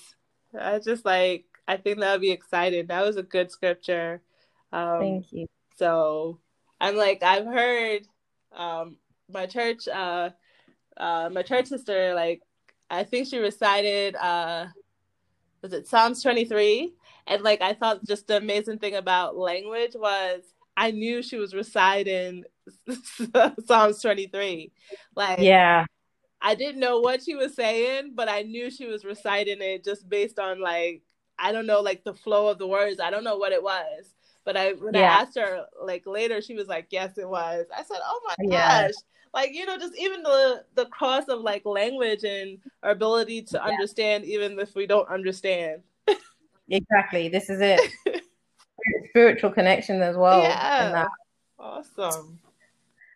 [0.60, 2.88] I just like I think that would be exciting.
[2.88, 4.22] That was a good scripture.
[4.74, 5.48] Um, Thank you.
[5.76, 6.40] So
[6.82, 8.08] I'm like I've heard
[8.52, 8.98] um,
[9.32, 10.32] my church, uh,
[10.98, 12.42] uh, my church sister, like
[12.90, 14.66] I think she recited uh,
[15.62, 16.92] was it Psalms 23?
[17.28, 20.42] And like I thought just the amazing thing about language was
[20.76, 22.46] I knew she was reciting
[23.68, 24.72] Psalms 23.
[25.16, 25.86] Like Yeah.
[26.42, 30.10] I didn't know what she was saying, but I knew she was reciting it just
[30.10, 31.04] based on like
[31.40, 33.00] I don't know like the flow of the words.
[33.00, 34.14] I don't know what it was.
[34.46, 35.02] But I when yeah.
[35.02, 38.36] I asked her like later, she was like, "Yes, it was." I said, "Oh my
[38.50, 38.84] yeah.
[38.84, 38.94] gosh!"
[39.34, 43.58] like you know just even the the cross of like language and our ability to
[43.58, 43.72] yeah.
[43.72, 45.82] understand even if we don't understand
[46.70, 47.80] exactly this is it
[49.10, 51.06] spiritual connection as well yeah
[51.60, 52.40] uh, awesome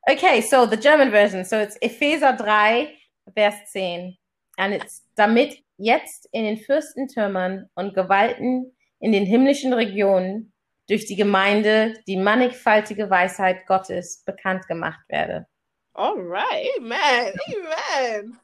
[0.10, 2.98] okay so the german version so it's epheser 3
[3.36, 4.16] vers 10
[4.58, 10.54] and it's damit jetzt in den Fürstentürmern und Gewalten in den himmlischen Regionen
[10.88, 15.48] durch die Gemeinde die mannigfaltige Weisheit Gottes bekannt gemacht werde.
[15.94, 18.40] All right, amen, amen.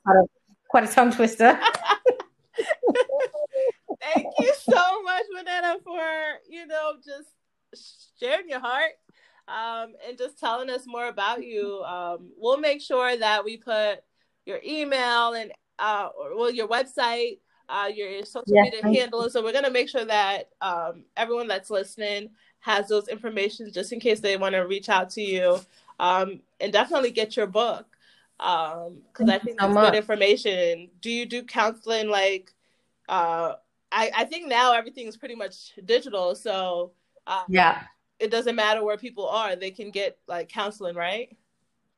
[0.70, 1.60] Quite a tongue twister.
[4.02, 6.02] Thank you so much, Vanetta, for
[6.48, 7.34] you know just
[8.20, 8.94] sharing your heart
[9.48, 11.82] um, and just telling us more about you.
[11.84, 14.04] Um, we'll make sure that we put
[14.46, 19.30] your email and uh, or, well your website, uh, your social yes, media handle.
[19.30, 22.30] So we're gonna make sure that um, everyone that's listening
[22.62, 25.60] has those information just in case they want to reach out to you.
[26.00, 27.86] Um, and definitely get your book
[28.38, 30.90] because um, I think that's good information.
[31.02, 32.54] Do you do counseling like?
[33.08, 33.56] Uh,
[33.92, 36.92] I, I think now everything's pretty much digital, so
[37.28, 37.84] uh, yeah,
[38.20, 41.36] it doesn't matter where people are; they can get like counseling, right?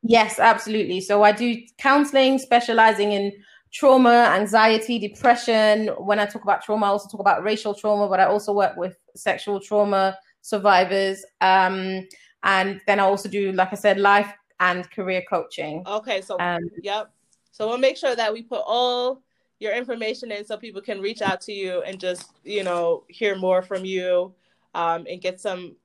[0.03, 0.99] Yes, absolutely.
[1.01, 3.33] So I do counseling, specializing in
[3.71, 5.87] trauma, anxiety, depression.
[5.97, 8.75] When I talk about trauma, I also talk about racial trauma, but I also work
[8.77, 11.23] with sexual trauma survivors.
[11.39, 12.07] Um,
[12.43, 15.83] and then I also do, like I said, life and career coaching.
[15.87, 17.11] Okay, so um, yep.
[17.51, 19.21] So we'll make sure that we put all
[19.59, 23.35] your information in so people can reach out to you and just you know hear
[23.35, 24.33] more from you
[24.73, 25.75] um, and get some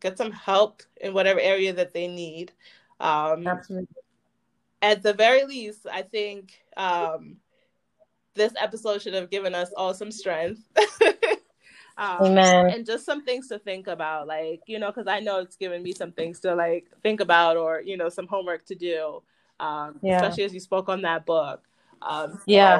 [0.00, 2.52] get some help in whatever area that they need.
[3.00, 3.88] Um, Absolutely.
[4.82, 7.36] At the very least, I think um,
[8.34, 10.60] this episode should have given us all some strength.
[11.98, 12.70] Um, Amen.
[12.70, 15.82] And just some things to think about, like you know, because I know it's given
[15.82, 19.22] me some things to like think about, or you know, some homework to do.
[19.58, 20.16] Um, yeah.
[20.16, 21.62] Especially as you spoke on that book.
[22.02, 22.78] Um, so, yeah.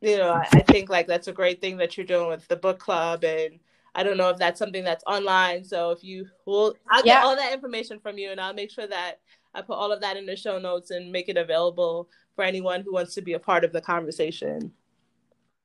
[0.00, 2.56] You know, I, I think like that's a great thing that you're doing with the
[2.56, 3.60] book club, and
[3.94, 5.62] I don't know if that's something that's online.
[5.62, 7.16] So if you will, I'll yeah.
[7.16, 9.20] get all that information from you, and I'll make sure that
[9.54, 12.82] I put all of that in the show notes and make it available for anyone
[12.82, 14.72] who wants to be a part of the conversation.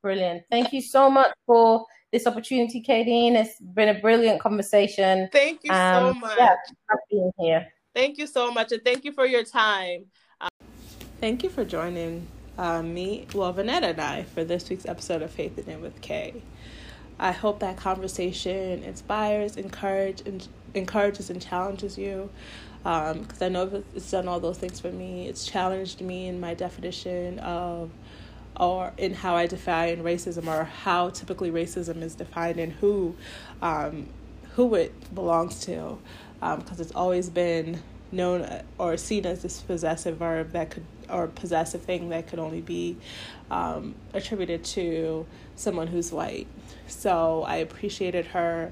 [0.02, 0.44] Brilliant.
[0.52, 3.34] Thank you so much for this opportunity, Kadeen.
[3.34, 5.30] It's been a brilliant conversation.
[5.32, 6.38] Thank you um, so much.
[6.38, 6.56] Yeah,
[6.88, 7.68] for being here.
[7.94, 10.06] Thank you so much, and thank you for your time.
[10.42, 10.50] Um,
[11.22, 15.32] thank you for joining uh, me, well, Vanetta and I, for this week's episode of
[15.32, 16.42] Faith in It with Kay.
[17.18, 22.30] I hope that conversation inspires, encourage, and encourages and challenges you.
[22.86, 25.28] Because um, I know it's done all those things for me.
[25.28, 27.90] It's challenged me in my definition of
[28.60, 33.16] or in how I define racism or how typically racism is defined and who
[33.60, 34.08] um,
[34.54, 35.98] who it belongs to
[36.40, 37.82] because um, it's always been
[38.12, 42.62] known or seen as this possessive verb that could or possessive thing that could only
[42.62, 42.98] be
[43.50, 45.26] um, attributed to
[45.56, 46.48] someone who's white
[46.88, 48.72] so I appreciated her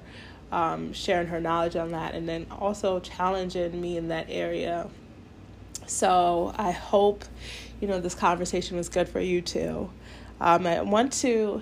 [0.53, 4.89] um, sharing her knowledge on that and then also challenging me in that area
[5.87, 7.25] so I hope
[7.81, 9.89] you know this conversation was good for you too.
[10.39, 11.61] Um, I want to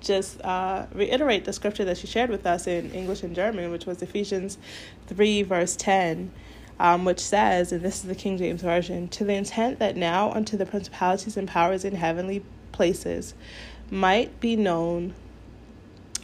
[0.00, 3.86] just uh, reiterate the scripture that she shared with us in English and German, which
[3.86, 4.56] was Ephesians
[5.08, 6.30] 3, verse 10,
[6.78, 10.32] um, which says, and this is the King James Version, to the intent that now
[10.32, 12.42] unto the principalities and powers in heavenly
[12.72, 13.34] places
[13.90, 15.12] might be known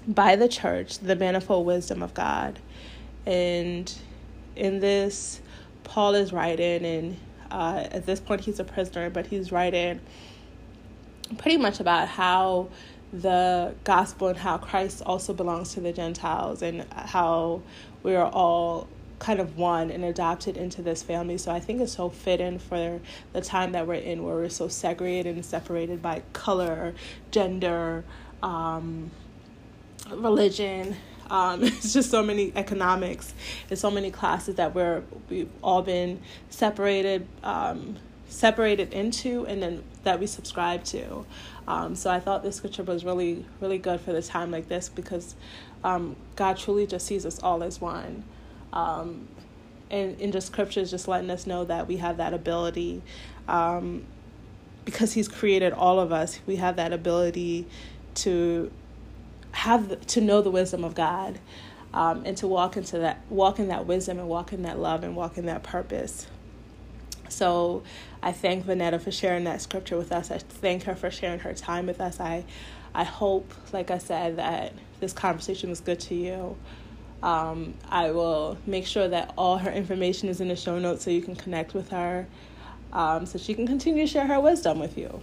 [0.06, 2.58] by the church the manifold wisdom of God.
[3.26, 3.92] And
[4.54, 5.40] in this,
[5.84, 7.16] Paul is writing, and
[7.50, 10.00] uh, at this point, he's a prisoner, but he's writing
[11.38, 12.68] pretty much about how
[13.12, 17.62] the gospel and how Christ also belongs to the Gentiles and how
[18.02, 18.88] we are all
[19.18, 21.38] kind of one and adopted into this family.
[21.38, 23.00] So I think it's so fitting for
[23.32, 26.94] the time that we're in where we're so segregated and separated by color,
[27.30, 28.04] gender,
[28.42, 29.10] um,
[30.10, 30.96] religion,
[31.30, 33.34] um, it's just so many economics
[33.70, 36.20] It's so many classes that we're we've all been
[36.50, 37.96] separated um,
[38.28, 41.24] separated into and then that we subscribe to.
[41.68, 44.88] Um, so I thought this scripture was really really good for the time like this
[44.88, 45.34] because
[45.84, 48.24] um, God truly just sees us all as one.
[48.72, 49.28] Um,
[49.90, 53.02] and in just scriptures just letting us know that we have that ability
[53.46, 54.04] um,
[54.84, 57.66] because he's created all of us we have that ability
[58.14, 58.70] to
[59.56, 61.38] have to know the wisdom of God
[61.94, 65.02] um, and to walk into that walk in that wisdom and walk in that love
[65.02, 66.26] and walk in that purpose.
[67.28, 67.82] So
[68.22, 70.30] I thank Vanetta for sharing that scripture with us.
[70.30, 72.20] I thank her for sharing her time with us.
[72.20, 72.44] I
[72.94, 76.56] I hope, like I said, that this conversation was good to you.
[77.22, 81.10] Um, I will make sure that all her information is in the show notes so
[81.10, 82.26] you can connect with her
[82.92, 85.20] um, so she can continue to share her wisdom with you.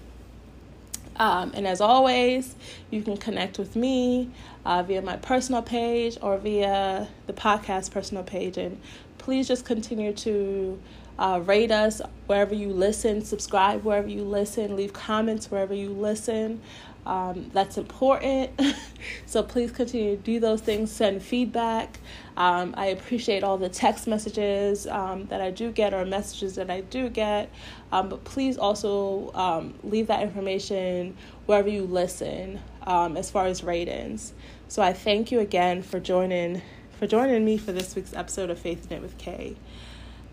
[1.17, 2.55] Um, and as always,
[2.89, 4.31] you can connect with me
[4.65, 8.57] uh, via my personal page or via the podcast personal page.
[8.57, 8.79] And
[9.17, 10.79] please just continue to
[11.19, 16.61] uh, rate us wherever you listen, subscribe wherever you listen, leave comments wherever you listen.
[17.05, 18.59] Um, that's important.
[19.25, 21.99] so please continue to do those things, send feedback.
[22.37, 26.69] Um, I appreciate all the text messages um, that I do get or messages that
[26.69, 27.49] I do get.
[27.93, 31.15] Um, but please also um, leave that information
[31.45, 34.33] wherever you listen um, as far as ratings.
[34.67, 36.63] So I thank you again for joining
[36.97, 39.55] for joining me for this week's episode of Faith in It with Kay.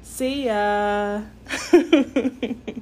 [0.02, 1.20] See ya.